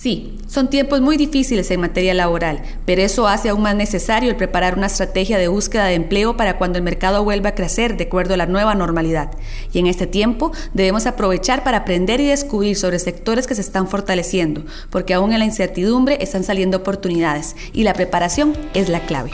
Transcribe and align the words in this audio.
Sí, 0.00 0.38
son 0.46 0.70
tiempos 0.70 1.00
muy 1.00 1.16
difíciles 1.16 1.68
en 1.72 1.80
materia 1.80 2.14
laboral, 2.14 2.62
pero 2.86 3.02
eso 3.02 3.26
hace 3.26 3.48
aún 3.48 3.62
más 3.62 3.74
necesario 3.74 4.30
el 4.30 4.36
preparar 4.36 4.78
una 4.78 4.86
estrategia 4.86 5.38
de 5.38 5.48
búsqueda 5.48 5.86
de 5.86 5.94
empleo 5.94 6.36
para 6.36 6.56
cuando 6.56 6.78
el 6.78 6.84
mercado 6.84 7.24
vuelva 7.24 7.48
a 7.48 7.54
crecer 7.56 7.96
de 7.96 8.04
acuerdo 8.04 8.34
a 8.34 8.36
la 8.36 8.46
nueva 8.46 8.76
normalidad. 8.76 9.32
Y 9.72 9.80
en 9.80 9.88
este 9.88 10.06
tiempo 10.06 10.52
debemos 10.72 11.06
aprovechar 11.06 11.64
para 11.64 11.78
aprender 11.78 12.20
y 12.20 12.28
descubrir 12.28 12.76
sobre 12.76 13.00
sectores 13.00 13.48
que 13.48 13.56
se 13.56 13.60
están 13.60 13.88
fortaleciendo, 13.88 14.64
porque 14.90 15.14
aún 15.14 15.32
en 15.32 15.40
la 15.40 15.46
incertidumbre 15.46 16.18
están 16.20 16.44
saliendo 16.44 16.76
oportunidades 16.76 17.56
y 17.72 17.82
la 17.82 17.92
preparación 17.92 18.56
es 18.74 18.88
la 18.88 19.04
clave. 19.04 19.32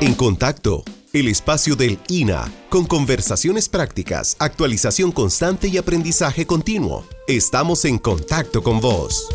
En 0.00 0.14
contacto, 0.14 0.82
el 1.12 1.28
espacio 1.28 1.76
del 1.76 2.00
INA, 2.08 2.52
con 2.70 2.86
conversaciones 2.86 3.68
prácticas, 3.68 4.34
actualización 4.40 5.12
constante 5.12 5.68
y 5.68 5.78
aprendizaje 5.78 6.44
continuo. 6.44 7.04
Estamos 7.28 7.84
en 7.84 7.98
contacto 7.98 8.64
con 8.64 8.80
vos. 8.80 9.28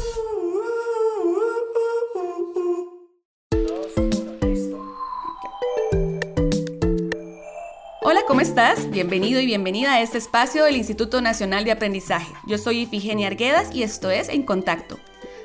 ¿Cómo 8.27 8.41
estás? 8.41 8.89
Bienvenido 8.89 9.39
y 9.39 9.45
bienvenida 9.45 9.93
a 9.93 10.01
este 10.01 10.17
espacio 10.17 10.65
del 10.65 10.77
Instituto 10.77 11.21
Nacional 11.21 11.63
de 11.63 11.71
Aprendizaje. 11.71 12.33
Yo 12.47 12.57
soy 12.57 12.81
Ifigenia 12.81 13.27
Arguedas 13.27 13.73
y 13.73 13.83
esto 13.83 14.09
es 14.09 14.29
En 14.29 14.43
Contacto. 14.43 14.99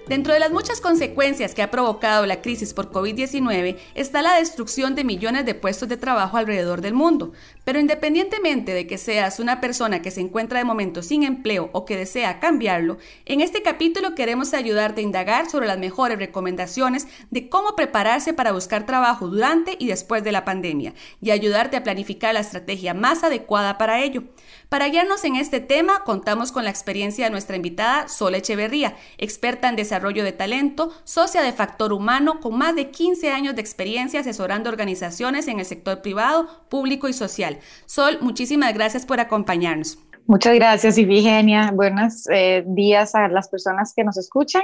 Dentro 0.08 0.34
de 0.34 0.40
las 0.40 0.50
muchas 0.50 0.80
consecuencias 0.80 1.54
que 1.54 1.62
ha 1.62 1.70
provocado 1.70 2.26
la 2.26 2.42
crisis 2.42 2.74
por 2.74 2.90
COVID-19 2.90 3.76
está 3.94 4.22
la 4.22 4.34
destrucción 4.34 4.94
de 4.94 5.04
millones 5.04 5.46
de 5.46 5.54
puestos 5.54 5.88
de 5.88 5.96
trabajo 5.96 6.36
alrededor 6.36 6.80
del 6.80 6.94
mundo. 6.94 7.32
Pero 7.64 7.78
independientemente 7.78 8.72
de 8.72 8.86
que 8.88 8.98
seas 8.98 9.38
una 9.38 9.60
persona 9.60 10.02
que 10.02 10.10
se 10.10 10.20
encuentra 10.20 10.58
de 10.58 10.64
momento 10.64 11.02
sin 11.02 11.22
empleo 11.22 11.70
o 11.72 11.84
que 11.84 11.96
desea 11.96 12.40
cambiarlo, 12.40 12.98
en 13.24 13.40
este 13.40 13.62
capítulo 13.62 14.16
queremos 14.16 14.52
ayudarte 14.52 15.00
a 15.00 15.04
indagar 15.04 15.48
sobre 15.48 15.68
las 15.68 15.78
mejores 15.78 16.18
recomendaciones 16.18 17.06
de 17.30 17.48
cómo 17.48 17.76
prepararse 17.76 18.32
para 18.32 18.52
buscar 18.52 18.86
trabajo 18.86 19.28
durante 19.28 19.76
y 19.78 19.86
después 19.86 20.24
de 20.24 20.32
la 20.32 20.44
pandemia 20.44 20.94
y 21.20 21.30
ayudarte 21.30 21.76
a 21.76 21.84
planificar 21.84 22.34
la 22.34 22.40
estrategia 22.40 22.94
más 22.94 23.22
adecuada 23.22 23.78
para 23.78 24.00
ello. 24.00 24.24
Para 24.70 24.88
guiarnos 24.88 25.24
en 25.24 25.34
este 25.34 25.58
tema, 25.58 26.04
contamos 26.04 26.52
con 26.52 26.62
la 26.62 26.70
experiencia 26.70 27.24
de 27.24 27.32
nuestra 27.32 27.56
invitada 27.56 28.06
Sol 28.06 28.36
Echeverría, 28.36 28.94
experta 29.18 29.68
en 29.68 29.74
desarrollo 29.74 30.22
de 30.22 30.30
talento, 30.30 30.92
socia 31.02 31.42
de 31.42 31.52
Factor 31.52 31.92
Humano, 31.92 32.38
con 32.38 32.56
más 32.56 32.76
de 32.76 32.92
15 32.92 33.32
años 33.32 33.56
de 33.56 33.62
experiencia 33.62 34.20
asesorando 34.20 34.70
organizaciones 34.70 35.48
en 35.48 35.58
el 35.58 35.66
sector 35.66 36.02
privado, 36.02 36.46
público 36.68 37.08
y 37.08 37.12
social. 37.12 37.58
Sol, 37.86 38.18
muchísimas 38.20 38.72
gracias 38.72 39.04
por 39.04 39.18
acompañarnos. 39.18 39.98
Muchas 40.26 40.54
gracias, 40.54 40.98
Ifigenia. 40.98 41.72
Buenos 41.74 42.28
eh, 42.30 42.62
días 42.64 43.16
a 43.16 43.26
las 43.26 43.48
personas 43.48 43.92
que 43.92 44.04
nos 44.04 44.18
escuchan 44.18 44.62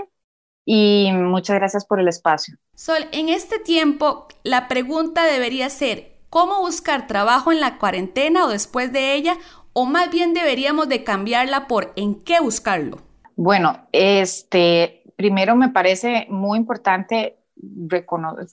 y 0.64 1.10
muchas 1.12 1.56
gracias 1.56 1.84
por 1.84 1.98
el 1.98 2.06
espacio. 2.06 2.56
Sol, 2.76 3.08
en 3.10 3.28
este 3.28 3.58
tiempo, 3.58 4.28
la 4.44 4.68
pregunta 4.68 5.24
debería 5.24 5.68
ser, 5.68 6.12
¿cómo 6.30 6.60
buscar 6.60 7.08
trabajo 7.08 7.50
en 7.50 7.58
la 7.58 7.78
cuarentena 7.78 8.44
o 8.44 8.48
después 8.48 8.92
de 8.92 9.14
ella? 9.14 9.36
O 9.78 9.84
más 9.84 10.10
bien 10.10 10.32
deberíamos 10.32 10.88
de 10.88 11.04
cambiarla 11.04 11.66
por 11.66 11.92
en 11.96 12.14
qué 12.24 12.40
buscarlo? 12.40 13.02
Bueno, 13.36 13.86
este, 13.92 15.02
primero 15.16 15.54
me 15.54 15.68
parece 15.68 16.26
muy 16.30 16.58
importante 16.58 17.40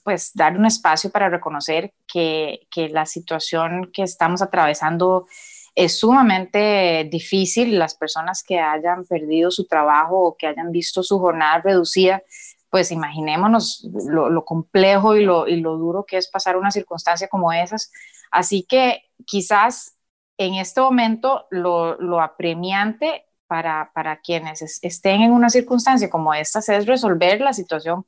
pues 0.04 0.32
dar 0.34 0.58
un 0.58 0.66
espacio 0.66 1.08
para 1.08 1.30
reconocer 1.30 1.94
que, 2.06 2.66
que, 2.70 2.90
la 2.90 3.06
situación 3.06 3.90
que 3.90 4.02
estamos 4.02 4.42
atravesando 4.42 5.26
es 5.74 5.98
sumamente 5.98 7.08
difícil. 7.10 7.78
Las 7.78 7.94
personas 7.94 8.42
que 8.42 8.60
hayan 8.60 9.06
perdido 9.06 9.50
su 9.50 9.66
trabajo 9.66 10.20
o 10.20 10.36
que 10.36 10.46
hayan 10.46 10.72
visto 10.72 11.02
su 11.02 11.18
jornada 11.18 11.62
reducida, 11.62 12.22
pues 12.68 12.90
imaginémonos 12.90 13.88
lo, 14.08 14.28
lo 14.28 14.44
complejo 14.44 15.16
y 15.16 15.24
lo, 15.24 15.48
y 15.48 15.56
lo 15.56 15.78
duro 15.78 16.04
que 16.04 16.18
es 16.18 16.28
pasar 16.28 16.58
una 16.58 16.70
circunstancia 16.70 17.28
como 17.28 17.50
esas. 17.50 17.90
Así 18.30 18.66
que 18.68 19.04
quizás 19.24 19.93
en 20.38 20.54
este 20.54 20.80
momento 20.80 21.46
lo, 21.50 22.20
apremiante 22.20 23.26
para, 23.46 24.20
quienes 24.22 24.80
estén 24.82 25.22
en 25.22 25.32
una 25.32 25.48
circunstancia 25.48 26.10
como 26.10 26.34
esta 26.34 26.58
es 26.58 26.86
resolver 26.86 27.40
la 27.40 27.52
situación 27.52 28.04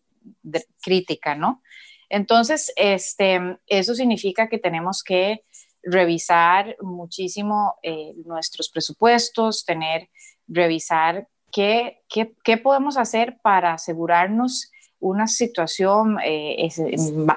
crítica, 0.82 1.34
¿no? 1.34 1.62
Entonces, 2.09 2.72
este, 2.76 3.59
eso 3.66 3.94
significa 3.94 4.48
que 4.48 4.59
tenemos 4.59 5.03
que 5.03 5.44
revisar 5.82 6.76
muchísimo 6.81 7.75
eh, 7.82 8.12
nuestros 8.25 8.69
presupuestos, 8.70 9.64
tener, 9.64 10.08
revisar 10.48 11.28
qué, 11.53 12.03
qué, 12.08 12.56
podemos 12.56 12.97
hacer 12.97 13.38
para 13.43 13.75
asegurarnos 13.75 14.70
una 14.98 15.28
situación 15.28 16.19
eh, 16.25 16.69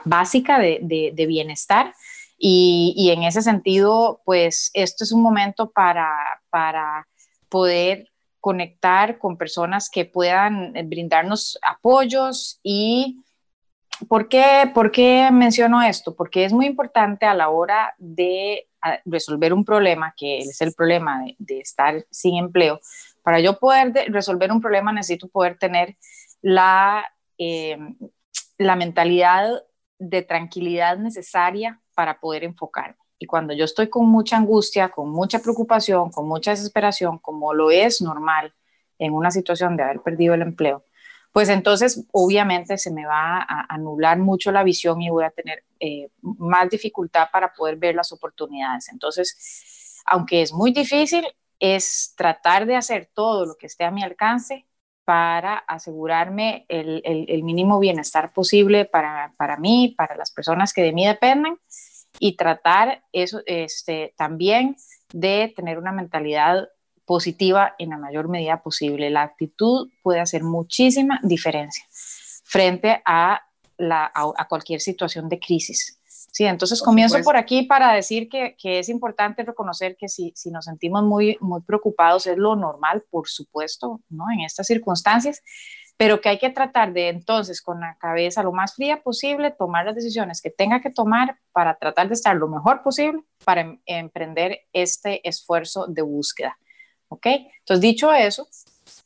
básica 0.05 0.57
de, 0.57 1.11
de 1.13 1.25
bienestar 1.27 1.93
y, 2.41 3.11
en 3.11 3.23
ese 3.23 3.41
sentido, 3.41 4.21
pues 4.23 4.71
esto 4.73 5.03
es 5.03 5.11
un 5.11 5.21
momento 5.21 5.71
para, 5.71 6.09
para 6.49 7.05
poder 7.49 8.09
conectar 8.39 9.17
con 9.17 9.37
personas 9.37 9.89
que 9.89 10.05
puedan 10.05 10.75
eh, 10.77 10.83
brindarnos 10.83 11.59
apoyos 11.61 12.61
y 12.63 13.21
¿por 14.07 14.29
qué, 14.29 14.71
¿por 14.73 14.91
qué 14.91 15.29
menciono 15.33 15.81
esto? 15.81 16.15
Porque 16.15 16.45
es 16.45 16.53
muy 16.53 16.65
importante 16.65 17.25
a 17.25 17.33
la 17.33 17.49
hora 17.49 17.93
de 17.97 18.67
resolver 19.03 19.51
un 19.51 19.65
problema, 19.65 20.13
que 20.15 20.37
es 20.37 20.61
el 20.61 20.73
problema 20.73 21.21
de, 21.37 21.59
estar 21.59 22.05
sin 22.09 22.37
empleo. 22.37 22.79
Para 23.21 23.41
yo 23.41 23.59
poder 23.59 23.91
resolver 24.07 24.53
un 24.53 24.61
problema 24.61 24.93
necesito 24.93 25.27
poder 25.27 25.57
tener 25.57 25.97
la, 26.41 27.05
eh, 27.37 27.77
la 28.57 28.77
mentalidad 28.77 29.61
de 29.97 30.21
tranquilidad 30.21 30.97
necesaria 30.97 31.81
para 31.99 32.17
poder 32.17 32.45
enfocarme. 32.45 32.95
Y 33.17 33.25
cuando 33.25 33.53
yo 33.53 33.65
estoy 33.65 33.89
con 33.89 34.07
mucha 34.07 34.37
angustia, 34.37 34.87
con 34.87 35.09
mucha 35.09 35.39
preocupación, 35.39 36.11
con 36.11 36.29
mucha 36.29 36.51
desesperación, 36.51 37.17
como 37.17 37.53
lo 37.53 37.71
es 37.71 38.01
normal 38.01 38.53
en 38.97 39.11
una 39.11 39.31
situación 39.31 39.75
de 39.75 39.83
haber 39.83 39.99
perdido 39.99 40.33
el 40.33 40.41
empleo, 40.41 40.85
pues 41.33 41.49
entonces 41.49 42.05
obviamente 42.13 42.77
se 42.77 42.89
me 42.89 43.05
va 43.05 43.39
a 43.39 43.65
anular 43.67 44.17
mucho 44.17 44.49
la 44.53 44.63
visión 44.63 45.01
y 45.01 45.09
voy 45.09 45.25
a 45.25 45.29
tener 45.31 45.65
eh, 45.81 46.07
más 46.21 46.69
dificultad 46.69 47.27
para 47.33 47.51
poder 47.51 47.75
ver 47.75 47.95
las 47.95 48.13
oportunidades. 48.13 48.87
Entonces, 48.87 50.01
aunque 50.05 50.41
es 50.41 50.53
muy 50.53 50.71
difícil, 50.71 51.27
es 51.59 52.13
tratar 52.15 52.65
de 52.65 52.77
hacer 52.77 53.09
todo 53.13 53.45
lo 53.45 53.55
que 53.57 53.65
esté 53.65 53.83
a 53.83 53.91
mi 53.91 54.03
alcance 54.03 54.65
para 55.03 55.57
asegurarme 55.57 56.65
el, 56.69 57.01
el, 57.03 57.43
mínimo 57.43 57.79
bienestar 57.79 58.31
posible 58.31 58.85
para, 58.85 59.33
para, 59.37 59.57
mí, 59.57 59.95
para 59.97 60.15
las 60.15 60.29
personas 60.29 60.71
que 60.71 60.83
de 60.83 60.93
mí 60.93 61.05
dependen 61.05 61.57
y 62.19 62.35
tratar 62.35 63.03
eso, 63.13 63.41
este, 63.45 64.13
también 64.17 64.75
de 65.13 65.53
tener 65.55 65.77
una 65.77 65.91
mentalidad 65.91 66.69
positiva 67.05 67.73
en 67.79 67.89
la 67.89 67.97
mayor 67.97 68.27
medida 68.27 68.61
posible. 68.61 69.09
La 69.09 69.23
actitud 69.23 69.89
puede 70.03 70.19
hacer 70.19 70.43
muchísima 70.43 71.19
diferencia 71.23 71.83
frente 72.43 73.01
a, 73.05 73.41
la, 73.77 74.11
a 74.13 74.47
cualquier 74.47 74.81
situación 74.81 75.29
de 75.29 75.39
crisis. 75.39 75.99
Sí, 76.31 76.45
entonces 76.45 76.81
comienzo 76.81 77.19
por 77.23 77.37
aquí 77.37 77.63
para 77.63 77.93
decir 77.93 78.29
que, 78.29 78.55
que, 78.57 78.79
es 78.79 78.89
importante 78.89 79.43
reconocer 79.43 79.97
que 79.97 80.07
si, 80.07 80.31
si, 80.35 80.51
nos 80.51 80.65
sentimos 80.65 81.03
muy, 81.03 81.37
muy 81.41 81.61
preocupados 81.61 82.27
es 82.27 82.37
lo 82.37 82.55
normal, 82.55 83.03
por 83.09 83.27
supuesto, 83.27 84.01
¿no? 84.09 84.25
En 84.31 84.41
estas 84.41 84.67
circunstancias, 84.67 85.41
pero 85.99 86.21
que 86.21 86.29
hay 86.29 86.37
que 86.37 86.49
tratar 86.49 86.93
de 86.93 87.09
entonces 87.09 87.61
con 87.61 87.81
la 87.81 87.97
cabeza 87.99 88.41
lo 88.41 88.53
más 88.53 88.73
fría 88.75 89.03
posible, 89.03 89.51
tomar 89.51 89.85
las 89.85 89.95
decisiones 89.95 90.41
que 90.41 90.49
tenga 90.49 90.79
que 90.79 90.89
tomar 90.89 91.37
para 91.51 91.75
tratar 91.75 92.07
de 92.07 92.13
estar 92.13 92.37
lo 92.37 92.47
mejor 92.47 92.81
posible 92.81 93.21
para 93.43 93.59
em, 93.59 93.81
emprender 93.85 94.61
este 94.71 95.27
esfuerzo 95.27 95.87
de 95.87 96.01
búsqueda. 96.01 96.57
¿Ok? 97.09 97.25
Entonces, 97.25 97.81
dicho 97.81 98.13
eso, 98.13 98.47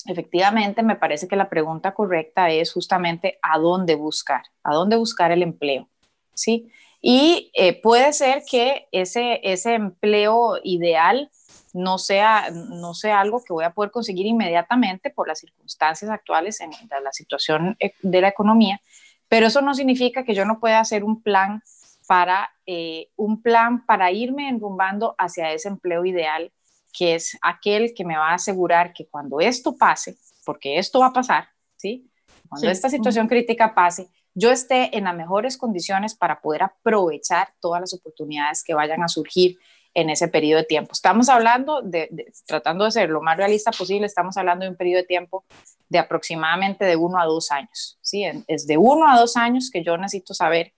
efectivamente 0.05 0.83
me 0.83 0.95
parece 0.95 1.27
que 1.27 1.35
la 1.35 1.49
pregunta 1.49 1.95
correcta 1.95 2.51
es 2.51 2.71
justamente 2.71 3.39
a 3.41 3.57
dónde 3.57 3.95
buscar, 3.95 4.43
a 4.63 4.75
dónde 4.75 4.95
buscar 4.95 5.31
el 5.31 5.41
empleo. 5.41 5.89
¿Sí? 6.35 6.69
Y 7.01 7.49
eh, 7.55 7.81
puede 7.81 8.13
ser 8.13 8.43
que 8.47 8.87
ese, 8.91 9.39
ese 9.41 9.73
empleo 9.73 10.59
ideal 10.63 11.31
no 11.73 11.97
sea, 11.97 12.49
no 12.51 12.93
sea 12.93 13.19
algo 13.19 13.43
que 13.43 13.51
voy 13.51 13.65
a 13.65 13.73
poder 13.73 13.91
conseguir 13.91 14.27
inmediatamente 14.27 15.09
por 15.09 15.27
las 15.27 15.39
circunstancias 15.39 16.09
actuales 16.09 16.61
en 16.61 16.71
la 17.03 17.11
situación 17.11 17.75
e, 17.79 17.93
de 18.01 18.21
la 18.21 18.29
economía, 18.29 18.79
pero 19.27 19.47
eso 19.47 19.61
no 19.61 19.73
significa 19.73 20.23
que 20.23 20.35
yo 20.35 20.45
no 20.45 20.59
pueda 20.59 20.79
hacer 20.79 21.03
un 21.03 21.21
plan 21.21 21.63
para, 22.07 22.49
eh, 22.65 23.09
un 23.15 23.41
plan 23.41 23.85
para 23.85 24.11
irme 24.11 24.47
enrumbando 24.49 25.15
hacia 25.17 25.51
ese 25.51 25.67
empleo 25.67 26.05
ideal, 26.05 26.51
que 26.91 27.15
es 27.15 27.37
aquel 27.41 27.93
que 27.95 28.05
me 28.05 28.15
va 28.15 28.29
a 28.29 28.35
asegurar 28.35 28.93
que 28.93 29.07
cuando 29.07 29.39
esto 29.39 29.75
pase, 29.75 30.17
porque 30.45 30.77
esto 30.77 30.99
va 30.99 31.07
a 31.07 31.13
pasar, 31.13 31.47
¿sí? 31.75 32.07
Cuando 32.47 32.69
esta 32.69 32.89
situación 32.89 33.27
crítica 33.27 33.73
pase, 33.73 34.09
yo 34.35 34.51
esté 34.51 34.95
en 34.95 35.05
las 35.05 35.15
mejores 35.15 35.57
condiciones 35.57 36.13
para 36.13 36.39
poder 36.39 36.63
aprovechar 36.63 37.49
todas 37.59 37.81
las 37.81 37.93
oportunidades 37.93 38.63
que 38.63 38.75
vayan 38.75 39.01
a 39.01 39.07
surgir 39.07 39.57
en 39.93 40.09
ese 40.09 40.27
periodo 40.27 40.61
de 40.61 40.65
tiempo. 40.65 40.93
Estamos 40.93 41.29
hablando 41.29 41.81
de, 41.81 42.09
tratando 42.45 42.85
de 42.85 42.91
ser 42.91 43.09
lo 43.09 43.21
más 43.21 43.37
realista 43.37 43.71
posible, 43.71 44.07
estamos 44.07 44.35
hablando 44.37 44.65
de 44.65 44.71
un 44.71 44.77
periodo 44.77 45.01
de 45.01 45.07
tiempo 45.07 45.45
de 45.89 45.99
aproximadamente 45.99 46.85
de 46.85 46.95
uno 46.95 47.19
a 47.19 47.25
dos 47.25 47.51
años. 47.51 47.97
¿sí? 48.01 48.25
Es 48.47 48.65
de 48.65 48.77
uno 48.77 49.07
a 49.07 49.19
dos 49.19 49.37
años 49.37 49.69
que 49.71 49.83
yo 49.83 49.97
necesito 49.97 50.33
saber 50.33 50.73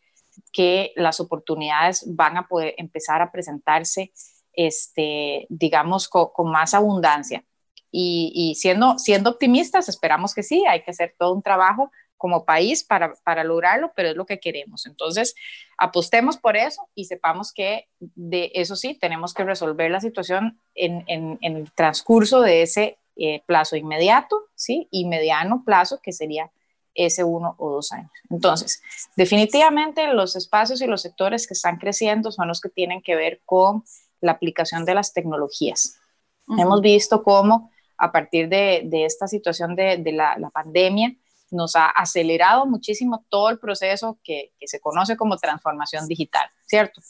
que 0.52 0.92
las 0.96 1.20
oportunidades 1.20 2.04
van 2.08 2.38
a 2.38 2.48
poder 2.48 2.74
empezar 2.78 3.22
a 3.22 3.32
presentarse, 3.32 4.12
este, 4.54 5.46
digamos, 5.50 6.10
con, 6.10 6.52
más 6.52 6.74
abundancia. 6.74 7.44
Y, 7.98 8.56
siendo, 8.58 9.00
siendo 9.00 9.30
optimistas, 9.30 9.88
esperamos 9.88 10.34
que 10.34 10.44
sí, 10.44 10.66
hay 10.68 10.84
que 10.84 10.92
hacer 10.92 11.16
todo 11.18 11.34
un 11.34 11.42
trabajo 11.42 11.92
como 12.18 12.46
país 12.46 12.84
para, 12.84 13.14
para, 13.24 13.44
lograrlo, 13.44 13.92
pero 13.96 14.10
es 14.10 14.16
lo 14.16 14.26
que 14.26 14.40
queremos. 14.40 14.86
Entonces, 14.86 15.36
apostemos 15.78 16.38
por 16.38 16.56
eso 16.56 16.88
y 16.96 17.06
sepamos 17.06 17.52
que 17.52 17.88
de 18.00 18.52
eso 18.56 18.76
sí, 18.76 18.96
tenemos 18.96 19.34
que 19.34 19.44
resolver 19.44 19.92
la 19.92 20.00
situación 20.00 20.60
en, 20.74 21.04
en, 21.08 21.38
en 21.42 21.58
el 21.58 21.72
transcurso 21.72 22.42
de 22.42 22.62
ese 22.62 22.98
eh, 23.18 23.44
plazo 23.46 23.76
inmediato, 23.76 24.44
¿sí? 24.56 24.88
Y 24.92 25.06
mediano 25.06 25.64
plazo, 25.66 26.00
que 26.02 26.12
sería 26.12 26.52
ese 26.96 27.24
uno 27.24 27.56
o 27.60 27.72
dos 27.72 27.92
años. 27.92 28.12
Entonces, 28.30 28.82
definitivamente 29.16 30.08
los 30.14 30.36
espacios 30.36 30.82
y 30.82 30.88
los 30.88 31.02
sectores 31.02 31.48
que 31.48 31.54
están 31.54 31.78
creciendo 31.78 32.32
son 32.32 32.48
los 32.48 32.62
que 32.62 32.70
tienen 32.70 33.02
que 33.02 33.16
ver 33.16 33.42
con 33.46 33.84
la 34.22 34.32
aplicación 34.32 34.86
de 34.86 34.96
las 34.96 35.14
tecnologías. 35.14 36.00
Hemos 36.58 36.82
visto 36.82 37.24
cómo 37.24 37.72
a 37.98 38.12
partir 38.12 38.50
de, 38.50 38.82
de 38.86 39.06
esta 39.06 39.28
situación 39.28 39.76
de, 39.76 39.98
de 39.98 40.12
la, 40.12 40.38
la, 40.38 40.50
pandemia 40.50 41.16
nos 41.56 41.76
ha 41.76 41.88
acelerado 41.88 42.66
muchísimo 42.66 43.26
todo 43.30 43.50
el 43.50 43.60
proceso 43.60 44.20
que, 44.24 44.52
se 44.66 44.80
conoce 44.80 45.16
como 45.16 45.38
transformación 45.38 46.08
digital, 46.08 46.50
¿cierto? 46.66 47.02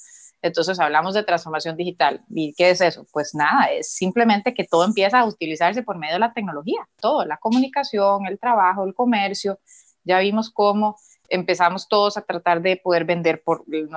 Entonces 0.41 0.79
hablamos 0.79 1.13
de 1.15 1.23
transformación 1.23 1.75
digital. 1.75 2.23
¿Y 2.29 2.53
qué 2.53 2.69
es 2.69 2.81
eso? 2.81 3.05
Pues 3.11 3.33
nada, 3.33 3.65
es 3.71 3.93
simplemente 3.93 4.53
que 4.53 4.65
todo 4.65 4.83
empieza 4.83 5.19
a 5.19 5.25
utilizarse 5.25 5.83
por 5.83 5.97
medio 5.97 6.13
de 6.15 6.19
la 6.19 6.33
tecnología, 6.33 6.87
todo, 6.99 7.25
la 7.25 7.37
comunicación, 7.37 8.27
el 8.27 8.39
trabajo, 8.39 8.83
el 8.83 8.93
comercio. 8.93 9.59
Ya 10.03 10.19
vimos 10.19 10.51
cómo 10.51 10.97
empezamos 11.29 11.87
todos 11.87 12.17
a 12.17 12.21
tratar 12.21 12.61
de 12.61 12.77
poder 12.77 13.05
vender 13.05 13.43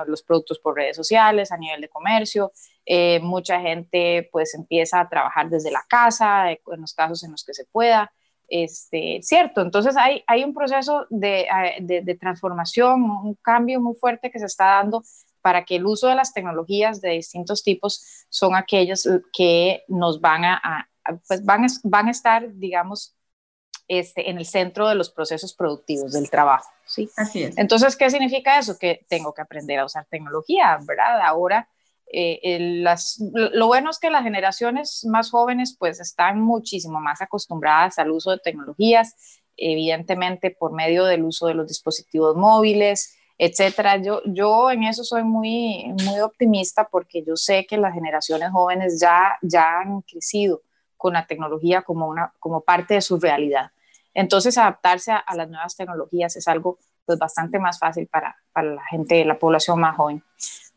los 0.07 0.23
productos 0.23 0.59
por 0.59 0.75
redes 0.75 0.95
sociales 0.95 1.51
a 1.51 1.57
nivel 1.57 1.81
de 1.81 1.89
comercio. 1.89 2.51
Eh, 2.85 3.19
mucha 3.21 3.59
gente 3.59 4.29
pues 4.31 4.53
empieza 4.55 4.99
a 4.99 5.09
trabajar 5.09 5.49
desde 5.49 5.71
la 5.71 5.83
casa, 5.87 6.51
eh, 6.51 6.61
en 6.73 6.81
los 6.81 6.93
casos 6.93 7.23
en 7.23 7.31
los 7.31 7.43
que 7.43 7.53
se 7.53 7.65
pueda. 7.65 8.11
Este, 8.49 9.19
cierto, 9.21 9.61
entonces 9.61 9.95
hay, 9.95 10.23
hay 10.25 10.43
un 10.43 10.53
proceso 10.53 11.05
de, 11.09 11.41
eh, 11.41 11.77
de, 11.81 12.01
de 12.01 12.15
transformación, 12.15 13.03
un 13.03 13.35
cambio 13.35 13.79
muy 13.79 13.95
fuerte 13.95 14.31
que 14.31 14.39
se 14.39 14.45
está 14.45 14.65
dando 14.65 15.03
para 15.41 15.63
que 15.65 15.77
el 15.77 15.85
uso 15.85 16.07
de 16.07 16.15
las 16.15 16.33
tecnologías 16.33 17.01
de 17.01 17.11
distintos 17.11 17.63
tipos 17.63 18.25
son 18.29 18.55
aquellas 18.55 19.07
que 19.33 19.83
nos 19.87 20.19
van 20.19 20.45
a, 20.45 20.89
pues 21.27 21.43
van, 21.43 21.65
van 21.83 22.07
a 22.07 22.11
estar, 22.11 22.53
digamos, 22.53 23.15
este, 23.87 24.29
en 24.29 24.37
el 24.37 24.45
centro 24.45 24.87
de 24.87 24.95
los 24.95 25.09
procesos 25.09 25.53
productivos 25.53 26.13
del 26.13 26.29
trabajo. 26.29 26.69
¿sí? 26.85 27.09
Así 27.17 27.43
es. 27.43 27.57
Entonces, 27.57 27.95
¿qué 27.95 28.09
significa 28.09 28.59
eso? 28.59 28.77
Que 28.77 29.05
tengo 29.09 29.33
que 29.33 29.41
aprender 29.41 29.79
a 29.79 29.85
usar 29.85 30.05
tecnología, 30.05 30.77
¿verdad? 30.85 31.21
Ahora, 31.21 31.67
eh, 32.11 32.57
las, 32.81 33.21
lo 33.33 33.67
bueno 33.67 33.91
es 33.91 33.99
que 33.99 34.09
las 34.09 34.23
generaciones 34.23 35.05
más 35.05 35.29
jóvenes 35.29 35.75
pues 35.77 35.99
están 35.99 36.41
muchísimo 36.41 36.99
más 36.99 37.21
acostumbradas 37.21 37.99
al 37.99 38.11
uso 38.11 38.31
de 38.31 38.39
tecnologías, 38.39 39.15
evidentemente 39.55 40.51
por 40.51 40.71
medio 40.71 41.05
del 41.05 41.23
uso 41.23 41.47
de 41.47 41.53
los 41.53 41.67
dispositivos 41.67 42.35
móviles, 42.35 43.15
etcétera. 43.37 43.97
Yo, 43.97 44.21
yo 44.25 44.71
en 44.71 44.83
eso 44.83 45.03
soy 45.03 45.23
muy, 45.23 45.93
muy 46.05 46.19
optimista 46.19 46.87
porque 46.89 47.23
yo 47.23 47.35
sé 47.35 47.65
que 47.65 47.77
las 47.77 47.93
generaciones 47.93 48.51
jóvenes 48.51 48.99
ya, 48.99 49.37
ya 49.41 49.79
han 49.79 50.01
crecido 50.01 50.61
con 50.97 51.13
la 51.13 51.25
tecnología 51.25 51.83
como, 51.83 52.07
una, 52.07 52.33
como 52.39 52.61
parte 52.61 52.95
de 52.95 53.01
su 53.01 53.17
realidad. 53.17 53.71
Entonces, 54.13 54.57
adaptarse 54.57 55.11
a, 55.11 55.23
las 55.35 55.49
nuevas 55.49 55.77
tecnologías 55.77 56.35
es 56.35 56.47
algo 56.47 56.79
pues, 57.05 57.17
bastante 57.17 57.59
más 57.59 57.79
fácil 57.79 58.07
para, 58.07 58.35
para 58.51 58.73
la 58.75 58.83
gente, 58.85 59.23
la 59.23 59.39
población 59.39 59.79
más 59.79 59.95
joven. 59.95 60.23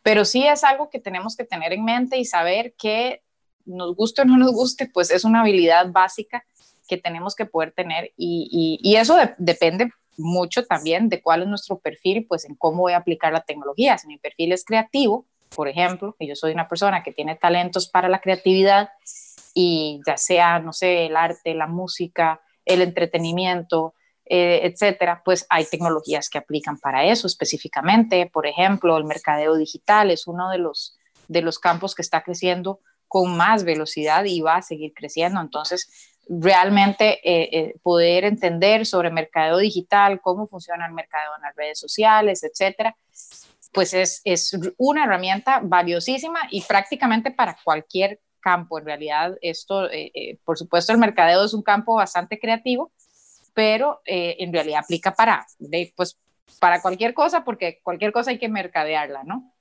Pero 0.03 0.25
sí 0.25 0.47
es 0.47 0.65
algo 0.65 0.91
que 0.91 0.99
tenemos 0.99 1.37
que 1.37 1.45
tener 1.45 1.73
en 1.73 1.85
mente 1.85 2.19
y 2.19 2.25
saber 2.25 2.75
que 2.77 3.23
nos 3.65 3.95
guste 3.95 4.23
o 4.23 4.25
no 4.25 4.37
nos 4.37 4.53
guste, 4.53 4.91
pues 4.93 5.11
es 5.11 5.25
una 5.25 5.41
habilidad 5.41 5.91
básica 5.91 6.45
que 6.89 6.99
tenemos 6.99 7.35
que 7.35 7.47
poder 7.47 7.73
tener 7.73 8.13
y, 8.17 8.81
y, 8.83 8.97
eso 8.97 9.17
depende 9.39 9.91
mucho 10.19 10.67
también 10.67 11.09
de 11.09 11.23
cuál 11.23 11.43
es 11.43 11.49
nuestro 11.49 11.79
perfil, 11.79 12.27
pues 12.29 12.45
en 12.45 12.55
cómo 12.55 12.83
voy 12.83 12.93
a 12.93 12.99
aplicar 12.99 13.33
la 13.33 13.43
tecnología. 13.43 13.97
Si 13.97 14.09
mi 14.09 14.19
perfil 14.19 14.53
es 14.53 14.65
creativo, 14.65 15.27
por 15.55 15.69
ejemplo, 15.69 16.15
que 16.19 16.27
yo 16.27 16.35
soy 16.35 16.53
una 16.53 16.69
persona 16.69 17.03
que 17.03 17.13
tiene 17.13 17.37
talentos 17.37 17.89
para 17.89 18.09
la 18.09 18.21
creatividad 18.21 18.91
y 19.55 20.01
ya 20.07 20.17
sea, 20.17 20.59
no 20.59 20.73
sé, 20.73 21.07
el 21.07 21.17
arte, 21.17 21.55
la 21.55 21.67
música, 21.67 22.41
el 22.65 22.83
entretenimiento, 22.83 23.95
eh, 24.35 24.67
etcétera, 24.67 25.21
pues 25.23 25.45
hay 25.51 25.67
tecnologías 25.67 26.31
que 26.31 26.39
aplican 26.39 26.79
para 26.79 27.05
eso 27.05 27.27
específicamente. 27.27 28.31
Por 28.33 28.47
ejemplo, 28.47 28.97
el 28.97 29.05
mercadeo 29.05 29.57
digital 29.57 30.11
es 30.11 30.27
uno 30.27 30.49
de 30.49 30.57
los, 30.57 30.97
de 31.29 31.43
los 31.43 31.59
campos 31.59 31.95
que 31.95 32.01
está 32.01 32.23
creciendo 32.23 32.81
con 33.09 33.37
más 33.37 33.63
velocidad 33.65 34.25
y 34.25 34.41
va 34.41 34.57
a 34.57 34.63
seguir 34.63 34.95
creciendo. 34.95 35.39
Entonces, 35.39 36.17
realmente 36.31 37.21
eh, 37.23 37.51
eh, 37.53 37.75
poder 37.83 38.25
entender 38.25 38.87
sobre 38.87 39.11
mercadeo 39.11 39.59
digital, 39.59 40.23
cómo 40.23 40.47
funciona 40.47 40.87
el 40.87 40.95
mercado 40.95 41.37
en 41.37 41.43
las 41.43 41.55
redes 41.55 41.79
sociales, 41.79 42.43
etcétera, 42.43 42.97
pues 43.71 43.93
es, 43.93 44.23
es 44.25 44.59
una 44.79 45.05
herramienta 45.05 45.61
valiosísima 45.63 46.41
y 46.51 46.63
prácticamente 46.63 47.33
para 47.33 47.59
cualquier 47.63 48.19
campo. 48.41 48.79
En 48.79 48.87
realidad, 48.87 49.37
esto, 49.43 49.91
eh, 49.91 50.39
por 50.43 50.57
supuesto, 50.57 50.91
el 50.91 50.99
mercadeo 50.99 51.45
es 51.45 51.53
un 51.53 51.63
campo 51.63 51.97
bastante 51.97 52.39
creativo, 52.39 52.93
pero 53.55 54.01
en 54.05 54.53
realidad 54.53 54.81
aplica 54.85 55.15
para, 55.15 55.47
pues, 55.97 56.19
para 56.59 56.81
cualquier 56.81 57.15
cosa, 57.15 57.45
porque 57.45 57.81
cualquier 57.83 58.13
cosa 58.13 58.31
hay 58.31 58.39
que 58.39 58.49
mercadearla, 58.49 59.25
¿no? 59.25 59.53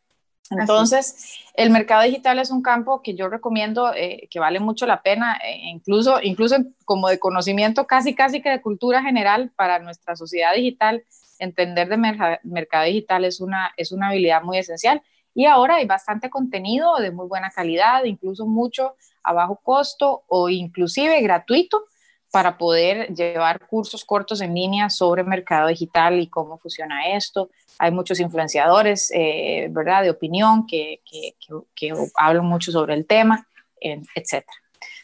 Entonces, 0.51 1.39
el 1.53 1.69
mercado 1.69 2.03
digital 2.03 2.39
es 2.39 2.51
un 2.51 2.61
campo 2.61 3.01
que 3.01 3.15
yo 3.15 3.29
recomiendo 3.29 3.93
eh, 3.93 4.27
que 4.29 4.39
vale 4.39 4.59
mucho 4.59 4.85
la 4.85 5.01
pena, 5.01 5.39
eh, 5.45 5.61
incluso, 5.63 6.19
incluso 6.21 6.57
como 6.83 7.07
de 7.07 7.19
conocimiento 7.19 7.87
casi, 7.87 8.13
casi 8.15 8.41
que 8.41 8.49
de 8.49 8.61
cultura 8.61 9.01
general 9.01 9.51
para 9.55 9.79
nuestra 9.79 10.15
sociedad 10.15 10.53
digital. 10.53 11.03
Entender 11.39 11.87
de 11.87 11.97
mercado 12.43 12.85
digital 12.85 13.25
es 13.25 13.39
una, 13.39 13.71
es 13.77 13.91
una 13.91 14.09
habilidad 14.09 14.43
muy 14.43 14.57
esencial. 14.57 15.01
Y 15.33 15.45
ahora 15.45 15.75
hay 15.75 15.85
bastante 15.85 16.29
contenido 16.29 16.97
de 16.97 17.11
muy 17.11 17.27
buena 17.27 17.49
calidad, 17.49 18.03
incluso 18.03 18.45
mucho 18.45 18.95
a 19.23 19.33
bajo 19.33 19.55
costo 19.63 20.23
o 20.27 20.49
inclusive 20.49 21.21
gratuito 21.21 21.85
para 22.31 22.57
poder 22.57 23.13
llevar 23.13 23.67
cursos 23.67 24.05
cortos 24.05 24.39
en 24.41 24.53
línea 24.53 24.89
sobre 24.89 25.23
mercado 25.23 25.67
digital 25.67 26.19
y 26.19 26.27
cómo 26.27 26.57
funciona 26.57 27.09
esto. 27.13 27.49
Hay 27.77 27.91
muchos 27.91 28.19
influenciadores, 28.19 29.11
eh, 29.13 29.67
¿verdad?, 29.69 30.03
de 30.03 30.11
opinión 30.11 30.65
que, 30.65 31.01
que, 31.05 31.35
que, 31.75 31.93
hablan 32.15 32.45
mucho 32.45 32.71
sobre 32.71 32.93
el 32.93 33.05
tema, 33.05 33.45
etc. 33.81 34.45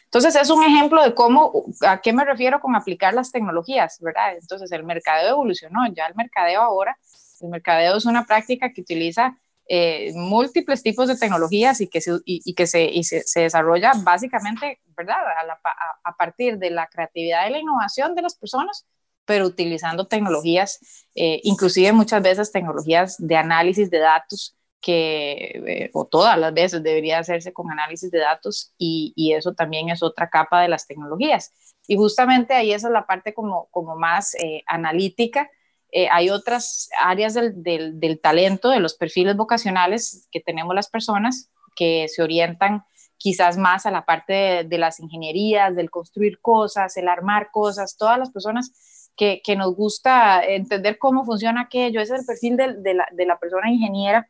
Entonces, 0.04 0.36
es 0.36 0.48
un 0.48 0.64
ejemplo 0.64 1.02
de 1.02 1.14
cómo, 1.14 1.64
a 1.82 2.00
qué 2.00 2.14
me 2.14 2.24
refiero 2.24 2.60
con 2.60 2.74
aplicar 2.74 3.12
las 3.12 3.30
tecnologías, 3.30 3.98
¿verdad? 4.00 4.36
Entonces, 4.40 4.72
el 4.72 4.84
mercadeo 4.84 5.32
evolucionó, 5.32 5.86
ya 5.94 6.06
el 6.06 6.14
mercadeo 6.14 6.62
ahora, 6.62 6.96
el 7.42 7.48
mercadeo 7.50 7.96
es 7.96 8.06
una 8.06 8.24
práctica 8.24 8.72
que 8.72 8.80
utiliza 8.80 9.36
eh, 9.70 10.12
múltiples 10.14 10.82
tipos 10.82 11.08
de 11.08 11.16
tecnologías 11.16 11.82
y 11.82 11.88
que 11.88 12.00
se, 12.00 12.18
y, 12.24 12.54
que 12.54 12.66
se, 12.66 12.84
y 12.86 13.04
se, 13.04 13.40
desarrolla 13.40 13.92
básicamente, 14.02 14.80
¿verdad? 14.96 15.18
A, 15.18 16.08
a, 16.08 16.16
partir 16.16 16.56
de 16.56 16.70
la 16.70 16.86
creatividad 16.86 17.46
y 17.46 17.52
la 17.52 17.58
innovación 17.58 18.14
de 18.14 18.22
las 18.22 18.34
personas, 18.34 18.86
pero 19.26 19.44
utilizando 19.44 20.06
tecnologías, 20.06 21.06
eh, 21.14 21.40
inclusive 21.44 21.92
muchas 21.92 22.22
veces 22.22 22.50
tecnologías 22.50 23.16
de 23.18 23.36
análisis 23.36 23.90
de 23.90 23.98
datos 23.98 24.56
que, 24.80 25.62
eh, 25.66 25.90
o 25.92 26.06
todas 26.06 26.38
las 26.38 26.54
veces 26.54 26.82
debería 26.82 27.18
hacerse 27.18 27.52
con 27.52 27.70
análisis 27.70 28.10
de 28.10 28.20
datos 28.20 28.72
y, 28.78 29.12
y, 29.16 29.34
eso 29.34 29.52
también 29.52 29.90
es 29.90 30.02
otra 30.02 30.30
capa 30.30 30.62
de 30.62 30.68
las 30.68 30.86
tecnologías. 30.86 31.52
Y 31.86 31.96
justamente 31.96 32.54
ahí 32.54 32.72
esa 32.72 32.86
es 32.86 32.92
la 32.94 33.06
parte 33.06 33.34
como, 33.34 33.68
como 33.70 33.96
más 33.96 34.34
analítica 34.66 35.50
eh, 35.90 36.08
hay 36.10 36.30
otras 36.30 36.90
áreas 37.00 37.34
del, 37.34 38.20
talento, 38.22 38.68
de 38.70 38.80
los 38.80 38.94
perfiles 38.94 39.36
vocacionales 39.36 40.28
que 40.30 40.40
tenemos 40.40 40.74
las 40.74 40.88
personas 40.88 41.50
que 41.74 42.08
se 42.08 42.22
orientan 42.22 42.84
quizás 43.16 43.56
más 43.56 43.86
a 43.86 43.90
la 43.90 44.04
parte 44.04 44.64
de, 44.64 44.78
las 44.78 45.00
ingenierías, 45.00 45.74
del 45.74 45.90
construir 45.90 46.40
cosas, 46.40 46.96
el 46.96 47.08
armar 47.08 47.50
cosas, 47.50 47.96
todas 47.96 48.18
las 48.18 48.30
personas 48.30 49.08
que, 49.16 49.40
que 49.42 49.56
nos 49.56 49.74
gusta 49.74 50.44
entender 50.44 50.98
cómo 50.98 51.24
funciona 51.24 51.62
aquello, 51.62 52.00
ese 52.00 52.14
es 52.14 52.20
el 52.20 52.26
perfil 52.26 52.56
de, 52.56 52.94
la, 53.26 53.38
persona 53.38 53.70
ingeniera. 53.70 54.28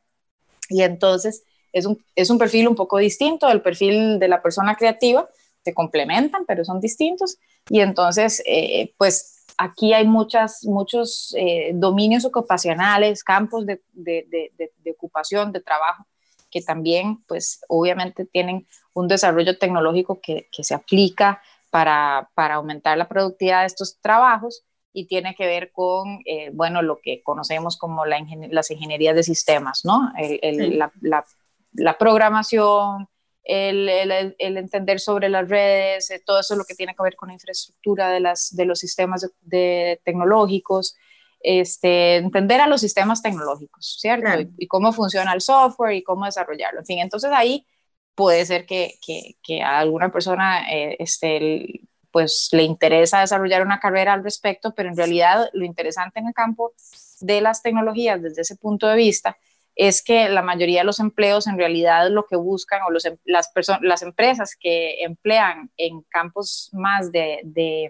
Y 0.71 0.83
entonces 0.83 1.43
es 1.73 1.87
un, 1.87 2.03
es 2.15 2.31
un 2.31 2.39
perfil 2.39 2.69
un 2.69 2.77
poco 2.77 2.99
distinto. 2.99 3.49
Del 3.49 3.63
perfil 3.63 4.19
de 4.19 4.29
la 4.29 4.41
persona 4.41 4.77
creativa, 4.77 5.29
se 5.65 5.75
complementan, 5.75 6.45
pero 6.47 6.65
son 6.65 6.81
distintos. 6.81 7.37
Y 7.69 7.81
entonces 7.81 8.43
eh, 8.47 8.95
pues 8.97 9.38
aquí 9.59 9.93
hay 9.93 10.07
muchas, 10.07 10.65
muchos 10.65 11.35
eh, 11.37 11.73
dominios 11.75 12.25
ocupacionales, 12.25 13.25
campos 13.25 13.67
de, 13.67 13.83
de, 13.93 14.51
de, 14.57 14.91
ocupación, 14.93 15.53
de 15.53 15.61
trabajo, 15.61 16.07
que 16.51 16.63
también, 16.63 17.19
pues 17.27 17.61
obviamente 17.69 18.25
tienen 18.25 18.67
un 18.95 19.09
desarrollo 19.09 19.59
tecnológico 19.59 20.21
que, 20.23 20.49
que 20.51 20.65
se 20.65 20.75
aplica 20.75 21.43
para, 21.71 22.31
para, 22.35 22.55
aumentar 22.55 22.97
la 22.97 23.09
productividad 23.09 23.61
de 23.61 23.67
estos 23.67 24.01
trabajos 24.01 24.65
y 24.93 25.07
tiene 25.07 25.35
que 25.35 25.47
ver 25.47 25.71
con, 25.73 26.21
eh, 26.25 26.51
bueno, 26.55 26.81
lo 26.81 27.01
que 27.03 27.23
conocemos 27.23 27.77
como 27.77 28.07
la 28.07 28.19
las 28.51 28.71
ingenierías 28.71 29.15
de 29.15 29.23
sistemas, 29.23 29.85
¿no? 29.85 30.11
la, 30.43 30.91
la, 31.03 31.25
la, 31.73 31.99
programación, 31.99 33.09
el, 33.49 33.89
el, 34.39 34.57
entender 34.59 35.01
sobre 35.01 35.31
las 35.31 35.49
redes, 35.49 36.11
eh, 36.11 36.23
todo 36.25 36.41
eso 36.41 36.55
lo 36.55 36.65
que 36.65 36.75
tiene 36.75 36.95
que 36.95 37.03
ver 37.03 37.17
con 37.17 37.29
la 37.29 37.33
infraestructura 37.33 38.11
de, 38.11 38.21
las, 38.21 38.55
de 38.55 38.67
los 38.67 38.79
sistemas 38.79 39.27
de, 39.41 40.01
tecnológicos, 40.05 40.97
este, 41.41 42.17
entender 42.17 42.61
a 42.61 42.67
los 42.67 42.83
sistemas 42.83 43.23
tecnológicos, 43.23 43.97
¿cierto? 44.01 44.29
Y, 44.59 44.67
cómo 44.67 44.93
funciona 44.93 45.33
el 45.33 45.41
software 45.41 45.95
y 45.95 46.03
cómo 46.03 46.27
desarrollarlo. 46.27 46.81
En 46.81 46.87
fin, 46.87 46.99
entonces 46.99 47.31
ahí 47.33 47.67
puede 48.15 48.45
ser 48.45 48.67
que, 48.67 48.99
que, 49.05 49.37
que 49.43 49.63
a 49.63 49.79
alguna 49.79 50.13
persona 50.13 50.71
eh, 50.71 50.97
este, 50.99 51.81
pues 52.11 52.51
le 52.53 52.65
interesa 52.65 53.21
desarrollar 53.21 53.63
una 53.63 53.81
carrera 53.81 54.13
al 54.13 54.25
respecto, 54.25 54.75
pero 54.75 54.91
en 54.91 54.97
realidad 54.97 55.49
lo 55.55 55.65
interesante 55.65 56.21
en 56.21 56.27
el 56.27 56.35
campo 56.35 56.75
de 57.21 57.41
las 57.41 57.63
tecnologías 57.63 58.21
desde 58.21 58.43
ese 58.43 58.57
punto 58.57 58.89
de 58.89 58.97
vista 58.97 59.39
es 59.79 60.03
que 60.03 60.29
la 60.29 60.43
mayoría 60.43 60.81
de 60.81 60.87
los 60.87 60.99
empleos 60.99 61.47
en 61.47 61.57
realidad 61.57 62.11
lo 62.11 62.27
que 62.27 62.35
buscan 62.35 62.83
o 62.83 62.91
los, 62.91 63.05
em, 63.05 63.17
las, 63.25 63.49
las 63.81 64.03
empresas 64.03 64.57
que 64.59 65.05
emplean 65.05 65.71
en 65.77 66.03
campos 66.11 66.69
más 66.73 67.13
de, 67.13 67.41
de, 67.45 67.89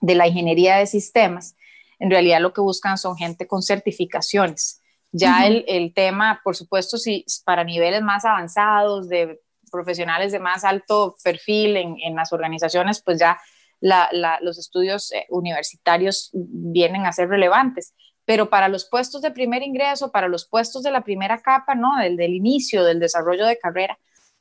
de 0.00 0.14
la 0.14 0.28
ingeniería 0.28 0.76
de 0.76 0.86
sistemas, 0.86 1.56
en 1.98 2.10
realidad 2.10 2.40
lo 2.40 2.52
que 2.52 2.60
buscan 2.60 2.96
son 2.96 3.16
gente 3.16 3.48
con 3.48 3.62
certificaciones. 3.62 4.80
Ya 5.10 5.46
el, 5.46 5.64
el, 5.66 5.92
tema, 5.92 6.40
por 6.44 6.54
supuesto, 6.54 6.98
si 6.98 7.24
para 7.44 7.64
niveles 7.64 8.02
más 8.02 8.24
avanzados 8.24 9.08
de 9.08 9.40
profesionales 9.72 10.30
de 10.30 10.38
más 10.38 10.62
alto 10.64 11.16
perfil 11.24 11.78
en, 11.78 11.96
en 12.00 12.14
las 12.14 12.32
organizaciones, 12.32 13.02
pues 13.02 13.18
ya 13.18 13.38
la, 13.80 14.38
los 14.40 14.58
estudios 14.58 15.10
eh, 15.12 15.26
universitarios 15.30 16.30
vienen 16.32 17.06
a 17.06 17.12
ser 17.12 17.28
relevantes. 17.28 17.94
Pero 18.28 18.50
para 18.50 18.68
los 18.68 18.84
puestos 18.84 19.22
de 19.22 19.30
primer 19.30 19.62
ingreso, 19.62 20.12
para 20.12 20.28
los 20.28 20.46
puestos 20.46 20.82
de 20.82 20.90
la 20.90 21.00
primera 21.00 21.38
capa, 21.38 21.74
¿no? 21.74 21.96
Del, 21.96 22.18
del 22.18 22.34
inicio, 22.34 22.84
del 22.84 23.00
desarrollo 23.00 23.46
de 23.46 23.58
carrera, 23.58 23.98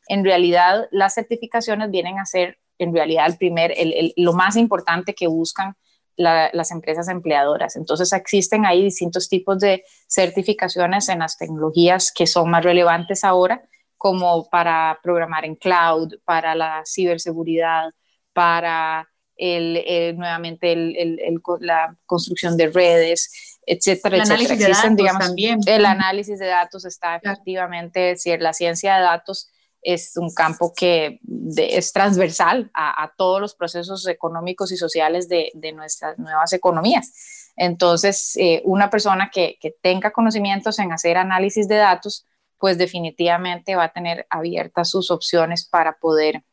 en 0.10 0.26
realidad 0.26 0.90
las 0.92 1.14
certificaciones 1.14 1.90
vienen 1.90 2.20
a 2.20 2.26
ser, 2.26 2.58
en 2.80 2.94
realidad, 2.94 3.28
el 3.28 3.38
primer, 3.38 3.72
el, 3.78 4.12
lo 4.18 4.34
más 4.34 4.58
importante 4.58 5.16
que 5.16 5.28
buscan 5.28 5.78
las 6.18 6.72
empresas 6.72 7.08
empleadoras. 7.08 7.78
Entonces 7.78 8.12
existen 8.12 8.66
ahí 8.66 8.84
distintos 8.84 9.30
tipos 9.30 9.58
de 9.60 9.86
certificaciones 10.08 11.08
en 11.08 11.20
las 11.20 11.38
tecnologías 11.38 12.12
que 12.12 12.28
son 12.28 12.50
más 12.50 12.66
relevantes 12.66 13.24
ahora 13.24 13.62
como 13.96 14.50
para 14.50 15.00
programar 15.02 15.46
en 15.46 15.56
cloud, 15.56 16.16
para 16.26 16.56
la 16.56 16.84
ciberseguridad, 16.86 17.92
para 18.34 19.08
el, 19.38 20.18
nuevamente 20.18 20.74
el, 20.74 21.40
la 21.62 21.96
construcción 22.06 22.58
de 22.58 22.68
redes, 22.68 23.57
etcétera, 23.68 24.16
el 24.16 24.22
Análisis 24.24 24.58
de 24.58 24.70
datos 24.70 25.20
también. 25.20 25.60
El 25.66 25.86
análisis 25.86 26.40
de 26.40 26.48
datos 26.48 26.86
está 26.86 27.18
efectivamente, 27.18 28.16
si 28.16 28.36
la 28.38 28.54
ciencia 28.54 28.96
de 28.96 29.02
datos 29.02 29.52
es 29.82 30.16
un 30.16 30.34
campo 30.34 30.74
que 30.76 31.20
es 31.58 31.92
transversal 31.94 32.72
a, 32.74 33.12
todos 33.18 33.40
los 33.40 33.56
procesos 33.56 34.08
económicos 34.08 34.72
y 34.72 34.78
sociales 34.78 35.30
de, 35.30 35.52
de 35.54 35.72
nuestras 35.74 36.18
nuevas 36.18 36.52
economías. 36.54 37.52
Entonces, 37.56 38.36
eh, 38.38 38.62
una 38.66 38.90
persona 38.90 39.30
que, 39.32 39.58
que 39.60 39.76
tenga 39.82 40.12
conocimientos 40.12 40.80
en 40.80 40.92
hacer 40.92 41.18
análisis 41.18 41.68
de 41.68 41.76
datos, 41.76 42.26
pues 42.58 42.78
definitivamente 42.78 43.76
va 43.76 43.86
a 43.86 43.94
tener 43.94 44.26
abiertas 44.30 44.90
sus 44.90 45.12
opciones 45.12 45.66
para 45.68 45.98
poder, 46.00 46.44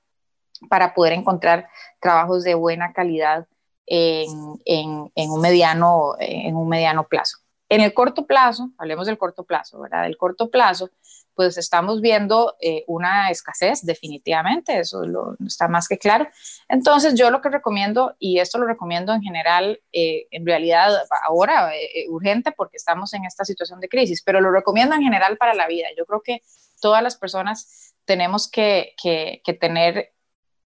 para 0.68 0.94
poder 0.94 1.12
encontrar 1.14 1.68
trabajos 2.00 2.44
de 2.44 2.54
buena 2.54 2.92
calidad 2.92 3.46
en, 3.86 4.58
en, 4.64 5.30
un 5.30 5.40
mediano, 5.40 6.14
en 6.18 6.56
un 6.56 6.68
mediano 6.68 7.06
plazo. 7.06 7.38
En 7.68 7.80
el 7.80 7.94
corto 7.94 8.26
plazo, 8.26 8.70
hablemos 8.78 9.06
del 9.06 9.18
corto 9.18 9.44
plazo, 9.44 9.80
¿verdad? 9.80 10.04
Del 10.04 10.16
corto 10.16 10.50
plazo, 10.50 10.90
pues 11.34 11.58
estamos 11.58 12.00
viendo 12.00 12.56
eh, 12.60 12.84
una 12.86 13.30
escasez 13.30 13.84
definitivamente, 13.84 14.78
eso 14.78 15.02
está 15.46 15.68
más 15.68 15.88
que 15.88 15.98
claro. 15.98 16.28
Entonces 16.68 17.14
yo 17.14 17.30
lo 17.30 17.40
que 17.40 17.48
recomiendo, 17.48 18.14
y 18.18 18.38
esto 18.38 18.58
lo 18.58 18.66
recomiendo 18.66 19.12
en 19.12 19.22
general, 19.22 19.80
eh, 19.92 20.28
en 20.30 20.46
realidad 20.46 20.92
ahora 21.26 21.74
eh, 21.74 22.06
urgente 22.08 22.52
porque 22.52 22.76
estamos 22.76 23.12
en 23.14 23.24
esta 23.24 23.44
situación 23.44 23.80
de 23.80 23.88
crisis, 23.88 24.22
pero 24.22 24.40
lo 24.40 24.50
recomiendo 24.52 24.94
en 24.94 25.02
general 25.02 25.36
para 25.36 25.54
la 25.54 25.66
vida. 25.66 25.88
Yo 25.96 26.06
creo 26.06 26.22
que 26.22 26.42
todas 26.80 27.02
las 27.02 27.16
personas 27.16 27.94
tenemos 28.04 28.50
que, 28.50 28.94
que, 29.02 29.40
que 29.44 29.54
tener 29.54 30.13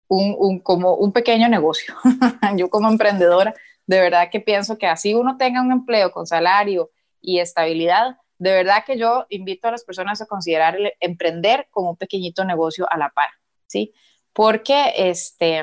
un, 0.08 0.34
un, 0.38 0.60
como 0.60 0.94
un 0.94 1.12
pequeño 1.12 1.48
negocio. 1.48 1.94
yo 2.56 2.70
como 2.70 2.88
emprendedora, 2.88 3.54
de 3.86 4.00
verdad 4.00 4.28
que 4.30 4.40
pienso 4.40 4.78
que 4.78 4.86
así 4.86 5.14
uno 5.14 5.36
tenga 5.36 5.60
un 5.60 5.72
empleo 5.72 6.10
con 6.10 6.26
salario 6.26 6.90
y 7.20 7.38
estabilidad, 7.38 8.16
de 8.38 8.52
verdad 8.52 8.84
que 8.84 8.98
yo 8.98 9.26
invito 9.28 9.68
a 9.68 9.70
las 9.70 9.84
personas 9.84 10.20
a 10.20 10.26
considerar 10.26 10.76
el 10.76 10.92
emprender 11.00 11.68
como 11.70 11.90
un 11.90 11.96
pequeñito 11.96 12.44
negocio 12.44 12.86
a 12.90 12.98
la 12.98 13.10
par, 13.10 13.28
¿sí? 13.66 13.92
Porque 14.32 14.92
este, 14.96 15.62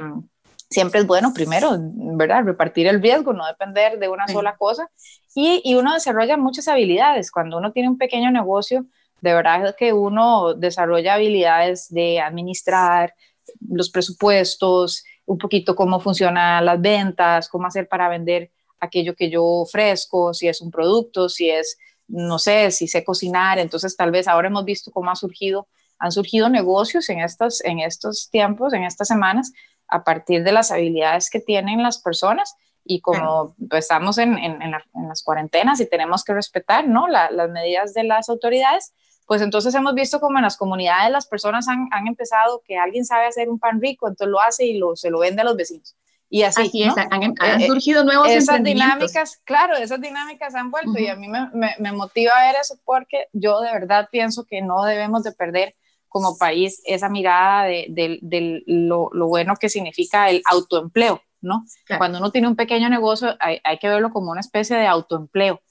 siempre 0.69 1.01
es 1.01 1.07
bueno, 1.07 1.33
primero, 1.33 1.77
¿verdad? 1.79 2.43
Repartir 2.43 2.87
el 2.87 3.01
riesgo, 3.01 3.33
no 3.33 3.45
depender 3.45 3.99
de 3.99 4.07
una 4.07 4.27
sola 4.27 4.55
cosa. 4.55 4.89
Y, 5.35 5.61
y, 5.63 5.75
uno 5.75 5.93
desarrolla 5.93 6.37
muchas 6.37 6.67
habilidades. 6.67 7.31
Cuando 7.31 7.57
uno 7.57 7.71
tiene 7.71 7.89
un 7.89 7.97
pequeño 7.97 8.31
negocio, 8.31 8.85
de 9.19 9.33
verdad 9.33 9.75
que 9.77 9.93
uno 9.93 10.53
desarrolla 10.53 11.15
habilidades 11.15 11.89
de 11.89 12.21
administrar 12.21 13.13
los 13.59 13.89
presupuestos, 13.89 15.03
un 15.25 15.37
poquito 15.37 15.75
cómo 15.75 15.99
funcionan 15.99 16.65
las 16.65 16.81
ventas, 16.81 17.49
cómo 17.49 17.67
hacer 17.67 17.87
para 17.87 18.09
vender 18.09 18.51
aquello 18.79 19.15
que 19.15 19.29
yo 19.29 19.43
ofrezco, 19.43 20.33
si 20.33 20.47
es 20.47 20.61
un 20.61 20.71
producto, 20.71 21.29
si 21.29 21.49
es 21.49 21.77
no 22.11 22.39
sé, 22.39 22.71
si 22.71 22.87
sé 22.87 23.03
cocinar, 23.03 23.57
entonces 23.57 23.95
tal 23.95 24.11
vez 24.11 24.27
ahora 24.27 24.49
hemos 24.49 24.65
visto 24.65 24.91
cómo 24.91 25.11
ha 25.11 25.15
surgido, 25.15 25.67
han 25.97 26.11
surgido 26.11 26.49
negocios 26.49 27.09
en 27.09 27.21
estos, 27.21 27.63
en 27.63 27.79
estos 27.79 28.29
tiempos, 28.29 28.73
en 28.73 28.83
estas 28.83 29.07
semanas, 29.07 29.53
a 29.87 30.03
partir 30.03 30.43
de 30.43 30.51
las 30.51 30.71
habilidades 30.71 31.29
que 31.29 31.39
tienen 31.39 31.83
las 31.83 31.99
personas. 31.99 32.55
Y 32.83 32.99
como 33.01 33.55
pues, 33.69 33.85
estamos 33.85 34.17
en, 34.17 34.37
en, 34.37 34.71
las 35.07 35.23
cuarentenas 35.23 35.79
y 35.79 35.85
tenemos 35.85 36.23
que 36.23 36.33
respetar 36.33 36.87
¿no? 36.87 37.07
las 37.07 37.49
medidas 37.49 37.93
de 37.93 38.03
las 38.03 38.27
autoridades, 38.27 38.93
pues 39.31 39.41
entonces 39.41 39.73
hemos 39.75 39.95
visto 39.95 40.19
como 40.19 40.39
en 40.39 40.43
las 40.43 40.57
comunidades 40.57 41.09
las 41.09 41.25
personas 41.25 41.65
han, 41.69 41.87
han, 41.91 42.05
empezado 42.05 42.61
que 42.65 42.75
alguien 42.75 43.05
sabe 43.05 43.27
hacer 43.27 43.47
un 43.47 43.59
pan 43.59 43.79
rico, 43.79 44.09
entonces 44.09 44.29
lo 44.29 44.41
hace 44.41 44.65
y 44.65 44.77
lo, 44.77 44.97
se 44.97 45.09
lo 45.09 45.19
vende 45.19 45.39
a 45.41 45.45
los 45.45 45.55
vecinos. 45.55 45.95
Y 46.29 46.43
así, 46.43 46.69
han, 46.83 47.23
eh, 47.23 47.65
surgido 47.65 48.03
nuevos 48.03 48.27
Esas 48.27 48.61
dinámicas, 48.61 49.39
claro, 49.45 49.77
esas 49.77 50.01
dinámicas 50.01 50.53
han 50.53 50.69
vuelto 50.69 50.99
y 50.99 51.07
a 51.07 51.15
mí 51.15 51.29
me, 51.29 51.47
me, 51.79 51.91
motiva 51.93 52.33
ver 52.45 52.57
eso 52.61 52.77
porque 52.83 53.27
yo 53.31 53.61
de 53.61 53.71
verdad 53.71 54.09
pienso 54.11 54.43
que 54.43 54.61
no 54.61 54.83
debemos 54.83 55.23
de 55.23 55.31
perder 55.31 55.77
como 56.09 56.37
país 56.37 56.81
esa 56.83 57.07
mirada 57.07 57.63
de, 57.63 57.87
de, 57.89 58.63
lo, 58.65 59.11
lo, 59.13 59.27
bueno 59.27 59.53
que 59.55 59.69
significa 59.69 60.29
el 60.29 60.41
autoempleo, 60.43 61.21
¿no? 61.39 61.63
Cuando 61.97 62.17
uno 62.17 62.31
tiene 62.33 62.49
un 62.49 62.57
pequeño 62.57 62.89
negocio 62.89 63.37
hay, 63.39 63.61
hay, 63.63 63.77
que 63.77 63.87
verlo 63.87 64.11
como 64.11 64.31
una 64.31 64.41
especie 64.41 64.75
de 64.75 64.87
autoempleo. 64.87 65.61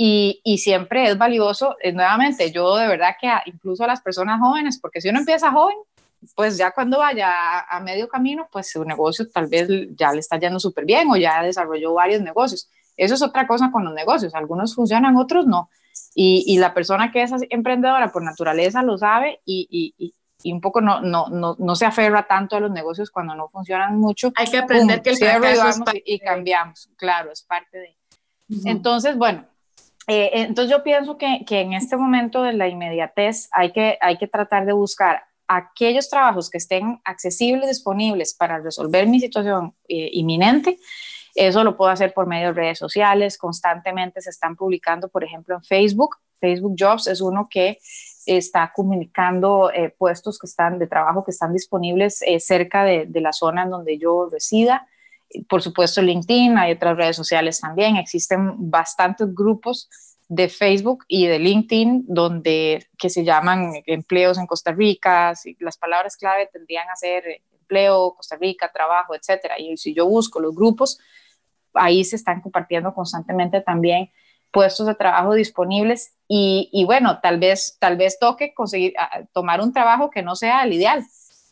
Y, 0.00 0.40
y 0.44 0.58
siempre 0.58 1.10
es 1.10 1.18
valioso, 1.18 1.74
eh, 1.82 1.90
nuevamente, 1.90 2.52
yo 2.52 2.76
de 2.76 2.86
verdad 2.86 3.16
que 3.20 3.28
incluso 3.46 3.82
a 3.82 3.88
las 3.88 4.00
personas 4.00 4.38
jóvenes, 4.38 4.78
porque 4.80 5.00
si 5.00 5.08
uno 5.08 5.18
empieza 5.18 5.50
joven, 5.50 5.76
pues 6.36 6.56
ya 6.56 6.70
cuando 6.70 6.98
vaya 6.98 7.58
a, 7.68 7.80
medio 7.80 8.08
camino, 8.08 8.46
pues 8.52 8.70
su 8.70 8.84
negocio 8.84 9.28
tal 9.28 9.48
vez 9.48 9.68
ya 9.96 10.12
le 10.12 10.20
está 10.20 10.38
yendo 10.38 10.60
súper 10.60 10.84
bien 10.84 11.10
o 11.10 11.16
ya 11.16 11.42
desarrolló 11.42 11.94
varios 11.94 12.22
negocios. 12.22 12.70
Eso 12.96 13.16
es 13.16 13.22
otra 13.22 13.48
cosa 13.48 13.72
con 13.72 13.84
los 13.84 13.92
negocios, 13.92 14.36
algunos 14.36 14.72
funcionan, 14.76 15.16
otros 15.16 15.48
no. 15.48 15.68
Y, 16.14 16.44
y 16.46 16.58
la 16.58 16.74
persona 16.74 17.10
que 17.10 17.22
es 17.22 17.32
emprendedora 17.50 18.12
por 18.12 18.22
naturaleza 18.22 18.84
lo 18.84 18.98
sabe 18.98 19.40
y, 19.44 19.66
y, 19.98 20.14
y 20.44 20.52
un 20.52 20.60
poco 20.60 20.80
no, 20.80 21.00
no, 21.00 21.26
no, 21.28 21.56
no, 21.58 21.74
se 21.74 21.86
aferra 21.86 22.24
tanto 22.24 22.54
a 22.54 22.60
los 22.60 22.70
negocios 22.70 23.10
cuando 23.10 23.34
no 23.34 23.48
funcionan 23.48 23.98
mucho. 23.98 24.32
Hay 24.36 24.48
que 24.48 24.58
aprender 24.58 25.02
que 25.02 25.10
el 25.10 25.16
fracaso 25.16 25.84
es 25.92 26.02
y, 26.04 26.20
cambiamos, 26.20 26.88
claro, 26.96 27.32
es 27.32 27.42
parte 27.42 27.78
de... 27.78 27.96
Entonces, 28.64 29.16
bueno, 29.16 29.44
eh, 30.10 30.30
entonces 30.32 30.70
yo 30.70 30.82
pienso 30.82 31.18
que, 31.18 31.44
que, 31.46 31.60
en 31.60 31.74
este 31.74 31.98
momento 31.98 32.42
de 32.42 32.54
la 32.54 32.66
inmediatez 32.66 33.50
hay 33.52 33.72
que, 33.72 33.98
hay 34.00 34.16
que 34.16 34.26
tratar 34.26 34.64
de 34.64 34.72
buscar 34.72 35.22
aquellos 35.46 36.08
trabajos 36.08 36.48
que 36.48 36.56
estén 36.56 36.98
accesibles, 37.04 37.68
disponibles 37.68 38.32
para 38.32 38.58
resolver 38.58 39.06
mi 39.06 39.20
situación 39.20 39.74
eh, 39.86 40.08
inminente, 40.14 40.78
eso 41.34 41.62
lo 41.62 41.76
puedo 41.76 41.90
hacer 41.90 42.14
por 42.14 42.26
medio 42.26 42.48
de 42.48 42.54
redes 42.54 42.78
sociales, 42.78 43.36
constantemente 43.36 44.22
se 44.22 44.30
están 44.30 44.56
publicando, 44.56 45.10
por 45.10 45.24
ejemplo, 45.24 45.54
en 45.54 45.62
Facebook. 45.62 46.16
Facebook 46.40 46.74
Jobs 46.78 47.06
es 47.06 47.20
uno 47.20 47.46
que 47.50 47.78
está 48.24 48.72
comunicando 48.74 49.70
eh, 49.72 49.94
puestos 49.96 50.38
que 50.38 50.46
están 50.46 50.78
de 50.78 50.86
trabajo 50.86 51.22
que 51.22 51.32
están 51.32 51.52
disponibles 51.52 52.24
cerca 52.38 52.82
de, 52.82 53.04
de, 53.06 53.20
la 53.20 53.32
zona 53.32 53.64
en 53.64 53.70
donde 53.70 53.98
yo 53.98 54.28
resida. 54.30 54.88
Por 55.48 55.62
supuesto, 55.62 56.00
LinkedIn, 56.00 56.56
hay 56.56 56.72
otras 56.72 56.96
redes 56.96 57.16
sociales 57.16 57.60
también, 57.60 57.96
existen 57.96 58.70
bastantes 58.70 59.34
grupos 59.34 59.88
de 60.28 60.48
Facebook 60.48 61.04
y 61.08 61.26
de 61.26 61.38
LinkedIn, 61.38 62.04
donde 62.06 62.86
que 62.98 63.08
se 63.08 63.24
llaman 63.24 63.72
empleos 63.86 64.38
en 64.38 64.46
Costa 64.46 64.72
Rica, 64.72 65.32
las 65.58 65.78
palabras 65.78 66.16
clave 66.16 66.48
tendrían 66.52 66.88
a 66.90 66.96
ser 66.96 67.24
empleo, 67.52 68.14
Costa 68.14 68.36
Rica, 68.36 68.70
trabajo, 68.72 69.14
etcétera. 69.14 69.58
Y 69.58 69.76
si 69.76 69.94
yo 69.94 70.06
busco 70.06 70.40
los 70.40 70.54
grupos, 70.54 70.98
ahí 71.74 72.04
se 72.04 72.16
están 72.16 72.40
compartiendo 72.40 72.94
constantemente 72.94 73.60
también 73.60 74.10
puestos 74.50 74.86
de 74.86 74.94
trabajo 74.94 75.34
disponibles 75.34 76.14
y, 76.26 76.70
y 76.72 76.84
bueno, 76.84 77.20
tal 77.20 77.38
vez, 77.38 77.76
tal 77.78 77.96
vez 77.96 78.18
toque 78.18 78.54
conseguir 78.54 78.94
tomar 79.32 79.60
un 79.60 79.72
trabajo 79.72 80.10
que 80.10 80.22
no 80.22 80.36
sea 80.36 80.62
el 80.64 80.72
ideal, 80.72 81.04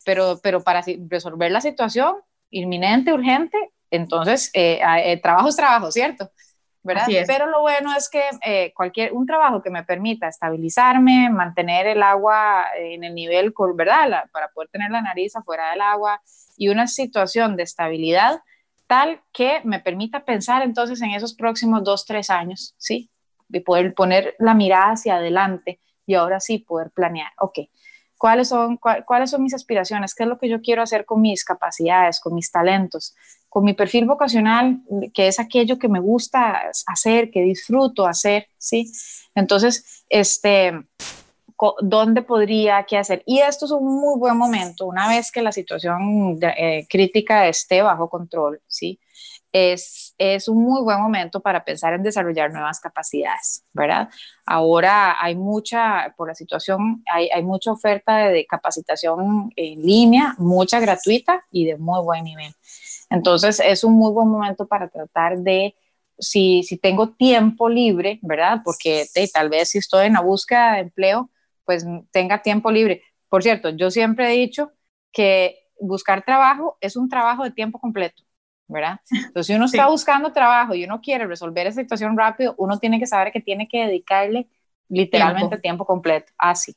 pero, 0.03 0.39
pero 0.41 0.63
para 0.63 0.83
resolver 1.07 1.51
la 1.51 1.61
situación 1.61 2.15
inminente, 2.49 3.13
urgente, 3.13 3.57
entonces 3.89 4.49
eh, 4.53 4.79
eh, 5.03 5.19
trabajo 5.21 5.49
es 5.49 5.55
trabajo, 5.55 5.91
¿cierto? 5.91 6.31
¿verdad? 6.83 7.05
Pero 7.27 7.47
lo 7.47 7.61
bueno 7.61 7.93
es 7.95 8.09
que 8.09 8.23
eh, 8.45 8.71
cualquier, 8.73 9.11
un 9.11 9.25
trabajo 9.25 9.61
que 9.61 9.69
me 9.69 9.83
permita 9.83 10.29
estabilizarme, 10.29 11.29
mantener 11.29 11.85
el 11.85 12.01
agua 12.01 12.65
en 12.77 13.03
el 13.03 13.13
nivel, 13.13 13.53
¿verdad? 13.75 14.23
para 14.31 14.47
poder 14.49 14.69
tener 14.69 14.89
la 14.89 15.01
nariz 15.01 15.35
afuera 15.35 15.71
del 15.71 15.81
agua 15.81 16.21
y 16.55 16.69
una 16.69 16.87
situación 16.87 17.57
de 17.57 17.63
estabilidad 17.63 18.39
tal 18.87 19.21
que 19.33 19.59
me 19.65 19.81
permita 19.81 20.23
pensar 20.23 20.61
entonces 20.61 21.01
en 21.01 21.11
esos 21.11 21.33
próximos 21.33 21.83
dos, 21.83 22.05
tres 22.05 22.29
años, 22.29 22.73
¿sí? 22.77 23.11
De 23.49 23.59
poder 23.59 23.93
poner 23.93 24.35
la 24.39 24.53
mirada 24.53 24.93
hacia 24.93 25.17
adelante 25.17 25.81
y 26.05 26.13
ahora 26.13 26.39
sí 26.39 26.59
poder 26.59 26.91
planear, 26.91 27.31
ok, 27.37 27.59
¿cuáles 28.17 28.49
son, 28.49 28.77
cuáles 28.77 29.29
son 29.29 29.43
mis 29.43 29.53
aspiraciones? 29.53 30.15
¿Qué 30.15 30.23
es 30.23 30.29
lo 30.29 30.37
que 30.37 30.49
yo 30.49 30.61
quiero 30.61 30.81
hacer 30.81 31.05
con 31.05 31.21
mis 31.21 31.43
capacidades, 31.43 32.19
con 32.19 32.33
mis 32.33 32.51
talentos? 32.51 33.15
con 33.49 33.63
mi 33.63 33.73
perfil 33.73 34.05
vocacional, 34.05 34.81
que 35.13 35.27
es 35.27 35.39
aquello 35.39 35.79
que 35.79 35.87
me 35.87 35.99
gusta 35.99 36.69
hacer, 36.85 37.31
que 37.31 37.41
disfruto 37.41 38.05
hacer, 38.05 38.49
¿sí? 38.57 38.91
Entonces, 39.33 40.05
este, 40.09 40.73
¿dónde 41.81 42.21
podría, 42.21 42.85
qué 42.87 42.97
hacer? 42.97 43.23
Y 43.25 43.39
esto 43.39 43.65
es 43.65 43.71
un 43.71 43.85
muy 43.85 44.19
buen 44.19 44.37
momento, 44.37 44.85
una 44.85 45.07
vez 45.07 45.31
que 45.31 45.41
la 45.41 45.51
situación 45.51 46.37
eh, 46.41 46.85
crítica 46.89 47.47
esté 47.47 47.81
bajo 47.81 48.09
control, 48.09 48.61
¿sí? 48.67 48.99
Es, 49.51 50.13
es 50.17 50.47
un 50.47 50.63
muy 50.63 50.81
buen 50.83 50.99
momento 50.99 51.39
para 51.39 51.63
pensar 51.63 51.93
en 51.93 52.03
desarrollar 52.03 52.51
nuevas 52.51 52.79
capacidades, 52.79 53.65
¿verdad? 53.73 54.09
Ahora 54.45 55.15
hay 55.19 55.35
mucha, 55.35 56.13
por 56.17 56.27
la 56.27 56.35
situación, 56.35 57.03
hay, 57.11 57.43
mucha 57.43 57.71
oferta 57.71 58.27
de 58.27 58.45
capacitación 58.45 59.51
en 59.55 59.81
línea, 59.81 60.35
mucha 60.37 60.79
gratuita 60.79 61.45
y 61.51 61.65
de 61.65 61.77
muy 61.77 62.03
buen 62.03 62.23
nivel. 62.23 62.53
Entonces 63.09 63.61
es 63.63 63.83
un 63.83 63.93
muy 63.93 64.11
buen 64.11 64.27
momento 64.27 64.67
para 64.67 64.89
tratar 64.89 65.37
de, 65.39 65.75
si, 66.19 66.63
si 66.63 66.77
tengo 66.77 67.09
tiempo 67.09 67.69
libre, 67.69 68.19
¿verdad? 68.21 68.61
Porque 68.63 69.05
tal 69.33 69.49
vez 69.49 69.69
si 69.69 69.77
estoy 69.77 70.07
en 70.07 70.13
la 70.13 70.21
búsqueda 70.21 70.73
de 70.73 70.79
empleo, 70.81 71.29
pues 71.65 71.85
tenga 72.11 72.41
tiempo 72.41 72.71
libre. 72.71 73.03
Por 73.29 73.43
cierto, 73.43 73.69
yo 73.69 73.91
siempre 73.91 74.33
he 74.33 74.37
dicho 74.37 74.71
que 75.11 75.67
buscar 75.79 76.23
trabajo 76.23 76.77
es 76.81 76.95
un 76.95 77.09
trabajo 77.09 77.43
de 77.43 77.51
tiempo 77.51 77.79
completo, 77.79 78.23
¿verdad? 78.67 78.99
Entonces, 79.09 79.47
si 79.47 79.53
uno 79.53 79.65
está 79.65 79.87
buscando 79.87 80.31
trabajo 80.31 80.73
y 80.75 80.83
uno 80.83 81.01
quiere 81.01 81.25
resolver 81.25 81.67
esa 81.67 81.81
situación 81.81 82.17
rápido, 82.17 82.55
uno 82.57 82.77
tiene 82.79 82.99
que 82.99 83.07
saber 83.07 83.31
que 83.31 83.41
tiene 83.41 83.67
que 83.67 83.85
dedicarle 83.85 84.47
literalmente 84.89 85.57
tiempo, 85.57 85.85
completo. 85.85 86.31
Así. 86.37 86.75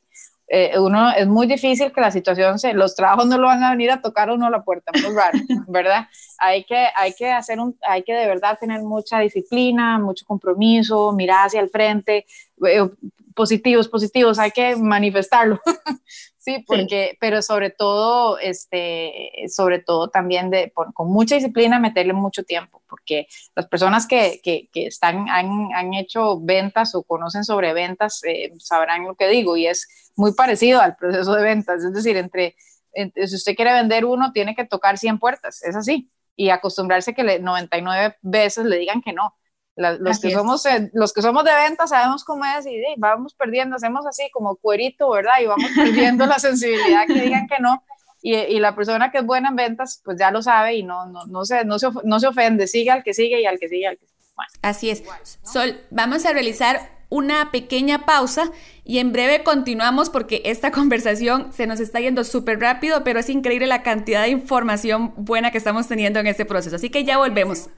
Eh, 0.52 0.76
uno 0.80 1.12
es 1.12 1.28
muy 1.28 1.46
difícil 1.46 1.92
que 1.92 2.00
la 2.00 2.10
situación 2.10 2.58
se, 2.58 2.72
los 2.74 2.96
trabajos 2.96 3.24
no 3.26 3.38
lo 3.38 3.46
van 3.46 3.62
a 3.62 3.70
venir 3.70 3.92
a 3.92 4.00
tocar 4.00 4.30
a 4.30 4.34
uno 4.34 4.46
a 4.46 4.50
la 4.50 4.64
puerta, 4.64 4.90
muy 5.00 5.14
raro, 5.14 5.38
¿verdad? 5.68 6.08
Hay 6.38 6.64
que, 6.64 6.88
hay 6.96 7.12
que 7.12 7.30
hacer 7.30 7.60
un, 7.60 7.78
hay 7.82 8.02
que 8.02 8.12
de 8.12 8.26
verdad 8.26 8.58
tener 8.60 8.82
mucha 8.82 9.20
disciplina, 9.20 10.00
mucho 10.00 10.26
compromiso, 10.26 11.12
mirar 11.12 11.46
hacia 11.46 11.60
el 11.60 11.70
frente, 11.70 12.26
eh, 12.66 12.88
positivos, 13.34 13.88
positivos, 13.88 14.38
hay 14.38 14.50
que 14.50 14.76
manifestarlo. 14.76 15.60
Sí, 16.42 16.64
porque, 16.66 17.18
pero 17.20 17.42
sobre 17.42 17.68
todo, 17.68 18.38
este, 18.38 19.44
sobre 19.48 19.78
todo 19.78 20.08
también 20.08 20.48
de, 20.48 20.72
con 20.72 21.08
mucha 21.08 21.34
disciplina 21.34 21.78
meterle 21.78 22.14
mucho 22.14 22.44
tiempo, 22.44 22.82
porque 22.88 23.26
las 23.54 23.68
personas 23.68 24.06
que, 24.06 24.40
que, 24.42 24.70
que 24.72 24.86
están, 24.86 25.28
han, 25.28 25.68
han, 25.74 25.92
hecho 25.92 26.40
ventas 26.40 26.94
o 26.94 27.02
conocen 27.02 27.44
sobre 27.44 27.74
ventas 27.74 28.22
eh, 28.24 28.52
sabrán 28.58 29.04
lo 29.04 29.16
que 29.16 29.28
digo 29.28 29.58
y 29.58 29.66
es 29.66 29.86
muy 30.16 30.32
parecido 30.32 30.80
al 30.80 30.96
proceso 30.96 31.34
de 31.34 31.42
ventas, 31.42 31.84
es 31.84 31.92
decir, 31.92 32.16
entre, 32.16 32.56
si 32.94 33.34
usted 33.34 33.54
quiere 33.54 33.74
vender 33.74 34.06
uno, 34.06 34.32
tiene 34.32 34.54
que 34.54 34.64
tocar 34.64 34.96
100 34.96 35.18
puertas, 35.18 35.62
es 35.62 35.76
así, 35.76 36.10
y 36.36 36.48
acostumbrarse 36.48 37.12
que 37.12 37.22
le, 37.22 37.38
99 37.38 38.16
veces 38.22 38.64
le 38.64 38.78
digan 38.78 39.02
que 39.02 39.12
no 39.12 39.34
los, 39.80 40.20
que 40.20 40.30
somos, 40.30 40.64
eh, 40.66 40.90
los 40.92 41.12
que 41.12 41.22
somos 41.22 41.44
de 41.44 41.54
venta 41.54 41.86
sabemos 41.86 42.24
cómo 42.24 42.44
es 42.44 42.66
y 42.66 42.80
vamos 42.98 43.34
perdiendo, 43.34 43.76
hacemos 43.76 44.06
así 44.06 44.30
como 44.30 44.56
cuerito, 44.56 45.10
¿verdad? 45.10 45.40
Y 45.42 45.46
vamos 45.46 45.70
perdiendo 45.74 46.26
la 46.26 46.38
sensibilidad 46.38 47.06
que 47.06 47.20
digan 47.20 47.46
que 47.48 47.58
no. 47.60 47.82
Y, 48.22 48.34
y, 48.34 48.60
la 48.60 48.74
persona 48.74 49.10
que 49.10 49.18
es 49.18 49.24
buena 49.24 49.48
en 49.48 49.56
ventas, 49.56 50.02
pues 50.04 50.18
ya 50.18 50.30
lo 50.30 50.42
sabe 50.42 50.74
y 50.74 50.82
no, 50.82 51.06
no, 51.06 51.24
no, 51.24 51.46
se, 51.46 51.64
no, 51.64 51.78
se, 51.78 51.88
no 52.04 52.20
se 52.20 52.26
ofende, 52.26 52.66
sigue 52.66 52.90
al 52.90 53.02
que 53.02 53.14
sigue 53.14 53.40
y 53.40 53.46
al 53.46 53.58
que 53.58 53.68
sigue 53.68 53.86
al 53.86 53.96
que 53.96 54.06
sigue. 54.06 54.20
Así 54.62 54.90
es. 54.90 55.02
Sol, 55.42 55.80
vamos 55.90 56.26
a 56.26 56.32
realizar 56.32 57.00
una 57.10 57.50
pequeña 57.50 58.06
pausa 58.06 58.50
y 58.84 58.98
en 58.98 59.12
breve 59.12 59.42
continuamos 59.42 60.08
porque 60.10 60.42
esta 60.44 60.70
conversación 60.70 61.52
se 61.52 61.66
nos 61.66 61.80
está 61.80 62.00
yendo 62.00 62.24
súper 62.24 62.60
rápido, 62.60 63.04
pero 63.04 63.20
es 63.20 63.28
increíble 63.28 63.66
la 63.66 63.82
cantidad 63.82 64.22
de 64.22 64.30
información 64.30 65.12
buena 65.16 65.50
que 65.50 65.58
estamos 65.58 65.88
teniendo 65.88 66.20
en 66.20 66.28
este 66.28 66.44
proceso. 66.44 66.76
Así 66.76 66.88
que 66.88 67.04
ya 67.04 67.18
volvemos. 67.18 67.68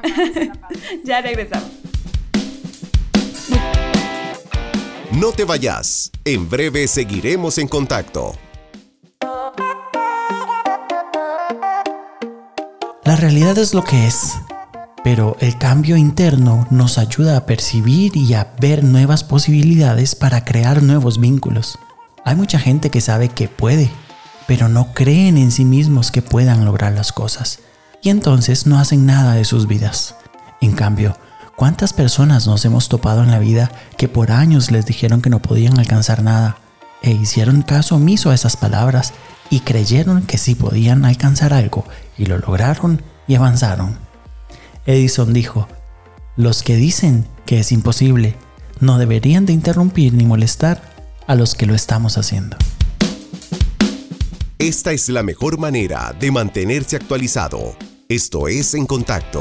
ya 1.05 1.21
regresamos. 1.23 1.71
No 5.13 5.33
te 5.33 5.45
vayas. 5.45 6.11
En 6.25 6.49
breve 6.49 6.89
seguiremos 6.89 7.59
en 7.59 7.69
contacto. 7.69 8.35
La 13.05 13.17
realidad 13.17 13.59
es 13.59 13.75
lo 13.75 13.85
que 13.85 14.07
es 14.07 14.35
pero 15.05 15.37
el 15.41 15.59
cambio 15.59 15.97
interno 15.97 16.67
nos 16.71 16.99
ayuda 16.99 17.37
a 17.37 17.47
percibir 17.47 18.17
y 18.17 18.35
a 18.35 18.55
ver 18.61 18.85
nuevas 18.85 19.25
posibilidades 19.25 20.15
para 20.15 20.45
crear 20.45 20.83
nuevos 20.83 21.19
vínculos. 21.19 21.79
Hay 22.25 22.37
mucha 22.37 22.59
gente 22.59 22.91
que 22.91 23.01
sabe 23.01 23.29
que 23.29 23.49
puede, 23.49 23.91
pero 24.47 24.69
no 24.69 24.93
creen 24.95 25.39
en 25.39 25.51
sí 25.51 25.65
mismos 25.65 26.11
que 26.11 26.23
puedan 26.23 26.65
lograr 26.65 26.93
las 26.93 27.13
cosas, 27.13 27.61
y 28.01 28.11
entonces 28.11 28.67
no 28.67 28.79
hacen 28.79 29.07
nada 29.07 29.35
de 29.35 29.45
sus 29.45 29.67
vidas. 29.67 30.15
En 30.61 30.73
cambio, 30.73 31.17
¿cuántas 31.57 31.93
personas 31.93 32.47
nos 32.47 32.65
hemos 32.65 32.89
topado 32.89 33.23
en 33.23 33.31
la 33.31 33.39
vida 33.39 33.71
que 33.97 34.09
por 34.09 34.31
años 34.33 34.71
les 34.71 34.87
dijeron 34.87 35.23
que 35.23 35.31
no 35.31 35.41
podían 35.41 35.79
alcanzar 35.79 36.23
nada, 36.23 36.59
e 37.03 37.11
hicieron 37.11 37.63
caso 37.63 37.97
omiso 37.97 38.31
a 38.31 38.35
esas 38.35 38.57
palabras 38.57 39.13
y 39.51 39.61
creyeron 39.61 40.23
que 40.23 40.39
sí 40.39 40.55
podían 40.55 41.05
alcanzar 41.05 41.53
algo, 41.53 41.85
y 42.17 42.27
lo 42.27 42.39
lograron 42.39 43.03
y 43.27 43.35
avanzaron? 43.35 43.99
Edison 44.87 45.33
dijo, 45.33 45.69
los 46.37 46.63
que 46.63 46.77
dicen 46.77 47.27
que 47.47 47.61
es 47.61 47.73
imposible 47.73 48.37
no 48.81 48.99
deberían 48.99 49.47
de 49.47 49.53
interrumpir 49.53 50.13
ni 50.13 50.25
molestar 50.27 50.83
a 51.27 51.35
los 51.35 51.55
que 51.55 51.67
lo 51.67 51.75
estamos 51.75 52.19
haciendo. 52.19 52.57
Esta 54.59 54.93
es 54.93 55.09
la 55.09 55.23
mejor 55.23 55.59
manera 55.59 56.15
de 56.19 56.31
mantenerse 56.31 56.97
actualizado. 56.97 57.77
Esto 58.09 58.49
es 58.49 58.75
En 58.75 58.87
Contacto. 58.87 59.41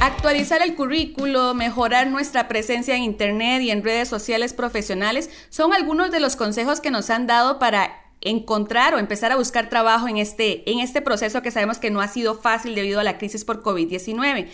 Actualizar 0.00 0.62
el 0.62 0.76
currículo, 0.76 1.52
mejorar 1.52 2.06
nuestra 2.06 2.48
presencia 2.48 2.96
en 2.96 3.02
Internet 3.02 3.60
y 3.60 3.70
en 3.70 3.84
redes 3.84 4.08
sociales 4.08 4.54
profesionales 4.54 5.28
son 5.50 5.74
algunos 5.74 6.10
de 6.10 6.20
los 6.20 6.36
consejos 6.36 6.80
que 6.80 6.90
nos 6.90 7.10
han 7.10 7.26
dado 7.26 7.58
para 7.58 8.02
encontrar 8.22 8.94
o 8.94 8.98
empezar 8.98 9.30
a 9.30 9.36
buscar 9.36 9.68
trabajo 9.68 10.08
en 10.08 10.16
este, 10.16 10.70
en 10.70 10.80
este 10.80 11.02
proceso 11.02 11.42
que 11.42 11.50
sabemos 11.50 11.76
que 11.76 11.90
no 11.90 12.00
ha 12.00 12.08
sido 12.08 12.34
fácil 12.34 12.74
debido 12.74 12.98
a 12.98 13.04
la 13.04 13.18
crisis 13.18 13.44
por 13.44 13.62
COVID-19. 13.62 14.48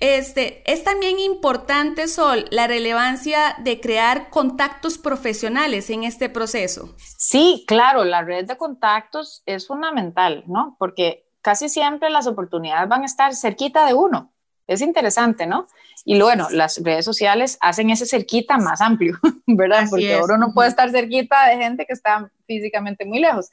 Este, 0.00 0.62
es 0.72 0.84
también 0.84 1.18
importante, 1.20 2.08
Sol, 2.08 2.46
la 2.50 2.66
relevancia 2.66 3.56
de 3.58 3.78
crear 3.78 4.30
contactos 4.30 4.96
profesionales 4.96 5.90
en 5.90 6.04
este 6.04 6.30
proceso. 6.30 6.94
Sí, 6.96 7.64
claro, 7.66 8.04
la 8.04 8.22
red 8.22 8.46
de 8.46 8.56
contactos 8.56 9.42
es 9.44 9.66
fundamental, 9.66 10.44
¿no? 10.46 10.76
Porque 10.78 11.29
casi 11.42 11.68
siempre 11.68 12.10
las 12.10 12.26
oportunidades 12.26 12.88
van 12.88 13.02
a 13.02 13.06
estar 13.06 13.34
cerquita 13.34 13.86
de 13.86 13.94
uno. 13.94 14.32
Es 14.66 14.82
interesante, 14.82 15.46
¿no? 15.46 15.66
Y 16.04 16.20
bueno, 16.20 16.48
las 16.50 16.80
redes 16.82 17.04
sociales 17.04 17.58
hacen 17.60 17.90
ese 17.90 18.06
cerquita 18.06 18.56
más 18.56 18.80
amplio, 18.80 19.18
¿verdad? 19.46 19.86
Porque 19.90 20.14
ahora 20.14 20.36
uno 20.36 20.52
puede 20.54 20.68
estar 20.68 20.90
cerquita 20.90 21.48
de 21.48 21.56
gente 21.56 21.86
que 21.86 21.92
está 21.92 22.30
físicamente 22.46 23.04
muy 23.04 23.18
lejos. 23.18 23.48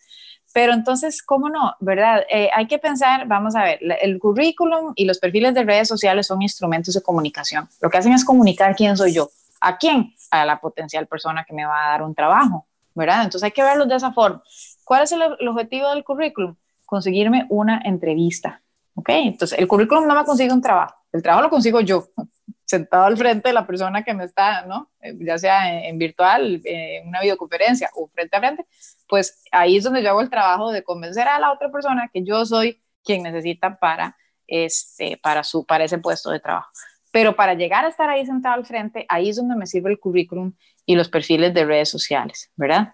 Pero 0.54 0.74
entonces, 0.74 1.22
¿cómo 1.22 1.50
no? 1.50 1.76
¿Verdad? 1.80 2.24
Eh, 2.30 2.50
hay 2.56 2.68
que 2.68 2.80
pensar, 2.80 3.28
vamos 3.28 3.56
a 3.56 3.64
ver, 3.64 3.80
el 4.02 4.20
currículum 4.20 4.94
y 4.96 5.06
los 5.06 5.20
perfiles 5.20 5.54
de 5.54 5.64
redes 5.64 5.88
sociales 5.88 6.28
son 6.28 6.42
instrumentos 6.42 6.94
de 6.94 7.02
comunicación. 7.02 7.68
Lo 7.82 7.90
que 7.90 7.98
hacen 7.98 8.14
es 8.14 8.24
comunicar 8.24 8.76
quién 8.76 8.96
soy 8.96 9.14
yo. 9.14 9.30
¿A 9.60 9.78
quién? 9.78 10.14
A 10.32 10.46
la 10.46 10.60
potencial 10.60 11.08
persona 11.08 11.44
que 11.44 11.54
me 11.54 11.66
va 11.66 11.88
a 11.88 11.90
dar 11.90 12.04
un 12.04 12.16
trabajo, 12.16 12.66
¿verdad? 12.96 13.24
Entonces 13.24 13.44
hay 13.44 13.52
que 13.52 13.64
verlos 13.64 13.88
de 13.88 13.96
esa 13.96 14.14
forma. 14.14 14.42
¿Cuál 14.84 15.04
es 15.04 15.12
el, 15.12 15.22
el 15.40 15.48
objetivo 15.48 15.90
del 15.90 16.04
currículum? 16.04 16.56
Conseguirme 16.88 17.46
una 17.50 17.82
entrevista, 17.86 18.64
¿ok? 18.96 19.10
Entonces, 19.10 19.60
el 19.60 19.68
currículum 19.68 20.08
no 20.08 20.16
me 20.16 20.26
consigue 20.26 20.52
un 20.52 20.62
trabajo 20.62 20.98
el 21.18 21.24
trabajo 21.24 21.44
lo 21.44 21.50
consigo 21.50 21.82
yo, 21.82 22.10
sentado 22.66 23.06
al 23.06 23.18
frente 23.18 23.50
de 23.50 23.54
la 23.54 23.66
persona 23.66 24.04
que 24.04 24.14
me 24.14 24.26
está, 24.26 24.66
¿no? 24.66 24.92
Eh, 25.02 25.16
ya 25.20 25.38
sea 25.38 25.88
en, 25.88 25.98
virtual, 25.98 26.62
en 26.64 27.08
una 27.08 27.22
videoconferencia 27.22 27.90
o 27.96 28.08
frente 28.10 28.36
a 28.36 28.40
frente, 28.40 28.66
pues 29.08 29.42
ahí 29.52 29.78
es 29.78 29.84
donde 29.84 30.04
yo 30.04 30.10
hago 30.10 30.22
el 30.22 30.30
trabajo 30.30 30.72
de 30.72 30.84
convencer 30.84 31.28
a 31.28 31.40
la 31.40 31.52
otra 31.52 31.72
persona 31.72 32.10
que 32.14 32.24
yo 32.24 32.46
soy 32.46 32.82
quien 33.04 33.24
necesita 33.24 33.80
para, 33.80 34.18
este, 34.48 35.18
para, 35.18 35.44
su, 35.44 35.66
para 35.66 35.86
ese 35.86 35.98
puesto 35.98 36.30
de 36.30 36.40
trabajo. 36.40 36.70
Pero 37.12 37.36
para 37.36 37.54
llegar 37.54 37.86
a 37.86 37.88
estar 37.88 38.10
ahí 38.10 38.26
sentado 38.26 38.56
al 38.56 38.66
frente, 38.66 39.06
ahí 39.08 39.30
es 39.30 39.38
donde 39.38 39.56
me 39.56 39.66
sirve 39.66 39.92
el 39.92 40.00
currículum 40.00 40.54
y 40.86 40.96
los 40.96 41.08
perfiles 41.08 41.54
de 41.54 41.64
redes 41.64 41.90
sociales, 41.90 42.52
¿verdad? 42.58 42.94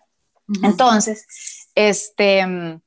Entonces, 0.62 1.26
este, 1.74 2.80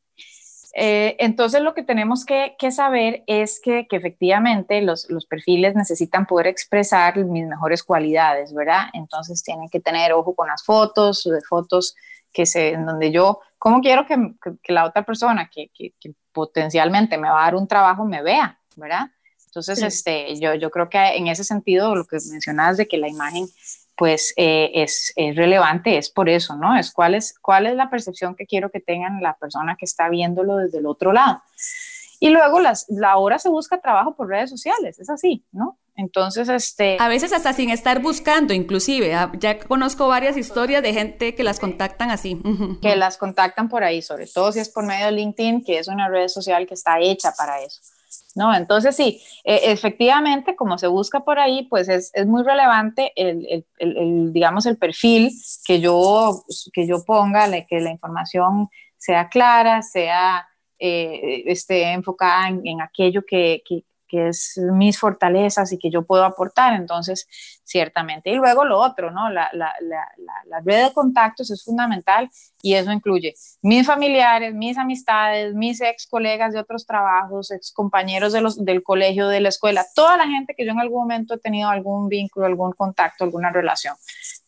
eh, 0.78 1.16
entonces 1.20 1.62
lo 1.62 1.72
que 1.72 1.82
tenemos 1.82 2.26
que, 2.26 2.54
saber 2.70 3.24
es 3.26 3.60
que, 3.60 3.86
efectivamente 3.90 4.82
los, 4.82 5.06
perfiles 5.26 5.74
necesitan 5.74 6.26
poder 6.26 6.48
expresar 6.48 7.16
mis 7.24 7.46
mejores 7.46 7.82
cualidades, 7.82 8.52
¿verdad? 8.52 8.88
Entonces 8.92 9.42
tienen 9.42 9.70
que 9.70 9.80
tener 9.80 10.12
ojo 10.12 10.34
con 10.34 10.48
las 10.48 10.62
fotos, 10.62 11.24
de 11.24 11.40
fotos 11.40 11.94
que 12.30 12.44
se, 12.44 12.74
en 12.74 12.84
donde 12.84 13.10
yo, 13.10 13.40
¿cómo 13.58 13.80
quiero 13.80 14.04
que, 14.04 14.18
la 14.68 14.84
otra 14.84 15.02
persona 15.02 15.48
que, 15.48 15.70
potencialmente 16.30 17.16
me 17.16 17.30
va 17.30 17.40
a 17.40 17.44
dar 17.44 17.54
un 17.54 17.66
trabajo 17.66 18.04
me 18.04 18.20
vea, 18.20 18.60
¿verdad? 18.76 19.06
Entonces, 19.46 19.80
este, 19.80 20.38
yo, 20.38 20.54
yo 20.56 20.70
creo 20.70 20.90
que 20.90 20.98
en 20.98 21.28
ese 21.28 21.44
sentido, 21.44 21.96
lo 21.96 22.04
que 22.04 22.18
mencionas 22.30 22.76
de 22.76 22.86
que 22.86 22.98
la 22.98 23.08
imagen 23.08 23.46
pues 23.96 24.34
eh, 24.36 24.70
es, 24.74 25.12
relevante, 25.16 25.96
es 25.96 26.10
por 26.10 26.28
eso, 26.28 26.56
¿no? 26.56 26.76
Es 26.76 26.92
cuál, 26.92 27.14
es 27.14 27.38
cuál 27.38 27.66
es 27.66 27.74
la 27.74 27.90
percepción 27.90 28.34
que 28.34 28.46
quiero 28.46 28.70
que 28.70 28.80
tengan 28.80 29.22
la 29.22 29.34
persona 29.34 29.76
que 29.78 29.86
está 29.86 30.08
viéndolo 30.08 30.56
desde 30.56 30.78
el 30.78 30.86
otro 30.86 31.12
lado. 31.12 31.42
Y 32.20 32.30
luego 32.30 32.60
las, 32.60 32.86
la 32.88 33.16
hora 33.16 33.38
se 33.38 33.48
busca 33.48 33.80
trabajo 33.80 34.14
por 34.14 34.28
redes 34.28 34.50
sociales, 34.50 34.98
es 34.98 35.10
así, 35.10 35.44
¿no? 35.52 35.78
Entonces, 35.96 36.48
este... 36.50 36.98
A 37.00 37.08
veces 37.08 37.32
hasta 37.32 37.54
sin 37.54 37.70
estar 37.70 38.02
buscando, 38.02 38.52
inclusive. 38.52 39.14
Ah, 39.14 39.32
ya 39.38 39.58
conozco 39.58 40.08
varias 40.08 40.36
historias 40.36 40.82
de 40.82 40.92
gente 40.92 41.34
que 41.34 41.42
las 41.42 41.58
contactan 41.58 42.10
así. 42.10 42.40
Que 42.82 42.96
las 42.96 43.16
contactan 43.16 43.70
por 43.70 43.82
ahí, 43.82 44.02
sobre 44.02 44.26
todo 44.26 44.52
si 44.52 44.60
es 44.60 44.68
por 44.68 44.84
medio 44.84 45.06
de 45.06 45.12
LinkedIn, 45.12 45.64
que 45.64 45.78
es 45.78 45.88
una 45.88 46.08
red 46.08 46.28
social 46.28 46.66
que 46.66 46.74
está 46.74 47.00
hecha 47.00 47.32
para 47.32 47.62
eso. 47.62 47.80
¿No? 48.36 48.54
Entonces 48.54 48.94
sí, 48.94 49.20
e, 49.44 49.72
efectivamente, 49.72 50.54
como 50.54 50.78
se 50.78 50.86
busca 50.86 51.20
por 51.20 51.38
ahí, 51.40 51.66
pues 51.68 51.88
es, 51.88 52.12
muy 52.26 52.44
relevante 52.44 53.12
el, 53.16 53.64
digamos, 54.32 54.66
el 54.66 54.76
perfil 54.76 55.32
que 55.64 55.80
yo, 55.80 56.42
que 56.72 56.86
yo 56.86 57.02
ponga, 57.04 57.50
que 57.66 57.80
la 57.80 57.90
información 57.90 58.68
sea 58.98 59.28
clara, 59.28 59.82
sea 59.82 60.46
eh, 60.78 61.44
esté 61.46 61.92
enfocada 61.92 62.48
en, 62.48 62.80
aquello 62.82 63.22
que, 63.26 63.62
que 63.66 63.84
es 64.12 64.60
mis 64.72 64.98
fortalezas 64.98 65.72
y 65.72 65.78
que 65.78 65.90
yo 65.90 66.04
puedo 66.04 66.24
aportar, 66.24 66.74
entonces 66.74 67.26
ciertamente. 67.66 68.30
Y 68.30 68.36
luego 68.36 68.64
lo 68.64 68.78
otro, 68.78 69.10
¿no? 69.10 69.28
La, 69.28 69.50
la, 69.52 69.74
la, 69.80 70.06
la, 70.46 70.60
red 70.64 70.84
de 70.84 70.92
contactos 70.92 71.50
es 71.50 71.64
fundamental 71.64 72.30
y 72.62 72.74
eso 72.74 72.92
incluye 72.92 73.34
mis 73.60 73.86
familiares, 73.86 74.54
mis 74.54 74.78
amistades, 74.78 75.54
mis 75.54 75.80
ex 75.80 76.06
colegas 76.06 76.52
de 76.52 76.60
otros 76.60 76.86
trabajos, 76.86 77.50
ex 77.50 77.72
compañeros 77.72 78.32
de 78.32 78.40
los, 78.40 78.64
del 78.64 78.82
colegio, 78.82 79.28
de 79.28 79.40
la 79.40 79.48
escuela, 79.48 79.84
toda 79.94 80.16
la 80.16 80.26
gente 80.26 80.54
que 80.56 80.64
yo 80.64 80.72
en 80.72 80.80
algún 80.80 81.00
momento 81.00 81.34
he 81.34 81.38
tenido 81.38 81.68
algún 81.68 82.08
vínculo, 82.08 82.46
algún 82.46 82.72
contacto, 82.72 83.24
alguna 83.24 83.50
relación. 83.50 83.96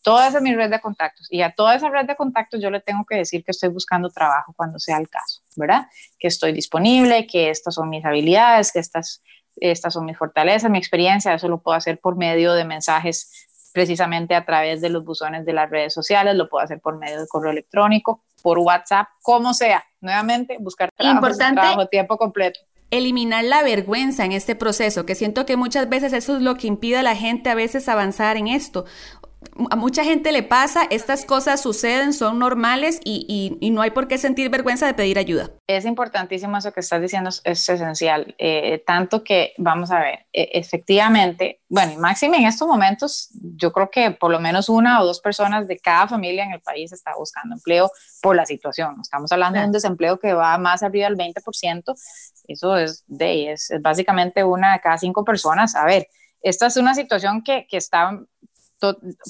Toda 0.02 0.28
esa 0.28 0.38
es 0.38 0.42
mi 0.44 0.54
red 0.54 0.70
de 0.70 0.80
contactos 0.80 1.26
y 1.30 1.42
a 1.42 1.50
toda 1.50 1.74
esa 1.74 1.90
red 1.90 2.06
de 2.06 2.16
contactos 2.16 2.62
yo 2.62 2.70
le 2.70 2.80
tengo 2.80 3.04
que 3.04 3.16
decir 3.16 3.44
que 3.44 3.50
estoy 3.50 3.68
buscando 3.68 4.08
trabajo 4.10 4.54
cuando 4.56 4.78
sea 4.78 4.96
el 4.96 5.08
caso, 5.08 5.42
¿verdad? 5.56 5.88
Que 6.18 6.28
estoy 6.28 6.52
disponible, 6.52 7.26
que 7.26 7.50
estas 7.50 7.74
son 7.74 7.88
mis 7.88 8.04
habilidades, 8.04 8.72
que 8.72 8.78
estas 8.78 9.22
estas 9.60 9.94
son 9.94 10.04
mis 10.06 10.16
fortalezas, 10.16 10.70
mi 10.70 10.78
experiencia, 10.78 11.34
eso 11.34 11.48
lo 11.48 11.58
puedo 11.58 11.76
hacer 11.76 11.98
por 11.98 12.16
medio 12.16 12.52
de 12.54 12.64
mensajes 12.64 13.46
precisamente 13.72 14.34
a 14.34 14.44
través 14.44 14.80
de 14.80 14.88
los 14.88 15.04
buzones 15.04 15.44
de 15.44 15.52
las 15.52 15.70
redes 15.70 15.94
sociales, 15.94 16.34
lo 16.34 16.48
puedo 16.48 16.64
hacer 16.64 16.80
por 16.80 16.98
medio 16.98 17.20
de 17.20 17.26
correo 17.28 17.52
electrónico, 17.52 18.22
por 18.42 18.58
WhatsApp, 18.58 19.08
como 19.22 19.54
sea. 19.54 19.84
Nuevamente, 20.00 20.56
buscar 20.58 20.90
trabajo, 20.92 21.16
Importante. 21.16 21.60
trabajo 21.60 21.86
tiempo 21.86 22.16
completo 22.16 22.60
eliminar 22.90 23.44
la 23.44 23.62
vergüenza 23.62 24.24
en 24.24 24.32
este 24.32 24.54
proceso, 24.54 25.04
que 25.04 25.14
siento 25.14 25.44
que 25.44 25.56
muchas 25.56 25.88
veces 25.88 26.12
eso 26.12 26.36
es 26.36 26.42
lo 26.42 26.56
que 26.56 26.66
impide 26.66 26.98
a 26.98 27.02
la 27.02 27.14
gente 27.14 27.50
a 27.50 27.54
veces 27.54 27.88
avanzar 27.88 28.36
en 28.36 28.48
esto 28.48 28.86
a 29.70 29.76
mucha 29.76 30.04
gente 30.04 30.32
le 30.32 30.42
pasa, 30.42 30.84
estas 30.90 31.24
cosas 31.24 31.60
suceden, 31.60 32.12
son 32.12 32.38
normales 32.38 33.00
y, 33.04 33.56
no 33.72 33.82
hay 33.82 33.90
por 33.90 34.08
qué 34.08 34.18
sentir 34.18 34.50
vergüenza 34.50 34.86
de 34.86 34.94
pedir 34.94 35.18
ayuda. 35.18 35.50
Es 35.66 35.84
importantísimo 35.84 36.56
eso 36.56 36.72
que 36.72 36.80
estás 36.80 37.00
diciendo, 37.00 37.30
es 37.44 37.68
esencial, 37.68 38.34
eh, 38.38 38.82
tanto 38.86 39.22
que, 39.22 39.54
vamos 39.58 39.90
a 39.90 40.00
ver, 40.00 40.26
e, 40.32 40.50
efectivamente, 40.54 41.60
bueno, 41.68 41.92
y 41.92 41.96
máximo 41.96 42.34
en 42.34 42.46
estos 42.46 42.66
momentos, 42.66 43.30
yo 43.56 43.72
creo 43.72 43.90
que 43.90 44.10
por 44.10 44.30
lo 44.30 44.40
menos 44.40 44.68
una 44.68 45.00
o 45.00 45.06
dos 45.06 45.20
personas 45.20 45.68
de 45.68 45.78
cada 45.78 46.08
familia 46.08 46.44
en 46.44 46.52
el 46.52 46.60
país 46.60 46.92
está 46.92 47.12
buscando 47.16 47.54
empleo 47.54 47.90
por 48.22 48.34
la 48.34 48.46
situación. 48.46 48.96
Estamos 49.00 49.30
hablando 49.30 49.60
de 49.60 49.66
un 49.66 49.72
desempleo 49.72 50.18
que 50.18 50.34
va 50.34 50.56
más 50.58 50.82
arriba 50.82 51.08
del 51.08 51.16
20%, 51.16 51.94
eso 52.48 52.76
es, 52.76 53.04
de, 53.06 53.52
es, 53.52 53.70
es 53.70 53.82
básicamente 53.82 54.42
una 54.42 54.72
de 54.72 54.80
cada 54.80 54.98
cinco 54.98 55.24
personas. 55.24 55.76
A 55.76 55.84
ver, 55.84 56.08
esta 56.40 56.66
es 56.66 56.76
una 56.76 56.94
situación 56.94 57.42
que, 57.42 57.66
que 57.68 57.76
está 57.76 58.18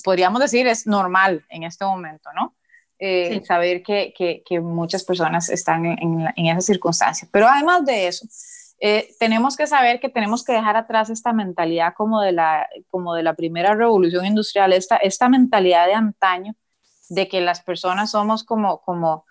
podríamos 0.05 0.41
decir, 0.41 0.67
es 0.67 0.87
normal 0.87 1.45
en 1.49 1.65
este 1.65 1.85
momento, 1.85 2.31
¿no? 2.35 2.55
Eh, 3.01 3.43
saber 3.47 3.83
que, 3.83 4.13
que, 4.45 4.61
muchas 4.61 5.05
personas 5.05 5.51
están 5.51 5.87
en, 5.87 6.27
en, 6.35 6.47
esa 6.47 6.61
circunstancia. 6.61 7.29
Pero 7.31 7.47
además 7.47 7.85
de 7.85 8.09
eso, 8.09 8.27
eh, 8.81 9.11
tenemos 9.21 9.57
que 9.57 9.69
saber 9.69 10.01
que 10.01 10.09
tenemos 10.09 10.45
que 10.45 10.53
dejar 10.53 10.77
atrás 10.77 11.09
esta 11.09 11.33
mentalidad 11.33 11.95
como 11.97 12.21
de 12.21 12.33
la, 12.33 12.69
como 12.89 13.15
de 13.15 13.23
la 13.23 13.35
primera 13.35 13.75
revolución 13.75 14.27
industrial, 14.27 14.73
esta, 14.73 14.97
esta 14.97 15.29
mentalidad 15.29 15.87
de 15.87 15.95
antaño 15.95 16.55
de 17.09 17.29
que 17.29 17.41
las 17.41 17.61
personas 17.61 18.11
somos 18.11 18.43
como, 18.43 18.81
como 18.81 19.25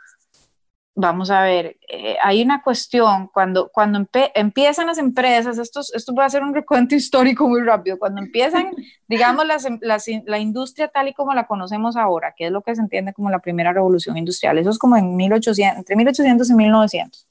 vamos 0.99 1.29
a 1.29 1.43
ver, 1.43 1.77
eh, 1.87 2.17
hay 2.23 2.41
una 2.41 2.63
cuestión, 2.63 3.27
cuando, 3.27 3.69
cuando 3.69 4.03
empiezan 4.33 4.87
las 4.87 4.97
empresas, 4.97 5.59
esto, 5.59 5.81
esto 5.93 6.15
va 6.15 6.25
a 6.25 6.29
ser 6.29 6.41
un 6.41 6.55
recuento 6.55 6.95
histórico 6.95 7.47
muy 7.47 7.61
rápido, 7.61 7.99
cuando 7.99 8.19
empiezan, 8.19 8.71
digamos, 9.07 9.45
em, 9.65 9.79
la 10.25 10.39
industria 10.39 10.87
tal 10.87 11.07
y 11.07 11.13
como 11.13 11.35
la 11.35 11.45
conocemos 11.45 11.95
ahora, 11.95 12.33
que 12.35 12.47
es 12.47 12.51
lo 12.51 12.63
que 12.63 12.75
se 12.75 12.81
entiende 12.81 13.13
como 13.13 13.29
la 13.29 13.39
primera 13.39 13.71
revolución 13.71 14.17
industrial, 14.17 14.57
eso 14.57 14.71
es 14.71 14.79
como 14.79 14.97
en 14.97 15.15
1800, 15.15 15.77
entre 15.77 15.95
1800 15.95 16.49
y 16.49 16.53
1900. 16.55 17.27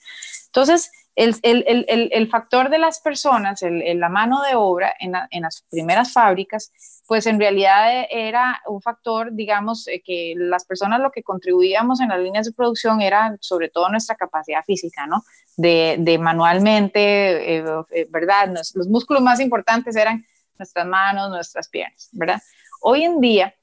Entonces, 0.46 0.92
el, 1.16 1.34
el, 1.42 1.64
el, 1.88 2.10
el 2.12 2.28
factor 2.28 2.68
de 2.68 2.78
las 2.78 3.00
personas, 3.00 3.62
la 3.62 4.08
mano 4.10 4.42
de 4.42 4.54
obra 4.54 4.94
en, 5.00 5.14
en, 5.30 5.42
las 5.42 5.64
primeras 5.70 6.12
fábricas, 6.12 6.70
pues 7.08 7.26
en 7.26 7.40
realidad 7.40 8.04
era 8.10 8.60
un 8.66 8.82
factor, 8.82 9.32
digamos, 9.32 9.88
eh, 9.88 10.02
que 10.04 10.34
las 10.36 10.66
personas 10.66 11.00
lo 11.00 11.10
que 11.10 11.22
contribuíamos 11.22 12.00
en 12.00 12.10
las 12.10 12.20
líneas 12.20 12.44
de 12.44 12.52
producción 12.52 13.00
era 13.00 13.34
sobre 13.40 13.70
todo 13.70 13.88
nuestra 13.88 14.14
capacidad 14.14 14.62
física, 14.64 15.06
¿no? 15.06 15.24
De, 15.56 15.96
de 15.98 16.18
manualmente, 16.18 17.56
eh, 17.56 17.64
eh, 17.92 18.06
¿verdad? 18.10 18.52
los 18.74 18.86
músculos 18.86 19.22
más 19.22 19.40
importantes 19.40 19.96
eran 19.96 20.22
nuestras 20.58 20.86
manos, 20.86 21.30
nuestras 21.30 21.68
piernas, 21.68 22.10
¿verdad? 22.12 22.42
Hoy 22.82 23.04
en 23.04 23.20
día, 23.20 23.54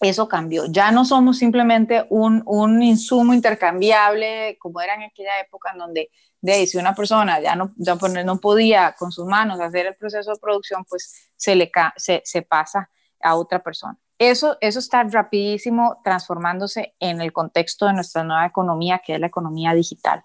eso 0.00 0.28
cambió. 0.28 0.66
Ya 0.66 0.90
no 0.92 1.04
somos 1.04 1.38
simplemente 1.38 2.06
un, 2.10 2.42
un, 2.46 2.82
insumo 2.82 3.34
intercambiable 3.34 4.56
como 4.60 4.80
era 4.80 4.94
en 4.94 5.02
aquella 5.02 5.40
época 5.40 5.70
en 5.72 5.78
donde 5.78 6.10
de 6.40 6.66
si 6.66 6.78
una 6.78 6.94
persona 6.94 7.40
ya 7.40 7.56
no, 7.56 7.72
ya 7.76 7.96
no 8.24 8.38
podía 8.38 8.94
con 8.96 9.10
sus 9.10 9.26
manos 9.26 9.60
hacer 9.60 9.86
el 9.86 9.96
proceso 9.96 10.32
de 10.32 10.38
producción, 10.38 10.84
pues 10.88 11.30
se, 11.36 11.56
le, 11.56 11.70
se, 11.96 12.22
se 12.24 12.42
pasa 12.42 12.90
a 13.20 13.34
otra 13.34 13.62
persona. 13.62 13.98
Eso, 14.18 14.56
eso 14.60 14.78
está 14.80 15.02
rapidísimo 15.04 16.00
transformándose 16.02 16.94
en 16.98 17.20
el 17.20 17.32
contexto 17.32 17.86
de 17.86 17.92
nuestra 17.92 18.24
nueva 18.24 18.46
economía, 18.46 19.00
que 19.04 19.14
es 19.14 19.20
la 19.20 19.28
economía 19.28 19.74
digital. 19.74 20.24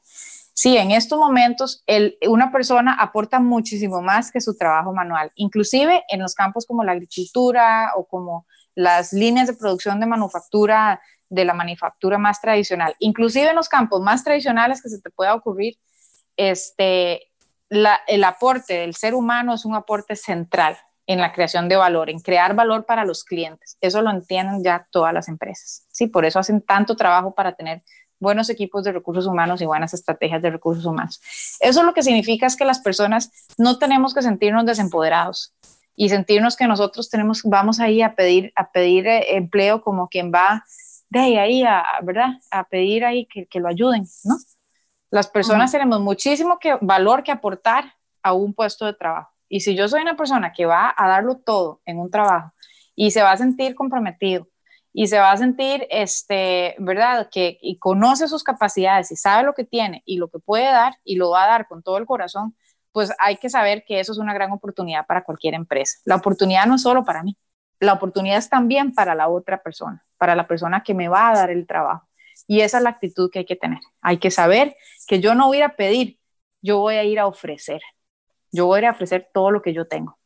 Sí, 0.56 0.78
en 0.78 0.92
estos 0.92 1.18
momentos 1.18 1.84
el, 1.88 2.18
una 2.28 2.52
persona 2.52 2.94
aporta 2.94 3.40
muchísimo 3.40 4.02
más 4.02 4.32
que 4.32 4.40
su 4.40 4.56
trabajo 4.56 4.94
manual, 4.94 5.32
inclusive 5.36 6.04
en 6.10 6.22
los 6.22 6.36
campos 6.36 6.66
como 6.68 6.84
la 6.84 6.92
agricultura 6.92 7.92
o 7.96 8.08
como 8.08 8.46
las 8.76 9.14
líneas 9.14 9.48
de 9.48 9.54
producción 9.54 10.00
de 10.00 10.06
manufactura, 10.06 11.02
de 11.30 11.46
la 11.46 11.54
manufactura 11.54 12.18
más 12.18 12.42
tradicional, 12.42 12.96
inclusive 13.00 13.50
en 13.50 13.56
los 13.56 13.70
campos 13.70 14.02
más 14.02 14.24
tradicionales 14.24 14.82
que 14.82 14.90
se 14.90 15.02
te 15.02 15.10
pueda 15.10 15.34
ocurrir, 15.34 15.78
este, 16.38 17.32
el 17.70 18.24
aporte 18.24 18.76
del 18.76 18.96
ser 18.96 19.16
humano 19.16 19.54
es 19.54 19.66
un 19.66 19.76
aporte 19.76 20.16
central 20.16 20.78
en 21.06 21.20
la 21.20 21.34
creación 21.34 21.68
de 21.68 21.76
valor, 21.76 22.10
en 22.10 22.20
crear 22.20 22.56
valor 22.56 22.86
para 22.86 23.04
los 23.04 23.24
clientes. 23.24 23.78
Eso 23.82 24.02
lo 24.02 24.10
entienden 24.10 24.64
ya 24.64 24.88
todas 24.92 25.14
las 25.14 25.28
empresas. 25.28 25.86
Sí, 25.92 26.08
por 26.08 26.26
eso 26.26 26.40
hacen 26.40 26.62
tanto 26.62 26.96
trabajo 26.96 27.34
para 27.34 27.54
tener 27.54 27.84
buenos 28.20 28.50
equipos 28.50 28.84
de 28.84 28.94
recursos 28.94 29.28
humanos 29.28 29.62
y 29.62 29.66
buenas 29.66 29.94
estrategias 29.94 30.42
de 30.42 30.52
recursos 30.52 30.86
humanos. 30.86 31.20
Eso 31.60 31.84
lo 31.84 31.94
que 31.94 32.04
significa 32.04 32.46
es 32.46 32.56
que 32.56 32.64
las 32.64 32.80
personas 32.80 33.32
no 33.58 33.78
tenemos 33.78 34.14
que 34.14 34.22
sentirnos 34.22 34.66
desempoderados 34.66 35.54
y 35.96 36.10
sentirnos 36.10 36.56
que 36.56 36.68
nosotros 36.68 37.10
tenemos, 37.10 37.42
vamos 37.44 37.80
ahí 37.80 38.02
a 38.02 38.16
pedir, 38.16 38.52
a 38.56 38.72
pedir 38.72 39.08
eh, 39.08 39.36
empleo 39.36 39.82
como 39.82 40.08
quien 40.08 40.32
va 40.32 40.64
de 41.10 41.40
ahí, 41.40 41.64
a, 41.64 41.84
¿verdad? 42.02 42.30
A 42.50 42.64
pedir 42.64 43.06
ahí 43.06 43.28
que, 43.28 43.46
que 43.46 43.60
lo 43.60 43.68
ayuden, 43.68 44.06
¿no? 44.24 44.36
Las 45.12 45.28
personas 45.28 45.72
tenemos 45.72 46.02
muchísimo 46.02 46.58
que, 46.58 46.76
valor 46.82 47.22
que 47.22 47.32
aportar 47.32 47.94
a 48.24 48.34
un 48.34 48.56
puesto 48.56 48.88
de 48.88 48.94
trabajo 48.94 49.30
Y 49.48 49.60
si 49.60 49.76
yo 49.76 49.88
soy 49.88 50.02
una 50.02 50.18
persona 50.18 50.52
que 50.52 50.66
va 50.66 50.92
a 50.98 51.08
darlo 51.08 51.38
todo 51.38 51.82
en 51.86 52.00
un 52.00 52.10
trabajo 52.10 52.52
y 52.96 53.12
se 53.12 53.22
va 53.22 53.32
a 53.32 53.38
sentir 53.38 53.76
comprometido 53.76 54.48
y 54.92 55.06
se 55.06 55.20
va 55.20 55.32
a 55.32 55.38
sentir, 55.38 55.86
este, 55.92 56.76
¿verdad? 56.80 57.30
Que 57.32 57.60
y 57.62 57.78
conoce 57.78 58.28
sus 58.28 58.44
capacidades 58.44 59.12
y 59.12 59.16
sabe 59.16 59.44
lo 59.44 59.54
que 59.54 59.66
tiene 59.66 60.02
y 60.06 60.18
lo 60.18 60.30
que 60.30 60.40
puede 60.40 60.66
dar 60.66 60.98
y 61.04 61.16
lo 61.16 61.30
va 61.30 61.44
a 61.44 61.48
dar 61.48 61.68
con 61.68 61.84
todo 61.84 61.98
el 62.00 62.08
corazón, 62.08 62.56
pues 62.94 63.12
hay 63.20 63.36
que 63.38 63.50
saber 63.50 63.84
que 63.86 64.00
eso 64.00 64.14
es 64.14 64.18
una 64.18 64.34
gran 64.34 64.52
oportunidad 64.52 65.06
para 65.06 65.24
cualquier 65.24 65.56
empresa. 65.56 66.00
La 66.06 66.16
oportunidad 66.16 66.66
no 66.66 66.76
es 66.76 66.84
solo 66.84 67.04
para 67.04 67.24
mí, 67.24 67.38
la 67.80 67.94
oportunidad 67.94 68.38
es 68.38 68.50
también 68.50 68.94
para 68.94 69.16
la 69.16 69.28
otra 69.28 69.62
persona, 69.62 70.06
para 70.18 70.36
la 70.36 70.48
persona 70.48 70.84
que 70.84 70.94
me 70.94 71.10
va 71.10 71.30
a 71.30 71.36
dar 71.36 71.50
el 71.50 71.68
trabajo. 71.68 72.08
Y 72.48 72.62
esa 72.62 72.78
es 72.78 72.84
la 72.84 72.92
actitud 72.92 73.30
que 73.30 73.40
hay 73.40 73.46
que 73.46 73.56
tener. 73.56 73.80
Hay 74.02 74.18
que 74.18 74.32
saber 74.32 74.76
que 75.08 75.20
yo 75.20 75.36
no 75.36 75.48
voy 75.48 75.62
a 75.62 75.76
pedir, 75.76 76.20
yo 76.62 76.80
voy 76.80 76.96
a 76.96 77.04
ir 77.04 77.20
a 77.20 77.28
ofrecer. 77.28 77.82
Yo 78.52 78.68
voy 78.68 78.86
a 78.86 78.92
ofrecer 78.92 79.30
todo 79.34 79.52
lo 79.52 79.62
que 79.62 79.74
yo 79.74 79.88
tengo. 79.88 80.18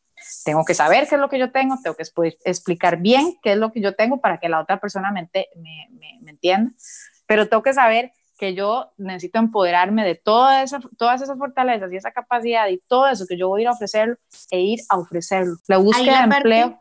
Tengo 0.43 0.65
que 0.65 0.73
saber 0.73 1.07
qué 1.07 1.15
es 1.15 1.21
lo 1.21 1.29
que 1.29 1.39
yo 1.39 1.51
tengo, 1.51 1.77
tengo 1.81 1.95
que 1.95 2.03
explicar 2.43 2.97
bien 2.97 3.37
qué 3.41 3.53
es 3.53 3.57
lo 3.57 3.71
que 3.71 3.81
yo 3.81 3.95
tengo 3.95 4.19
para 4.19 4.39
que 4.39 4.49
la 4.49 4.59
otra 4.59 4.79
persona 4.79 5.11
me, 5.11 5.29
me, 5.55 6.29
entienda, 6.29 6.71
pero 7.27 7.47
tengo 7.47 7.61
que 7.61 7.73
saber 7.73 8.11
que 8.37 8.53
yo 8.53 8.91
necesito 8.97 9.39
empoderarme 9.39 10.05
de 10.05 10.15
todas 10.15 10.71
esas 10.71 11.37
fortalezas 11.37 11.91
y 11.91 11.97
esa 11.97 12.11
capacidad 12.11 12.67
y 12.67 12.79
todo 12.87 13.07
eso 13.07 13.25
que 13.27 13.37
yo 13.37 13.49
voy 13.49 13.61
a 13.61 13.63
ir 13.63 13.67
a 13.67 13.71
ofrecerlo 13.71 14.15
e 14.51 14.61
ir 14.61 14.79
a 14.89 14.97
ofrecerlo. 14.97 15.55
La 15.67 15.77
búsqueda 15.77 16.27
de 16.27 16.35
empleo 16.35 16.79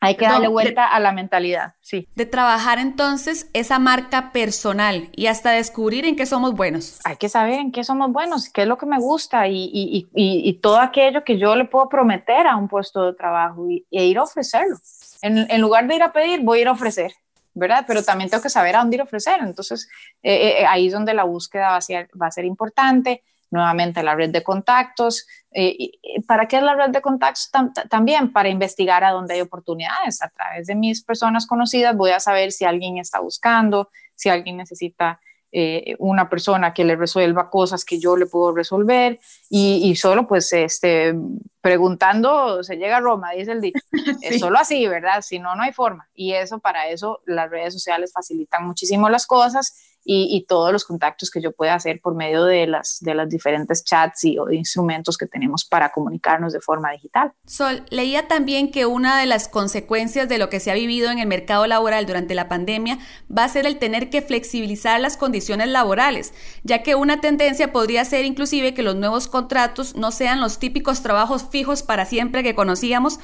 hay 0.00 0.16
que 0.16 0.26
darle 0.26 0.48
vuelta 0.48 0.86
a 0.86 1.00
la 1.00 1.12
mentalidad, 1.12 1.74
sí. 1.80 2.08
De 2.14 2.24
trabajar 2.24 2.78
entonces 2.78 3.50
esa 3.52 3.78
marca 3.78 4.30
personal 4.32 5.08
y 5.14 5.26
hasta 5.26 5.50
descubrir 5.50 6.04
en 6.04 6.14
qué 6.14 6.24
somos 6.24 6.54
buenos. 6.54 7.00
Hay 7.04 7.16
que 7.16 7.28
saber 7.28 7.54
en 7.54 7.72
qué 7.72 7.82
somos 7.82 8.12
buenos, 8.12 8.48
qué 8.48 8.62
es 8.62 8.68
lo 8.68 8.78
que 8.78 8.86
me 8.86 8.98
gusta 8.98 9.48
y, 9.48 9.70
y, 9.72 10.08
y, 10.14 10.48
y 10.48 10.52
todo 10.60 10.78
aquello 10.78 11.24
que 11.24 11.38
yo 11.38 11.56
le 11.56 11.64
puedo 11.64 11.88
prometer 11.88 12.46
a 12.46 12.56
un 12.56 12.68
puesto 12.68 13.06
de 13.06 13.14
trabajo 13.14 13.68
y, 13.68 13.86
e 13.90 14.04
ir 14.04 14.18
a 14.18 14.22
ofrecerlo. 14.22 14.76
En, 15.20 15.50
en, 15.50 15.60
lugar 15.60 15.88
de 15.88 15.96
ir 15.96 16.02
a 16.02 16.12
pedir, 16.12 16.40
voy 16.42 16.58
a 16.58 16.62
ir 16.62 16.68
a 16.68 16.72
ofrecer, 16.72 17.12
¿verdad? 17.54 17.84
Pero 17.86 18.02
también 18.02 18.30
tengo 18.30 18.42
que 18.42 18.50
saber 18.50 18.76
a 18.76 18.80
dónde 18.80 18.96
ir 18.96 19.00
a 19.00 19.04
ofrecer. 19.04 19.40
Entonces, 19.40 19.88
eh, 20.22 20.34
eh, 20.34 20.62
eh, 20.62 20.66
ahí 20.66 20.86
es 20.86 20.92
donde 20.92 21.14
la 21.14 21.24
búsqueda 21.24 21.70
va 21.70 21.76
a 21.76 21.80
ser, 21.80 22.08
va 22.20 22.26
a 22.26 22.30
ser 22.30 22.44
importante 22.44 23.22
nuevamente 23.50 24.02
la 24.02 24.14
red 24.14 24.30
de 24.30 24.42
contactos. 24.42 25.26
Eh, 25.52 25.90
¿Para 26.26 26.46
qué 26.46 26.56
es 26.56 26.62
la 26.62 26.74
red 26.74 26.90
de 26.90 27.00
contactos? 27.00 27.50
también 27.88 28.32
para 28.32 28.48
investigar 28.48 29.04
a 29.04 29.10
dónde 29.10 29.34
hay 29.34 29.40
oportunidades. 29.40 30.22
A 30.22 30.28
través 30.28 30.66
de 30.66 30.74
mis 30.74 31.02
personas 31.02 31.46
conocidas 31.46 31.96
voy 31.96 32.10
a 32.10 32.20
saber 32.20 32.52
si 32.52 32.64
alguien 32.64 32.98
está 32.98 33.20
buscando, 33.20 33.90
si 34.14 34.28
alguien 34.28 34.56
necesita 34.56 35.20
eh, 35.50 35.96
una 35.98 36.28
persona 36.28 36.74
que 36.74 36.84
le 36.84 36.96
resuelva 36.96 37.48
cosas 37.50 37.84
que 37.84 37.98
yo 37.98 38.16
le 38.16 38.26
puedo 38.26 38.52
resolver 38.54 39.18
y, 39.48 39.94
solo 39.96 40.26
pues 40.26 40.52
este, 40.52 41.14
preguntando 41.60 42.62
se 42.62 42.76
llega 42.76 42.98
a 42.98 43.00
Roma, 43.00 43.32
dice 43.32 43.52
el 43.52 43.60
dicho. 43.60 43.80
Es 44.22 44.40
solo 44.40 44.58
así, 44.58 44.86
¿verdad? 44.86 45.22
Si 45.22 45.38
no, 45.38 45.54
no 45.54 45.62
hay 45.62 45.72
forma. 45.72 46.08
Y 46.14 46.32
eso, 46.32 46.58
para 46.58 46.88
eso, 46.88 47.22
las 47.26 47.50
redes 47.50 47.72
sociales 47.72 48.12
facilitan 48.12 48.66
muchísimo 48.66 49.08
las 49.08 49.26
cosas 49.26 49.97
y, 50.10 50.46
todos 50.48 50.72
los 50.72 50.86
contactos 50.86 51.30
que 51.30 51.42
yo 51.42 51.52
pueda 51.52 51.74
hacer 51.74 52.00
por 52.00 52.14
medio 52.14 52.44
de 52.44 52.66
las, 52.66 52.98
de 53.02 53.14
las 53.14 53.28
diferentes 53.28 53.84
chats 53.84 54.24
y 54.24 54.38
o 54.38 54.50
instrumentos 54.50 55.18
que 55.18 55.26
tenemos 55.26 55.66
para 55.66 55.90
comunicarnos 55.90 56.54
de 56.54 56.60
forma 56.60 56.92
digital. 56.92 57.34
Sol, 57.44 57.84
leía 57.90 58.26
también 58.26 58.70
que 58.70 58.86
una 58.86 59.20
de 59.20 59.26
las 59.26 59.48
consecuencias 59.48 60.26
de 60.26 60.38
lo 60.38 60.48
que 60.48 60.60
se 60.60 60.70
ha 60.70 60.74
vivido 60.74 61.10
en 61.10 61.18
el 61.18 61.28
mercado 61.28 61.66
laboral 61.66 62.06
durante 62.06 62.34
la 62.34 62.48
pandemia 62.48 62.98
va 63.30 63.44
a 63.44 63.48
ser 63.50 63.66
el 63.66 63.78
tener 63.78 64.08
que 64.08 64.22
flexibilizar 64.22 64.98
las 64.98 65.18
condiciones 65.18 65.68
laborales, 65.68 66.32
ya 66.62 66.82
que 66.82 66.94
una 66.94 67.20
tendencia 67.20 67.70
podría 67.70 68.02
ser 68.06 68.24
inclusive 68.24 68.72
que 68.72 68.82
los 68.82 68.96
nuevos 68.96 69.28
contratos 69.28 69.94
no 69.94 70.10
sean 70.10 70.40
los 70.40 70.58
típicos 70.58 71.02
trabajos 71.02 71.48
fijos 71.50 71.82
para 71.82 72.06
siempre 72.06 72.42
que 72.42 72.54
conocíamos, 72.54 73.20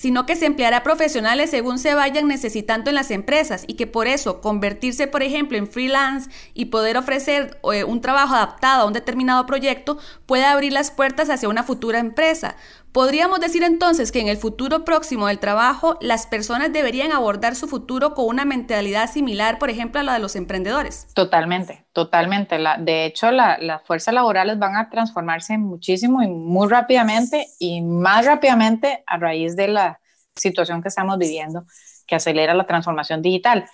sino 0.00 0.24
que 0.24 0.34
se 0.34 0.46
empleará 0.46 0.82
profesionales 0.82 1.50
según 1.50 1.78
se 1.78 1.92
vayan 1.92 2.26
necesitando 2.26 2.88
en 2.88 2.94
las 2.94 3.10
empresas 3.10 3.64
y 3.66 3.74
que 3.74 3.86
por 3.86 4.06
eso 4.06 4.40
convertirse, 4.40 5.06
por 5.06 5.22
ejemplo, 5.22 5.58
en 5.58 5.68
freelance 5.68 6.30
y 6.54 6.66
poder 6.66 6.96
ofrecer 6.96 7.60
eh, 7.70 7.84
un 7.84 8.00
trabajo 8.00 8.34
adaptado 8.34 8.84
a 8.84 8.86
un 8.86 8.94
determinado 8.94 9.44
proyecto 9.44 9.98
puede 10.24 10.46
abrir 10.46 10.72
las 10.72 10.90
puertas 10.90 11.28
hacia 11.28 11.50
una 11.50 11.64
futura 11.64 11.98
empresa. 11.98 12.56
Podríamos 12.92 13.38
decir 13.38 13.62
entonces 13.62 14.10
que 14.10 14.20
en 14.20 14.26
el 14.26 14.36
futuro 14.36 14.84
próximo 14.84 15.28
del 15.28 15.38
trabajo, 15.38 15.96
las 16.00 16.26
personas 16.26 16.72
deberían 16.72 17.12
abordar 17.12 17.54
su 17.54 17.68
futuro 17.68 18.14
con 18.14 18.26
una 18.26 18.44
mentalidad 18.44 19.08
similar, 19.08 19.60
por 19.60 19.70
ejemplo, 19.70 20.00
a 20.00 20.02
la 20.02 20.14
de 20.14 20.18
los 20.18 20.34
emprendedores. 20.34 21.06
Totalmente, 21.14 21.86
totalmente. 21.92 22.58
De 22.80 23.04
hecho, 23.04 23.30
las 23.30 23.82
fuerzas 23.84 24.12
laborales 24.12 24.58
van 24.58 24.76
a 24.76 24.90
transformarse 24.90 25.56
muchísimo 25.56 26.20
y 26.20 26.26
muy 26.26 26.68
rápidamente 26.68 27.46
y 27.60 27.80
más 27.80 28.26
rápidamente 28.26 29.04
a 29.06 29.18
raíz 29.18 29.54
de 29.54 29.68
la 29.68 30.00
situación 30.34 30.82
que 30.82 30.88
estamos 30.88 31.16
viviendo, 31.16 31.66
que 32.08 32.16
acelera 32.16 32.54
la 32.54 32.66
transformación 32.66 33.22
digital. 33.22 33.66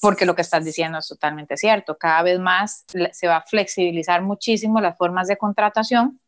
Porque 0.00 0.24
lo 0.24 0.34
que 0.34 0.42
estás 0.42 0.64
diciendo 0.64 0.98
es 0.98 1.08
totalmente 1.08 1.58
cierto. 1.58 1.98
Cada 1.98 2.22
vez 2.22 2.38
más 2.38 2.86
se 3.12 3.28
va 3.28 3.38
a 3.38 3.42
flexibilizar 3.42 4.22
muchísimo 4.22 4.80
las 4.80 4.96
formas 4.96 5.28
de 5.28 5.36
contratación 5.36 6.20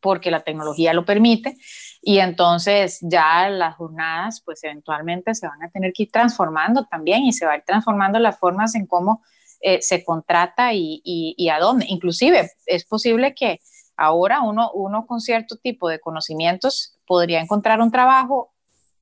porque 0.00 0.30
la 0.30 0.40
tecnología 0.40 0.92
lo 0.92 1.04
permite 1.04 1.56
y 2.02 2.18
entonces 2.18 2.98
ya 3.02 3.48
las 3.48 3.76
jornadas 3.76 4.40
pues 4.44 4.62
eventualmente 4.62 5.34
se 5.34 5.48
van 5.48 5.62
a 5.62 5.70
tener 5.70 5.92
que 5.92 6.04
ir 6.04 6.10
transformando 6.12 6.84
también 6.84 7.24
y 7.24 7.32
se 7.32 7.46
va 7.46 7.52
a 7.52 7.56
ir 7.56 7.64
transformando 7.66 8.18
las 8.18 8.38
formas 8.38 8.74
en 8.74 8.86
cómo 8.86 9.22
eh, 9.60 9.80
se 9.82 10.04
contrata 10.04 10.72
y, 10.72 11.02
y, 11.04 11.48
a 11.48 11.58
dónde. 11.58 11.86
Inclusive 11.88 12.50
es 12.66 12.84
posible 12.84 13.34
que 13.34 13.60
ahora 13.96 14.42
uno, 14.42 14.70
uno 14.72 15.06
con 15.06 15.20
cierto 15.20 15.56
tipo 15.56 15.88
de 15.88 15.98
conocimientos 15.98 16.96
podría 17.06 17.40
encontrar 17.40 17.80
un 17.80 17.90
trabajo 17.90 18.52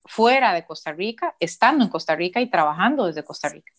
fuera 0.06 0.54
de 0.54 0.64
Costa 0.64 0.92
Rica, 0.92 1.34
estando 1.40 1.84
en 1.84 1.90
Costa 1.90 2.14
Rica 2.14 2.40
y 2.40 2.48
trabajando 2.48 3.06
desde 3.06 3.24
Costa 3.24 3.48
Rica. 3.48 3.72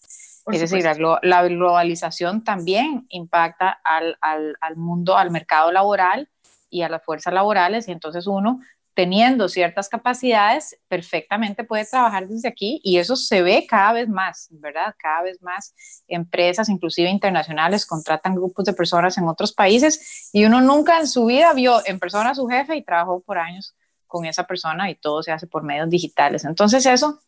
es 0.52 0.60
decir, 0.60 0.84
la, 0.84 1.20
la, 1.22 1.44
globalización 1.44 2.44
también 2.44 3.06
impacta 3.10 3.80
al, 3.84 4.18
al, 4.22 4.56
al 4.60 4.76
mundo, 4.76 5.18
al 5.18 5.32
mercado 5.32 5.72
laboral 5.72 6.30
y 6.76 6.82
a 6.84 6.90
las 6.90 7.04
fuerzas 7.04 7.34
laborales 7.34 7.88
y 7.88 7.92
entonces 7.92 8.28
uno 8.28 8.60
teniendo 8.94 9.50
ciertas 9.50 9.90
capacidades 9.90 10.78
perfectamente 10.88 11.64
puede 11.64 11.86
trabajar 11.86 12.28
desde 12.28 12.48
aquí 12.48 12.82
y 12.84 12.98
eso 12.98 13.16
se 13.16 13.42
ve 13.42 13.66
cada 13.68 13.94
vez 13.94 14.10
más, 14.10 14.48
¿verdad? 14.52 14.96
Cada 14.98 15.24
vez 15.24 15.42
más 15.42 15.74
empresas, 16.08 16.70
inclusive 16.70 17.10
internacionales, 17.10 17.86
contratan 17.86 18.36
grupos 18.36 18.66
de 18.66 18.74
personas 18.74 19.18
en 19.18 19.28
otros 19.28 19.54
países 19.54 20.30
y 20.34 20.46
uno 20.46 20.62
nunca 20.62 21.00
en 21.00 21.08
su 21.08 21.26
vida 21.26 21.54
vio 21.54 21.82
en 21.86 22.00
persona 22.00 22.32
a 22.32 22.36
su 22.36 22.48
jefe 22.48 22.76
y 22.78 22.84
trabajó 22.84 23.22
por 23.22 23.38
años 23.38 23.76
con 24.08 24.26
esa 24.26 24.46
persona 24.46 24.90
y 24.90 24.96
todo 24.96 25.24
se 25.24 25.32
hace 25.32 25.48
por 25.48 25.64
medios 25.64 25.90
digitales. 25.90 26.46
Entonces 26.46 26.86
eso 26.86 27.20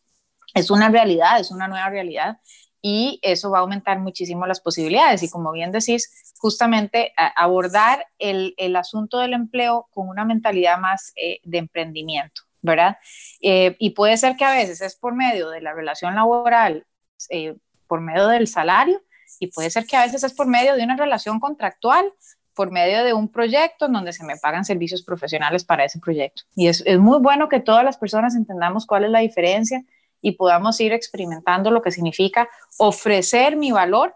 es 0.54 0.70
una 0.70 0.88
realidad, 0.88 1.38
es 1.38 1.50
una 1.50 1.68
nueva 1.68 1.90
realidad 1.90 2.38
y 2.80 3.18
eso 3.22 3.50
va 3.50 3.58
a 3.58 3.60
aumentar 3.62 3.98
muchísimo 3.98 4.46
las 4.46 4.60
posibilidades. 4.60 5.22
Y 5.22 5.30
como 5.30 5.52
bien 5.52 5.72
decís, 5.72 6.34
justamente 6.38 7.12
abordar 7.16 8.06
el, 8.18 8.54
el 8.56 8.76
asunto 8.76 9.18
del 9.18 9.32
empleo 9.32 9.88
con 9.90 10.08
una 10.08 10.24
mentalidad 10.24 10.78
más 10.78 11.12
eh, 11.16 11.40
de 11.42 11.58
emprendimiento, 11.58 12.42
¿verdad? 12.62 12.98
Eh, 13.40 13.76
y 13.78 13.90
puede 13.90 14.16
ser 14.16 14.36
que 14.36 14.44
a 14.44 14.52
veces 14.52 14.80
es 14.80 14.94
por 14.96 15.14
medio 15.14 15.50
de 15.50 15.60
la 15.60 15.72
relación 15.72 16.14
laboral, 16.14 16.86
eh, 17.30 17.56
por 17.86 18.00
medio 18.00 18.28
del 18.28 18.46
salario, 18.46 19.02
y 19.40 19.48
puede 19.48 19.70
ser 19.70 19.86
que 19.86 19.96
a 19.96 20.04
veces 20.04 20.22
es 20.24 20.34
por 20.34 20.46
medio 20.46 20.74
de 20.74 20.84
una 20.84 20.96
relación 20.96 21.40
contractual, 21.40 22.12
por 22.54 22.72
medio 22.72 23.04
de 23.04 23.12
un 23.12 23.28
proyecto 23.30 23.86
en 23.86 23.92
donde 23.92 24.12
se 24.12 24.24
me 24.24 24.36
pagan 24.36 24.64
servicios 24.64 25.04
profesionales 25.04 25.64
para 25.64 25.84
ese 25.84 26.00
proyecto. 26.00 26.42
Y 26.56 26.66
es, 26.66 26.82
es 26.86 26.98
muy 26.98 27.18
bueno 27.20 27.48
que 27.48 27.60
todas 27.60 27.84
las 27.84 27.98
personas 27.98 28.34
entendamos 28.34 28.84
cuál 28.84 29.04
es 29.04 29.10
la 29.10 29.20
diferencia 29.20 29.84
y 30.20 30.32
podamos 30.32 30.80
ir 30.80 30.92
experimentando 30.92 31.70
lo 31.70 31.82
que 31.82 31.90
significa 31.90 32.48
ofrecer 32.78 33.56
mi 33.56 33.72
valor 33.72 34.14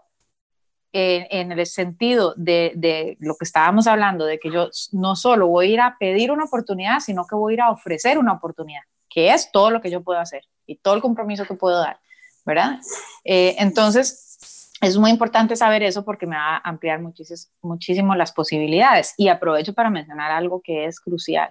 en, 0.95 1.51
el 1.51 1.65
sentido 1.65 2.35
de, 2.37 3.17
lo 3.19 3.35
que 3.35 3.45
estábamos 3.45 3.87
hablando, 3.87 4.25
de 4.25 4.39
que 4.39 4.51
yo 4.51 4.69
no 4.91 5.15
solo 5.15 5.47
voy 5.47 5.65
a 5.65 5.73
ir 5.73 5.81
a 5.81 5.97
pedir 5.99 6.31
una 6.31 6.45
oportunidad, 6.45 6.99
sino 6.99 7.25
que 7.25 7.35
voy 7.35 7.53
a 7.53 7.55
ir 7.55 7.61
a 7.61 7.71
ofrecer 7.71 8.19
una 8.19 8.33
oportunidad, 8.33 8.81
que 9.09 9.33
es 9.33 9.51
todo 9.51 9.71
lo 9.71 9.81
que 9.81 9.89
yo 9.89 10.03
puedo 10.03 10.19
hacer 10.19 10.43
y 10.67 10.75
todo 10.75 10.93
el 10.93 11.01
compromiso 11.01 11.45
que 11.45 11.55
puedo 11.55 11.79
dar, 11.79 11.99
¿verdad? 12.45 12.79
Eh, 13.23 13.55
entonces, 13.57 14.69
es 14.81 14.97
muy 14.97 15.09
importante 15.09 15.55
saber 15.55 15.81
eso 15.81 16.05
porque 16.05 16.27
me 16.27 16.35
va 16.35 16.57
a 16.57 16.69
ampliar 16.69 17.01
muchísimo, 17.01 17.51
muchísimo 17.61 18.15
las 18.15 18.31
posibilidades. 18.31 19.13
Y 19.17 19.29
aprovecho 19.29 19.73
para 19.73 19.89
mencionar 19.89 20.31
algo 20.31 20.61
que 20.61 20.85
es 20.85 20.99
crucial 20.99 21.49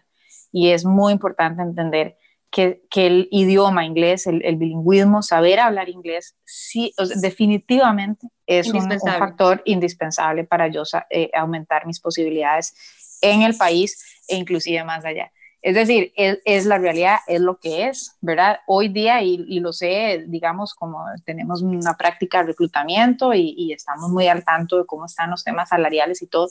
y 0.52 0.70
es 0.70 0.84
muy 0.84 1.12
importante 1.12 1.62
entender 1.62 2.16
que, 2.52 2.82
el 2.94 3.28
idioma 3.30 3.86
inglés, 3.86 4.26
el, 4.26 4.56
bilingüismo, 4.56 5.22
saber 5.22 5.58
hablar 5.58 5.88
inglés, 5.88 6.36
sí, 6.44 6.92
definitivamente 7.16 8.28
es 8.46 8.72
un, 8.72 8.88
factor 9.00 9.62
indispensable 9.64 10.44
para 10.44 10.68
yo 10.68 10.82
eh, 11.08 11.30
aumentar 11.34 11.86
mis 11.86 11.98
posibilidades 11.98 12.74
en 13.22 13.42
el 13.42 13.56
país 13.56 14.20
e 14.28 14.36
inclusive 14.36 14.84
más 14.84 15.04
allá. 15.04 15.32
Es 15.62 15.76
decir, 15.76 16.12
es, 16.16 16.66
la 16.66 16.78
realidad, 16.78 17.18
es 17.28 17.40
lo 17.40 17.58
que 17.58 17.86
es, 17.86 18.16
¿verdad? 18.20 18.58
Hoy 18.66 18.88
día, 18.88 19.22
y, 19.22 19.60
lo 19.60 19.72
sé, 19.72 20.24
digamos, 20.26 20.74
como 20.74 21.04
tenemos 21.24 21.62
una 21.62 21.96
práctica 21.96 22.38
de 22.38 22.48
reclutamiento 22.48 23.32
y, 23.32 23.72
estamos 23.72 24.10
muy 24.10 24.26
al 24.26 24.44
tanto 24.44 24.78
de 24.78 24.86
cómo 24.86 25.06
están 25.06 25.30
los 25.30 25.44
temas 25.44 25.68
salariales 25.68 26.20
y 26.20 26.26
todo, 26.26 26.48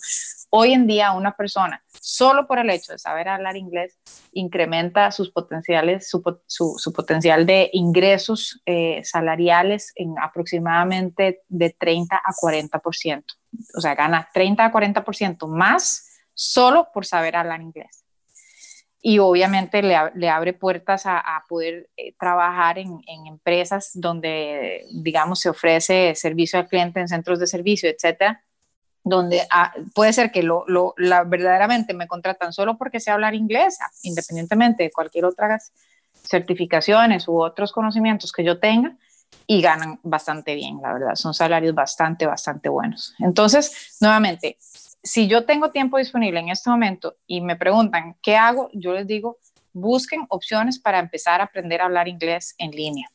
hoy 0.49 0.71
en 0.71 0.87
día 0.87 1.11
una 1.11 1.35
persona, 1.35 1.83
solo 1.99 2.47
por 2.47 2.59
el 2.59 2.69
hecho 2.69 2.93
de 2.93 2.99
saber 2.99 3.27
hablar 3.27 3.57
inglés, 3.57 3.99
incrementa 4.31 5.11
sus 5.11 5.29
potenciales, 5.29 6.09
su, 6.09 6.23
su, 6.47 6.75
su 6.77 6.93
potencial 6.93 7.45
de 7.45 7.69
ingresos 7.73 8.61
eh, 8.65 9.01
salariales 9.03 9.91
en 9.95 10.15
aproximadamente 10.19 11.41
de 11.49 11.69
30 11.71 12.15
a 12.15 12.31
40%. 12.33 13.23
O 13.75 13.81
sea, 13.81 13.93
gana 13.93 14.29
30 14.33 14.65
a 14.65 14.71
40% 14.71 15.47
más 15.47 16.07
solo 16.33 16.87
por 16.93 17.05
saber 17.05 17.35
hablar 17.35 17.61
inglés 17.61 18.05
y 19.01 19.17
obviamente 19.17 19.81
le, 19.81 20.29
abre 20.29 20.53
puertas 20.53 21.03
a, 21.05 21.43
poder 21.49 21.89
eh, 21.97 22.13
trabajar 22.19 22.77
en, 22.77 23.01
empresas 23.25 23.91
donde, 23.95 24.85
digamos, 24.93 25.39
se 25.39 25.49
ofrece 25.49 26.13
servicio 26.15 26.59
al 26.59 26.67
cliente 26.67 26.99
en 26.99 27.07
centros 27.07 27.39
de 27.39 27.47
servicio, 27.47 27.89
etcétera, 27.89 28.43
donde 29.03 29.41
ah, 29.49 29.73
puede 29.95 30.13
ser 30.13 30.31
que 30.31 30.43
lo, 30.43 30.65
la, 30.97 31.23
verdaderamente 31.23 31.95
me 31.95 32.07
contratan 32.07 32.53
solo 32.53 32.77
porque 32.77 32.99
sé 32.99 33.09
hablar 33.09 33.33
inglés, 33.33 33.79
independientemente 34.03 34.83
de 34.83 34.91
cualquier 34.91 35.25
otra 35.25 35.59
certificaciones 36.23 37.27
u 37.27 37.41
otros 37.41 37.71
conocimientos 37.71 38.31
que 38.31 38.43
yo 38.43 38.59
tenga, 38.59 38.95
y 39.47 39.61
ganan 39.61 39.99
bastante 40.03 40.55
bien, 40.55 40.79
la 40.81 40.93
verdad, 40.93 41.15
son 41.15 41.33
salarios 41.33 41.73
bastante, 41.73 42.25
bastante 42.25 42.69
buenos. 42.69 43.13
Entonces, 43.19 43.97
nuevamente, 43.99 44.57
si 45.03 45.27
yo 45.27 45.45
tengo 45.45 45.71
tiempo 45.71 45.97
disponible 45.97 46.39
en 46.39 46.49
este 46.49 46.69
momento 46.69 47.17
y 47.25 47.41
me 47.41 47.55
preguntan 47.55 48.15
qué 48.21 48.35
hago, 48.37 48.69
yo 48.73 48.93
les 48.93 49.07
digo, 49.07 49.37
busquen 49.73 50.25
opciones 50.29 50.79
para 50.79 50.99
empezar 50.99 51.41
a 51.41 51.45
aprender 51.45 51.81
a 51.81 51.85
hablar 51.85 52.07
inglés 52.07 52.55
en 52.57 52.71
línea. 52.71 53.07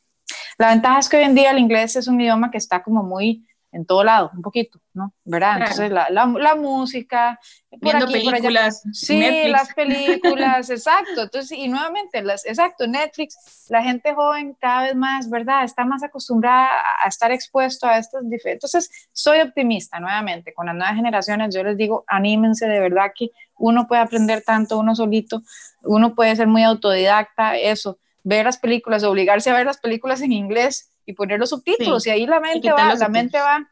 La 0.57 0.69
ventaja 0.69 0.99
es 0.99 1.07
que 1.07 1.17
hoy 1.17 1.23
en 1.23 1.35
día 1.35 1.51
el 1.51 1.59
inglés 1.59 1.95
es 1.95 2.07
un 2.07 2.19
idioma 2.19 2.51
que 2.51 2.57
está 2.57 2.83
como 2.83 3.03
muy 3.03 3.46
en 3.71 3.85
todo 3.85 4.03
lado, 4.03 4.31
un 4.33 4.41
poquito, 4.41 4.79
¿no? 4.93 5.13
¿Verdad? 5.25 5.57
Entonces, 5.59 5.91
la, 5.91 6.09
la, 6.09 6.55
música, 6.55 7.39
viendo 7.69 8.07
películas, 8.07 8.81
sí, 8.93 9.47
las 9.47 9.73
películas, 9.75 10.69
exacto. 10.69 11.23
Entonces, 11.23 11.57
y 11.57 11.67
nuevamente, 11.67 12.21
las, 12.21 12.45
exacto, 12.45 12.87
Netflix, 12.87 13.67
la 13.69 13.83
gente 13.83 14.13
joven 14.13 14.55
cada 14.59 14.83
vez 14.83 14.95
más, 14.95 15.29
¿verdad? 15.29 15.65
Está 15.65 15.83
más 15.83 16.01
acostumbrada 16.01 16.69
a 17.03 17.07
estar 17.07 17.31
expuesto 17.31 17.87
a 17.87 17.97
estos 17.97 18.21
diferentes. 18.23 18.73
Entonces, 18.73 19.09
soy 19.11 19.41
optimista, 19.41 19.99
nuevamente, 19.99 20.53
con 20.53 20.67
las 20.67 20.75
nuevas 20.75 20.95
generaciones, 20.95 21.53
yo 21.53 21.63
les 21.63 21.75
digo, 21.77 22.05
anímense 22.07 22.67
de 22.67 22.79
verdad 22.79 23.11
que 23.13 23.31
uno 23.57 23.87
puede 23.87 24.01
aprender 24.01 24.43
tanto 24.43 24.79
uno 24.79 24.95
solito, 24.95 25.41
uno 25.83 26.15
puede 26.15 26.35
ser 26.35 26.47
muy 26.47 26.63
autodidacta, 26.63 27.57
eso, 27.57 27.99
ver 28.23 28.45
las 28.45 28.57
películas, 28.57 29.03
obligarse 29.03 29.49
a 29.49 29.53
ver 29.53 29.65
las 29.65 29.79
películas 29.79 30.21
en 30.21 30.31
inglés 30.31 30.89
y 31.07 31.13
poner 31.13 31.39
los 31.39 31.49
subtítulos 31.49 32.05
y 32.05 32.09
ahí 32.09 32.27
la 32.27 32.41
mente 32.41 32.69
va, 32.69 32.93
la 32.93 33.07
mente 33.07 33.39
va. 33.39 33.65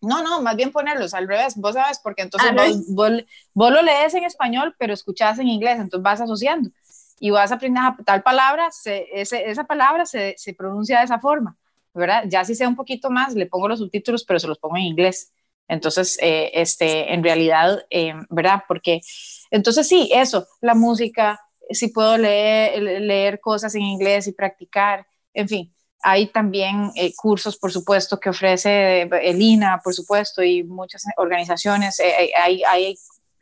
No, 0.00 0.22
no, 0.22 0.40
más 0.40 0.54
bien 0.54 0.70
ponerlos 0.70 1.12
al 1.12 1.26
revés, 1.26 1.56
vos 1.56 1.74
sabes, 1.74 1.98
porque 1.98 2.22
entonces 2.22 2.52
vos, 2.88 3.24
vos, 3.52 3.72
lo 3.72 3.82
lees 3.82 4.14
en 4.14 4.22
español, 4.22 4.76
pero 4.78 4.94
escuchás 4.94 5.40
en 5.40 5.48
inglés, 5.48 5.80
entonces 5.80 6.04
vas 6.04 6.20
asociando 6.20 6.70
y 7.18 7.30
vas 7.30 7.50
a 7.50 7.56
aprender 7.56 7.82
a 7.82 7.96
tal 8.04 8.22
palabra, 8.22 8.70
se, 8.70 9.06
ese, 9.12 9.50
esa 9.50 9.64
palabra 9.64 10.06
se, 10.06 10.36
se, 10.38 10.54
pronuncia 10.54 11.00
de 11.00 11.06
esa 11.06 11.18
forma, 11.18 11.56
¿verdad? 11.92 12.22
Ya 12.28 12.44
si 12.44 12.54
sea 12.54 12.68
un 12.68 12.76
poquito 12.76 13.10
más, 13.10 13.34
le 13.34 13.46
pongo 13.46 13.66
los 13.66 13.80
subtítulos, 13.80 14.22
pero 14.24 14.38
se 14.38 14.46
los 14.46 14.58
pongo 14.60 14.76
en 14.76 14.84
inglés. 14.84 15.32
Entonces, 15.66 16.16
eh, 16.22 16.52
este, 16.54 17.12
en 17.12 17.24
realidad, 17.24 17.84
eh, 17.90 18.14
¿verdad? 18.30 18.62
Porque, 18.68 19.00
entonces 19.50 19.88
sí, 19.88 20.08
eso, 20.14 20.46
la 20.60 20.76
música, 20.76 21.40
si 21.70 21.88
puedo 21.88 22.16
leer, 22.16 22.80
leer 23.02 23.40
cosas 23.40 23.74
en 23.74 23.82
inglés 23.82 24.28
y 24.28 24.32
practicar, 24.32 25.04
en 25.34 25.48
fin, 25.48 25.74
hay 26.02 26.28
también 26.28 26.92
eh, 26.94 27.12
cursos, 27.14 27.56
por 27.56 27.72
supuesto, 27.72 28.20
que 28.20 28.30
ofrece 28.30 29.02
el 29.02 29.42
INA, 29.42 29.80
por 29.82 29.94
supuesto, 29.94 30.42
y 30.42 30.62
muchas 30.62 31.04
organizaciones. 31.16 31.98
Eh, 32.00 32.24
eh, 32.24 32.32
hay, 32.40 32.62
hay 32.64 32.98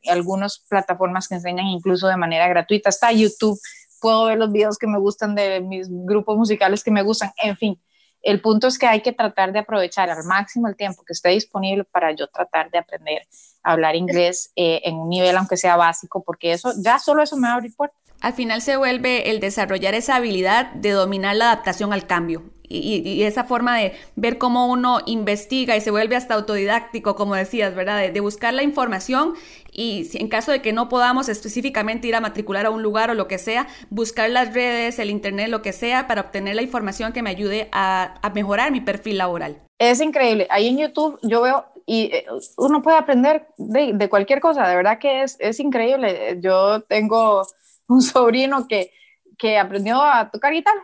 algunas 0.08 0.60
plataformas 0.68 1.28
que 1.28 1.34
enseñan 1.34 1.66
incluso 1.66 2.08
de 2.08 2.16
manera 2.16 2.48
gratuita. 2.48 2.88
Está 2.88 3.12
YouTube, 3.12 3.60
puedo 4.00 4.26
ver 4.26 4.38
los 4.38 4.52
videos 4.52 4.78
que 4.78 4.86
me 4.86 4.98
gustan 4.98 5.34
de 5.34 5.60
mis 5.60 5.88
grupos 5.90 6.36
musicales 6.36 6.82
que 6.82 6.90
me 6.90 7.02
gustan, 7.02 7.32
en 7.42 7.56
fin. 7.56 7.80
El 8.22 8.40
punto 8.40 8.66
es 8.66 8.78
que 8.78 8.86
hay 8.86 9.02
que 9.02 9.12
tratar 9.12 9.52
de 9.52 9.60
aprovechar 9.60 10.10
al 10.10 10.24
máximo 10.24 10.66
el 10.66 10.76
tiempo 10.76 11.04
que 11.04 11.12
esté 11.12 11.28
disponible 11.28 11.84
para 11.84 12.10
yo 12.12 12.26
tratar 12.26 12.70
de 12.70 12.78
aprender 12.78 13.22
a 13.62 13.72
hablar 13.72 13.94
inglés 13.94 14.50
en 14.56 14.96
un 14.96 15.08
nivel, 15.08 15.36
aunque 15.36 15.56
sea 15.56 15.76
básico, 15.76 16.24
porque 16.24 16.52
eso, 16.52 16.72
ya 16.82 16.98
solo 16.98 17.22
eso 17.22 17.36
me 17.36 17.46
va 17.46 17.54
a 17.54 17.56
abrir 17.56 17.76
puertas. 17.76 18.05
Al 18.26 18.32
final 18.32 18.60
se 18.60 18.76
vuelve 18.76 19.30
el 19.30 19.38
desarrollar 19.38 19.94
esa 19.94 20.16
habilidad 20.16 20.72
de 20.72 20.90
dominar 20.90 21.36
la 21.36 21.52
adaptación 21.52 21.92
al 21.92 22.08
cambio. 22.08 22.42
Y, 22.68 23.22
esa 23.22 23.44
forma 23.44 23.78
de 23.78 23.92
ver 24.16 24.36
cómo 24.36 24.66
uno 24.66 24.98
investiga 25.06 25.76
y 25.76 25.80
se 25.80 25.92
vuelve 25.92 26.16
hasta 26.16 26.34
autodidáctico, 26.34 27.14
como 27.14 27.36
decías, 27.36 27.76
¿verdad? 27.76 28.10
De, 28.10 28.20
buscar 28.20 28.52
la 28.52 28.64
información 28.64 29.34
y 29.70 30.08
en 30.14 30.26
caso 30.26 30.50
de 30.50 30.60
que 30.60 30.72
no 30.72 30.88
podamos 30.88 31.28
específicamente 31.28 32.08
ir 32.08 32.16
a 32.16 32.20
matricular 32.20 32.66
a 32.66 32.70
un 32.70 32.82
lugar 32.82 33.10
o 33.10 33.14
lo 33.14 33.28
que 33.28 33.38
sea, 33.38 33.68
buscar 33.90 34.28
las 34.28 34.52
redes, 34.52 34.98
el 34.98 35.10
internet, 35.10 35.48
lo 35.48 35.62
que 35.62 35.72
sea, 35.72 36.08
para 36.08 36.22
obtener 36.22 36.56
la 36.56 36.62
información 36.62 37.12
que 37.12 37.22
me 37.22 37.30
ayude 37.30 37.68
a, 37.70 38.20
mejorar 38.34 38.72
mi 38.72 38.80
perfil 38.80 39.18
laboral. 39.18 39.62
Es 39.78 40.00
increíble. 40.00 40.48
Ahí 40.50 40.66
en 40.66 40.78
YouTube 40.78 41.16
yo 41.22 41.42
veo 41.42 41.64
y 41.86 42.10
eh, 42.12 42.26
uno 42.56 42.82
puede 42.82 42.96
aprender 42.96 43.46
de, 43.56 43.92
de, 43.94 44.08
cualquier 44.08 44.40
cosa, 44.40 44.66
de 44.66 44.74
verdad 44.74 44.98
que 44.98 45.22
es, 45.22 45.36
es 45.38 45.60
increíble. 45.60 46.40
Yo 46.40 46.80
tengo 46.80 47.46
un 47.88 48.02
sobrino 48.02 48.66
que, 48.66 48.92
que 49.38 49.58
aprendió 49.58 50.02
a 50.02 50.30
tocar 50.30 50.52
guitarra 50.52 50.82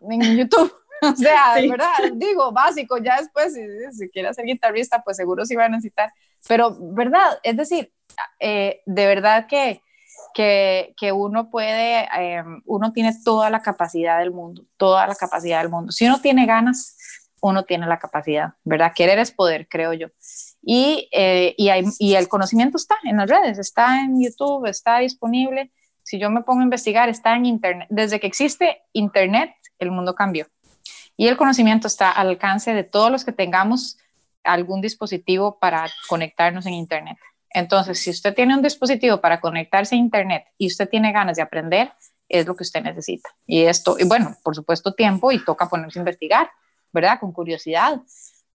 en 0.00 0.36
YouTube. 0.36 0.72
o 1.02 1.16
sea, 1.16 1.54
de 1.56 1.68
verdad, 1.68 2.12
digo, 2.14 2.52
básico, 2.52 2.98
ya 2.98 3.20
después, 3.20 3.54
si, 3.54 3.62
si, 3.92 4.08
quiere 4.10 4.32
ser 4.34 4.44
guitarrista, 4.44 5.02
pues 5.02 5.16
seguro 5.16 5.44
sí 5.44 5.56
va 5.56 5.64
a 5.64 5.68
necesitar. 5.68 6.12
Pero, 6.46 6.76
¿verdad? 6.78 7.38
Es 7.42 7.56
decir, 7.56 7.92
eh, 8.38 8.82
de 8.86 9.06
verdad 9.06 9.46
que, 9.46 9.82
que, 10.34 10.94
que 10.96 11.12
uno 11.12 11.50
puede, 11.50 12.08
em, 12.14 12.62
uno 12.66 12.92
tiene 12.92 13.12
toda 13.24 13.50
la 13.50 13.62
capacidad 13.62 14.18
del 14.18 14.30
mundo, 14.30 14.64
toda 14.76 15.06
la 15.06 15.14
capacidad 15.14 15.60
del 15.60 15.70
mundo. 15.70 15.92
Si 15.92 16.06
uno 16.06 16.20
tiene 16.20 16.46
ganas, 16.46 16.96
uno 17.40 17.64
tiene 17.64 17.86
la 17.86 17.98
capacidad, 17.98 18.54
¿verdad? 18.62 18.92
Querer 18.94 19.18
es 19.18 19.32
poder, 19.32 19.66
creo 19.68 19.92
yo. 19.92 20.08
Y, 20.62 21.08
eh, 21.10 21.54
y, 21.58 21.70
hay, 21.70 21.84
y 21.98 22.14
el 22.14 22.28
conocimiento 22.28 22.76
está 22.76 22.96
en 23.02 23.16
las 23.16 23.28
redes, 23.28 23.58
está 23.58 24.00
en 24.02 24.22
YouTube, 24.22 24.66
está 24.66 24.98
disponible 24.98 25.72
si 26.12 26.18
yo 26.18 26.28
me 26.28 26.42
pongo 26.42 26.60
a 26.60 26.64
investigar, 26.64 27.08
está 27.08 27.34
en 27.36 27.46
Internet. 27.46 27.88
Desde 27.88 28.20
que 28.20 28.26
existe 28.26 28.82
Internet, 28.92 29.54
el 29.78 29.90
mundo 29.90 30.14
cambió. 30.14 30.46
Y 31.16 31.26
el 31.26 31.38
conocimiento 31.38 31.86
está 31.86 32.10
al 32.10 32.28
alcance 32.28 32.74
de 32.74 32.84
todos 32.84 33.10
los 33.10 33.24
que 33.24 33.32
tengamos 33.32 33.96
algún 34.44 34.82
dispositivo 34.82 35.58
para 35.58 35.88
conectarnos 36.10 36.66
en 36.66 36.74
Internet. 36.74 37.16
Entonces, 37.48 37.98
si 37.98 38.10
usted 38.10 38.34
tiene 38.34 38.54
un 38.54 38.60
dispositivo 38.60 39.22
para 39.22 39.40
conectarse 39.40 39.94
a 39.94 39.98
Internet 39.98 40.44
y 40.58 40.66
usted 40.66 40.86
tiene 40.86 41.12
ganas 41.12 41.38
de 41.38 41.44
aprender, 41.44 41.90
es 42.28 42.46
lo 42.46 42.54
que 42.56 42.64
usted 42.64 42.82
necesita. 42.82 43.30
Y 43.46 43.62
esto, 43.62 43.96
y 43.98 44.04
bueno, 44.04 44.36
por 44.44 44.54
supuesto, 44.54 44.92
tiempo 44.92 45.32
y 45.32 45.42
toca 45.42 45.70
ponerse 45.70 45.98
a 45.98 46.02
investigar, 46.02 46.50
¿verdad? 46.92 47.20
Con 47.20 47.32
curiosidad. 47.32 48.02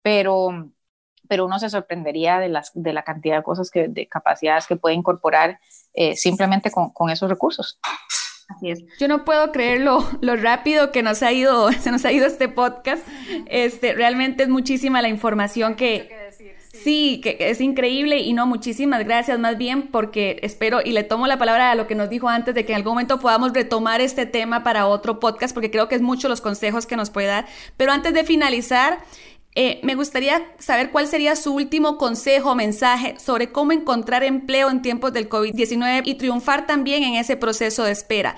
Pero, 0.02 0.72
pero 1.28 1.46
uno 1.46 1.60
se 1.60 1.70
sorprendería 1.70 2.40
de, 2.40 2.50
las, 2.50 2.72
de 2.74 2.94
la 2.94 3.04
cantidad 3.04 3.38
de 3.38 3.44
cosas, 3.44 3.72
que, 3.72 3.88
de 3.88 4.08
capacidades 4.08 4.68
que 4.68 4.76
puede 4.76 4.96
incorporar 4.96 5.60
eh, 5.94 6.16
simplemente 6.16 6.72
con, 6.72 6.92
con, 6.92 7.10
esos 7.10 7.30
recursos. 7.30 7.80
Así 8.48 8.70
es. 8.70 8.84
Yo 9.00 9.08
no 9.08 9.26
puedo 9.26 9.52
creer 9.52 9.82
lo, 9.82 10.06
lo, 10.22 10.36
rápido 10.36 10.92
que 10.92 11.04
nos 11.04 11.24
ha 11.24 11.32
ido, 11.32 11.72
se 11.72 11.92
nos 11.92 12.06
ha 12.06 12.12
ido 12.12 12.28
este 12.28 12.48
podcast. 12.48 13.06
Este, 13.48 13.94
realmente 13.94 14.44
es 14.44 14.50
muchísima 14.50 15.02
la 15.02 15.10
información 15.10 15.76
que, 15.76 16.10
Sí, 16.86 17.20
que 17.24 17.38
es 17.40 17.62
increíble 17.62 18.20
y 18.20 18.34
no, 18.34 18.46
muchísimas 18.46 19.04
gracias 19.06 19.40
más 19.40 19.58
bien 19.58 19.88
porque 19.88 20.40
espero 20.44 20.82
y 20.84 20.92
le 20.92 21.04
tomo 21.04 21.26
la 21.26 21.40
palabra 21.40 21.72
a 21.72 21.76
lo 21.76 21.88
que 21.88 21.96
nos 21.96 22.10
dijo 22.10 22.30
antes 22.30 22.54
de 22.54 22.64
que 22.66 22.74
en 22.74 22.78
algún 22.78 22.92
momento 22.92 23.20
podamos 23.20 23.54
retomar 23.54 24.02
este 24.02 24.26
tema 24.26 24.64
para 24.64 24.86
otro 24.86 25.20
podcast 25.20 25.54
porque 25.54 25.72
creo 25.72 25.88
que 25.88 25.96
es 25.96 26.02
mucho 26.02 26.30
los 26.30 26.42
consejos 26.42 26.86
que 26.86 26.96
nos 26.96 27.10
puede 27.10 27.28
dar. 27.28 27.48
Pero 27.76 27.92
antes 27.92 28.14
de 28.14 28.24
finalizar, 28.24 29.00
eh, 29.58 29.80
me 29.84 29.96
gustaría 29.96 30.44
saber 30.60 30.92
cuál 30.92 31.08
sería 31.08 31.38
su 31.38 31.54
último 31.54 31.98
consejo 31.98 32.52
o 32.52 32.56
mensaje 32.56 33.18
sobre 33.20 33.54
cómo 33.54 33.72
encontrar 33.72 34.24
empleo 34.24 34.70
en 34.70 34.82
tiempos 34.82 35.14
del 35.14 35.30
COVID-19 35.30 36.02
y 36.04 36.16
triunfar 36.16 36.68
también 36.68 37.04
en 37.04 37.16
ese 37.16 37.38
proceso 37.38 37.86
de 37.86 37.94
espera. 37.94 38.36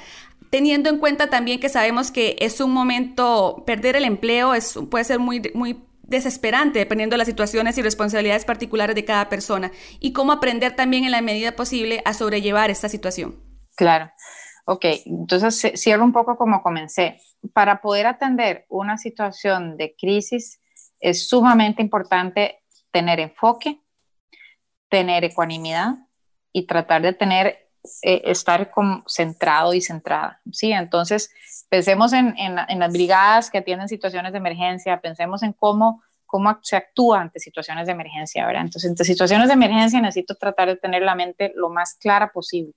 Teniendo 0.51 0.89
en 0.89 0.99
cuenta 0.99 1.29
también 1.29 1.59
que 1.59 1.69
sabemos 1.69 2.11
que 2.11 2.35
es 2.39 2.61
un 2.61 2.71
momento, 2.71 3.63
perder 3.65 3.95
el 3.95 4.05
empleo 4.05 4.53
es, 4.53 4.77
puede 4.91 5.03
ser 5.05 5.17
muy, 5.17 5.41
muy 5.55 5.83
desesperante 6.03 6.79
dependiendo 6.79 7.15
de 7.15 7.17
las 7.17 7.27
situaciones 7.27 7.77
y 7.79 7.81
responsabilidades 7.81 8.45
particulares 8.45 8.95
de 8.95 9.03
cada 9.03 9.27
persona 9.27 9.71
y 9.99 10.13
cómo 10.13 10.31
aprender 10.31 10.75
también 10.75 11.03
en 11.03 11.11
la 11.11 11.21
medida 11.21 11.55
posible 11.55 12.01
a 12.05 12.13
sobrellevar 12.13 12.69
esta 12.69 12.89
situación. 12.89 13.35
Claro. 13.75 14.11
Ok, 14.65 14.85
entonces 15.05 15.73
cierro 15.79 16.03
un 16.03 16.13
poco 16.13 16.37
como 16.37 16.61
comencé. 16.61 17.17
Para 17.53 17.81
poder 17.81 18.05
atender 18.05 18.65
una 18.69 18.97
situación 18.97 19.77
de 19.77 19.95
crisis, 19.97 20.61
es 20.99 21.27
sumamente 21.27 21.81
importante 21.81 22.63
tener 22.91 23.19
enfoque, 23.19 23.81
tener 24.89 25.23
ecuanimidad 25.23 25.95
y 26.51 26.65
tratar 26.65 27.01
de 27.01 27.13
tener 27.13 27.67
eh, 28.01 28.21
estar 28.25 28.69
como 28.71 29.03
centrado 29.07 29.73
y 29.73 29.81
centrada, 29.81 30.41
¿sí? 30.51 30.71
Entonces, 30.71 31.29
pensemos 31.69 32.11
en, 32.11 32.35
en, 32.37 32.79
las 32.79 32.91
brigadas 32.91 33.49
que 33.49 33.59
atienden 33.59 33.87
situaciones 33.87 34.33
de 34.33 34.39
emergencia, 34.39 34.99
pensemos 34.99 35.41
en 35.41 35.53
cómo, 35.53 36.03
cómo 36.25 36.57
se 36.61 36.75
actúa 36.75 37.21
ante 37.21 37.39
situaciones 37.39 37.85
de 37.85 37.93
emergencia, 37.93 38.45
¿verdad? 38.45 38.63
Entonces, 38.63 38.89
ante 38.89 39.05
situaciones 39.05 39.47
de 39.47 39.53
emergencia 39.53 40.01
necesito 40.01 40.35
tratar 40.35 40.67
de 40.67 40.75
tener 40.75 41.01
la 41.01 41.15
mente 41.15 41.53
lo 41.55 41.69
más 41.69 41.93
clara 41.95 42.31
posible. 42.31 42.73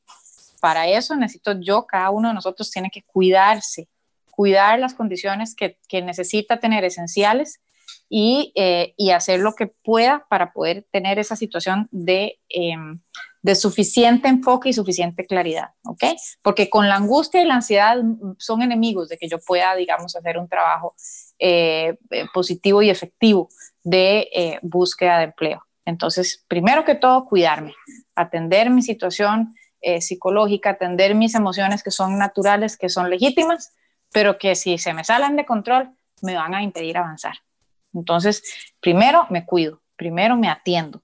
Para 0.61 0.87
eso 0.87 1.17
necesito 1.17 1.59
yo, 1.61 1.87
cada 1.87 2.11
uno 2.11 2.29
de 2.29 2.35
nosotros 2.35 2.71
tiene 2.71 2.91
que 2.91 3.03
cuidarse, 3.03 3.89
cuidar 4.31 4.79
las 4.79 4.95
condiciones 4.95 5.57
que, 5.57 5.79
que 5.89 6.03
necesita 6.03 6.61
tener 6.61 6.85
esenciales 6.85 7.61
y, 8.09 8.53
eh, 8.57 8.95
y, 8.97 9.11
hacer 9.11 9.41
lo 9.41 9.55
que 9.55 9.67
pueda 9.67 10.27
para 10.29 10.53
poder 10.53 10.87
tener 10.91 11.19
esa 11.19 11.37
situación 11.37 11.89
de, 11.91 12.39
em, 12.49 13.01
de 13.43 13.55
suficiente 13.55 14.29
enfoque 14.29 14.69
y 14.69 14.73
suficiente 14.73 15.27
claridad, 15.27 15.71
¿ok? 15.85 16.05
Porque 16.43 16.69
con 16.69 16.89
la 16.89 16.97
angustia 16.97 17.41
y 17.43 17.47
la 17.47 17.55
ansiedad 17.55 17.97
son 18.39 18.63
enemigos 18.63 19.09
de 19.09 19.17
que 19.17 19.29
yo 19.29 19.39
pueda, 19.39 19.75
digamos, 19.77 20.17
hacer 20.17 20.39
un 20.39 20.49
trabajo 20.49 20.95
eh, 21.39 21.97
eh, 22.11 22.27
positivo 22.35 22.83
y 22.83 22.91
efectivo 22.91 23.49
de 23.83 24.59
búsqueda 24.63 25.19
de 25.19 25.25
empleo. 25.25 25.65
Entonces, 25.85 26.45
primero 26.49 26.85
que 26.85 26.95
todo, 26.95 27.25
cuidarme, 27.25 27.75
atender 28.15 28.71
mi 28.71 28.83
situación 28.83 29.55
psicológica, 30.01 30.71
atender 30.71 31.15
mis 31.15 31.35
emociones 31.35 31.83
que 31.83 31.91
son 31.91 32.19
naturales, 32.19 32.77
que 32.77 32.91
son 32.91 33.09
legítimas, 33.09 33.73
pero 34.13 34.39
que 34.39 34.55
si 34.55 34.77
se 34.77 34.93
me 34.93 35.05
salen 35.05 35.37
de 35.37 35.47
control, 35.47 35.91
me 36.23 36.35
van 36.35 36.55
a 36.55 36.63
impedir 36.63 36.99
avanzar. 36.99 37.35
Entonces, 37.95 38.43
primero 38.81 39.27
me 39.31 39.45
cuido, 39.47 39.81
primero 39.97 40.37
me 40.37 40.49
atiendo, 40.49 41.03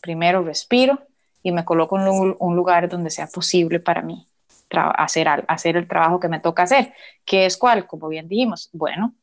primero 0.00 0.42
respiro 0.42 1.00
y 1.42 1.52
me 1.52 1.64
coloco 1.64 1.98
en 1.98 2.36
un 2.38 2.56
lugar 2.56 2.88
donde 2.88 3.10
sea 3.10 3.26
posible 3.26 3.80
para 3.80 4.02
mí 4.02 4.26
hacer, 4.70 5.76
el 5.76 5.88
trabajo 5.88 6.20
que 6.20 6.28
me 6.28 6.40
toca 6.40 6.64
hacer, 6.64 6.92
que 7.24 7.46
es 7.46 7.56
cuál, 7.56 7.86
como 7.86 8.08
bien 8.08 8.28
dijimos, 8.28 8.70
bueno, 8.72 9.14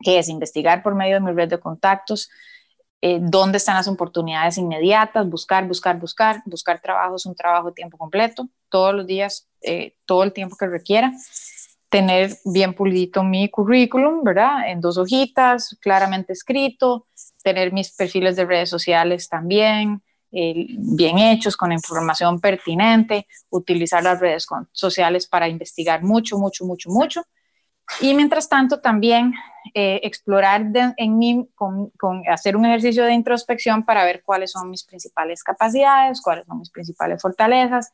que 0.00 0.18
es 0.18 0.28
investigar 0.28 0.82
por 0.82 0.94
medio 0.94 1.14
de 1.14 1.20
mi 1.20 1.32
red 1.32 1.48
de 1.48 1.58
contactos, 1.58 2.30
eh, 3.00 3.18
dónde 3.20 3.58
están 3.58 3.76
las 3.76 3.88
oportunidades 3.88 4.58
inmediatas, 4.58 5.28
buscar, 5.28 5.66
buscar, 5.66 5.98
buscar, 5.98 6.42
buscar 6.46 6.80
trabajo 6.80 7.16
es 7.16 7.26
un 7.26 7.34
trabajo 7.34 7.68
de 7.68 7.74
tiempo 7.74 7.96
completo, 7.96 8.48
todos 8.68 8.94
los 8.94 9.06
días, 9.06 9.48
eh, 9.62 9.96
todo 10.04 10.24
el 10.24 10.32
tiempo 10.32 10.56
que 10.56 10.66
requiera 10.66 11.12
tener 11.88 12.36
bien 12.44 12.74
pulidito 12.74 13.22
mi 13.22 13.48
currículum, 13.48 14.22
¿verdad? 14.22 14.68
En 14.68 14.80
dos 14.80 14.98
hojitas, 14.98 15.76
claramente 15.80 16.32
escrito, 16.32 17.06
tener 17.42 17.72
mis 17.72 17.90
perfiles 17.92 18.36
de 18.36 18.44
redes 18.44 18.68
sociales 18.68 19.28
también 19.28 20.02
eh, 20.30 20.66
bien 20.76 21.18
hechos, 21.18 21.56
con 21.56 21.72
información 21.72 22.38
pertinente, 22.38 23.26
utilizar 23.48 24.02
las 24.02 24.20
redes 24.20 24.46
sociales 24.72 25.26
para 25.26 25.48
investigar 25.48 26.02
mucho, 26.02 26.38
mucho, 26.38 26.66
mucho, 26.66 26.90
mucho. 26.90 27.22
Y 28.02 28.12
mientras 28.12 28.48
tanto, 28.48 28.80
también 28.80 29.32
eh, 29.72 30.00
explorar 30.02 30.66
en 30.98 31.18
mí, 31.18 31.48
con, 31.54 31.90
hacer 32.30 32.56
un 32.56 32.66
ejercicio 32.66 33.04
de 33.04 33.14
introspección 33.14 33.84
para 33.84 34.04
ver 34.04 34.22
cuáles 34.22 34.52
son 34.52 34.68
mis 34.68 34.84
principales 34.84 35.42
capacidades, 35.42 36.20
cuáles 36.20 36.44
son 36.44 36.58
mis 36.58 36.70
principales 36.70 37.22
fortalezas, 37.22 37.90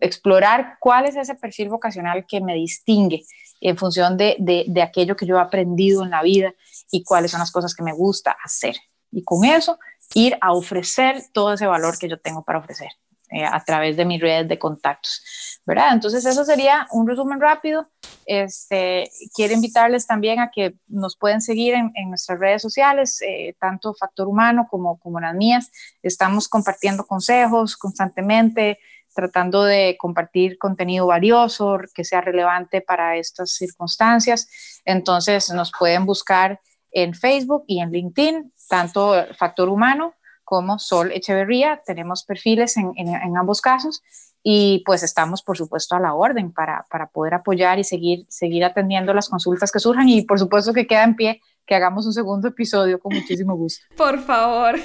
explorar 0.00 0.76
cuál 0.80 1.06
es 1.06 1.16
ese 1.16 1.34
perfil 1.34 1.68
vocacional 1.68 2.24
que 2.26 2.40
me 2.40 2.54
distingue 2.54 3.24
en 3.60 3.76
función 3.76 4.16
de, 4.16 4.36
de, 4.38 4.82
aquello 4.82 5.16
que 5.16 5.26
yo 5.26 5.36
he 5.36 5.40
aprendido 5.40 6.04
en 6.04 6.10
la 6.10 6.22
vida 6.22 6.54
y 6.90 7.02
cuáles 7.04 7.30
son 7.30 7.40
las 7.40 7.50
cosas 7.50 7.74
que 7.74 7.82
me 7.82 7.92
gusta 7.92 8.36
hacer. 8.42 8.76
Y 9.10 9.22
con 9.22 9.44
eso 9.44 9.78
ir 10.14 10.36
a 10.40 10.52
ofrecer 10.52 11.22
todo 11.32 11.54
ese 11.54 11.66
valor 11.66 11.98
que 11.98 12.08
yo 12.08 12.18
tengo 12.18 12.44
para 12.44 12.58
ofrecer 12.58 12.88
eh, 13.30 13.44
a 13.44 13.64
través 13.64 13.96
de 13.96 14.04
mis 14.04 14.20
redes 14.20 14.46
de 14.46 14.56
contactos, 14.56 15.60
¿verdad? 15.66 15.92
Entonces 15.92 16.24
eso 16.24 16.44
sería 16.44 16.86
un 16.92 17.08
resumen 17.08 17.40
rápido. 17.40 17.90
Este, 18.24 19.10
quiero 19.34 19.52
invitarles 19.52 20.06
también 20.06 20.38
a 20.38 20.52
que 20.52 20.76
nos 20.86 21.16
pueden 21.16 21.40
seguir 21.40 21.74
en, 21.74 21.92
nuestras 22.08 22.38
redes 22.38 22.62
sociales, 22.62 23.20
eh, 23.22 23.56
tanto 23.58 23.94
Factor 23.94 24.28
Humano 24.28 24.68
como, 24.70 25.00
como 25.00 25.18
las 25.18 25.34
mías. 25.34 25.72
Estamos 26.04 26.48
compartiendo 26.48 27.04
consejos 27.04 27.76
constantemente, 27.76 28.78
tratando 29.16 29.64
de 29.64 29.96
compartir 29.98 30.58
contenido 30.58 31.06
valioso, 31.06 31.78
que 31.94 32.04
sea 32.04 32.20
relevante 32.20 32.82
para 32.82 33.16
estas 33.16 33.52
circunstancias. 33.52 34.48
Entonces 34.84 35.50
nos 35.50 35.72
pueden 35.76 36.06
buscar 36.06 36.60
en 36.92 37.14
Facebook 37.14 37.64
y 37.66 37.80
en 37.80 37.90
LinkedIn, 37.90 38.52
tanto 38.68 39.26
Factor 39.36 39.68
Humano 39.68 40.14
como 40.44 40.78
Sol 40.78 41.10
Echeverría. 41.12 41.82
Tenemos 41.84 42.24
perfiles 42.24 42.76
en, 42.76 43.36
ambos 43.36 43.60
casos 43.60 44.02
y 44.48 44.84
pues 44.86 45.02
estamos 45.02 45.42
por 45.42 45.58
supuesto 45.58 45.96
a 45.96 46.00
la 46.00 46.14
orden 46.14 46.52
para, 46.52 46.86
para 46.88 47.08
poder 47.08 47.34
apoyar 47.34 47.80
y 47.80 47.84
seguir, 47.84 48.26
seguir 48.28 48.64
atendiendo 48.64 49.12
las 49.12 49.28
consultas 49.28 49.72
que 49.72 49.80
surjan 49.80 50.08
y 50.08 50.22
por 50.22 50.38
supuesto 50.38 50.72
que 50.72 50.86
queda 50.86 51.02
en 51.02 51.16
pie 51.16 51.40
que 51.66 51.74
hagamos 51.74 52.06
un 52.06 52.12
segundo 52.12 52.46
episodio 52.46 53.00
con 53.00 53.12
muchísimo 53.12 53.56
gusto. 53.56 53.84
Por 53.96 54.20
favor. 54.20 54.78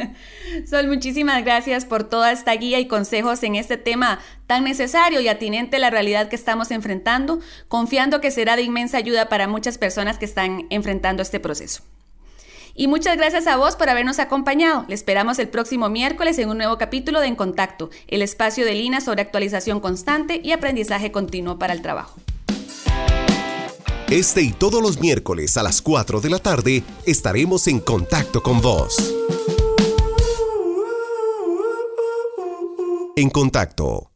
Sol, 0.68 0.88
muchísimas 0.88 1.44
gracias 1.44 1.84
por 1.84 2.02
toda 2.02 2.32
esta 2.32 2.52
guía 2.54 2.80
y 2.80 2.88
consejos 2.88 3.44
en 3.44 3.54
este 3.54 3.76
tema 3.76 4.18
tan 4.48 4.64
necesario 4.64 5.20
y 5.20 5.28
atinente 5.28 5.76
a 5.76 5.78
la 5.78 5.90
realidad 5.90 6.28
que 6.28 6.34
estamos 6.34 6.72
enfrentando, 6.72 7.38
confiando 7.68 8.20
que 8.20 8.32
será 8.32 8.56
de 8.56 8.62
inmensa 8.62 8.98
ayuda 8.98 9.28
para 9.28 9.46
muchas 9.46 9.78
personas 9.78 10.18
que 10.18 10.24
están 10.24 10.66
enfrentando 10.70 11.22
este 11.22 11.38
proceso. 11.38 11.84
Y 12.78 12.88
muchas 12.88 13.16
gracias 13.16 13.46
a 13.46 13.56
vos 13.56 13.74
por 13.74 13.88
habernos 13.88 14.18
acompañado. 14.18 14.84
Le 14.86 14.94
esperamos 14.94 15.38
el 15.38 15.48
próximo 15.48 15.88
miércoles 15.88 16.38
en 16.38 16.50
un 16.50 16.58
nuevo 16.58 16.76
capítulo 16.76 17.20
de 17.20 17.26
En 17.28 17.34
Contacto, 17.34 17.88
el 18.06 18.20
espacio 18.20 18.66
de 18.66 18.74
Lina 18.74 19.00
sobre 19.00 19.22
actualización 19.22 19.80
constante 19.80 20.40
y 20.44 20.52
aprendizaje 20.52 21.10
continuo 21.10 21.58
para 21.58 21.72
el 21.72 21.80
trabajo. 21.80 22.20
Este 24.10 24.42
y 24.42 24.52
todos 24.52 24.82
los 24.82 25.00
miércoles 25.00 25.56
a 25.56 25.62
las 25.62 25.80
4 25.80 26.20
de 26.20 26.30
la 26.30 26.38
tarde 26.38 26.84
estaremos 27.06 27.66
en 27.66 27.80
contacto 27.80 28.42
con 28.42 28.60
vos. 28.60 28.96
En 33.16 33.30
contacto 33.30 34.10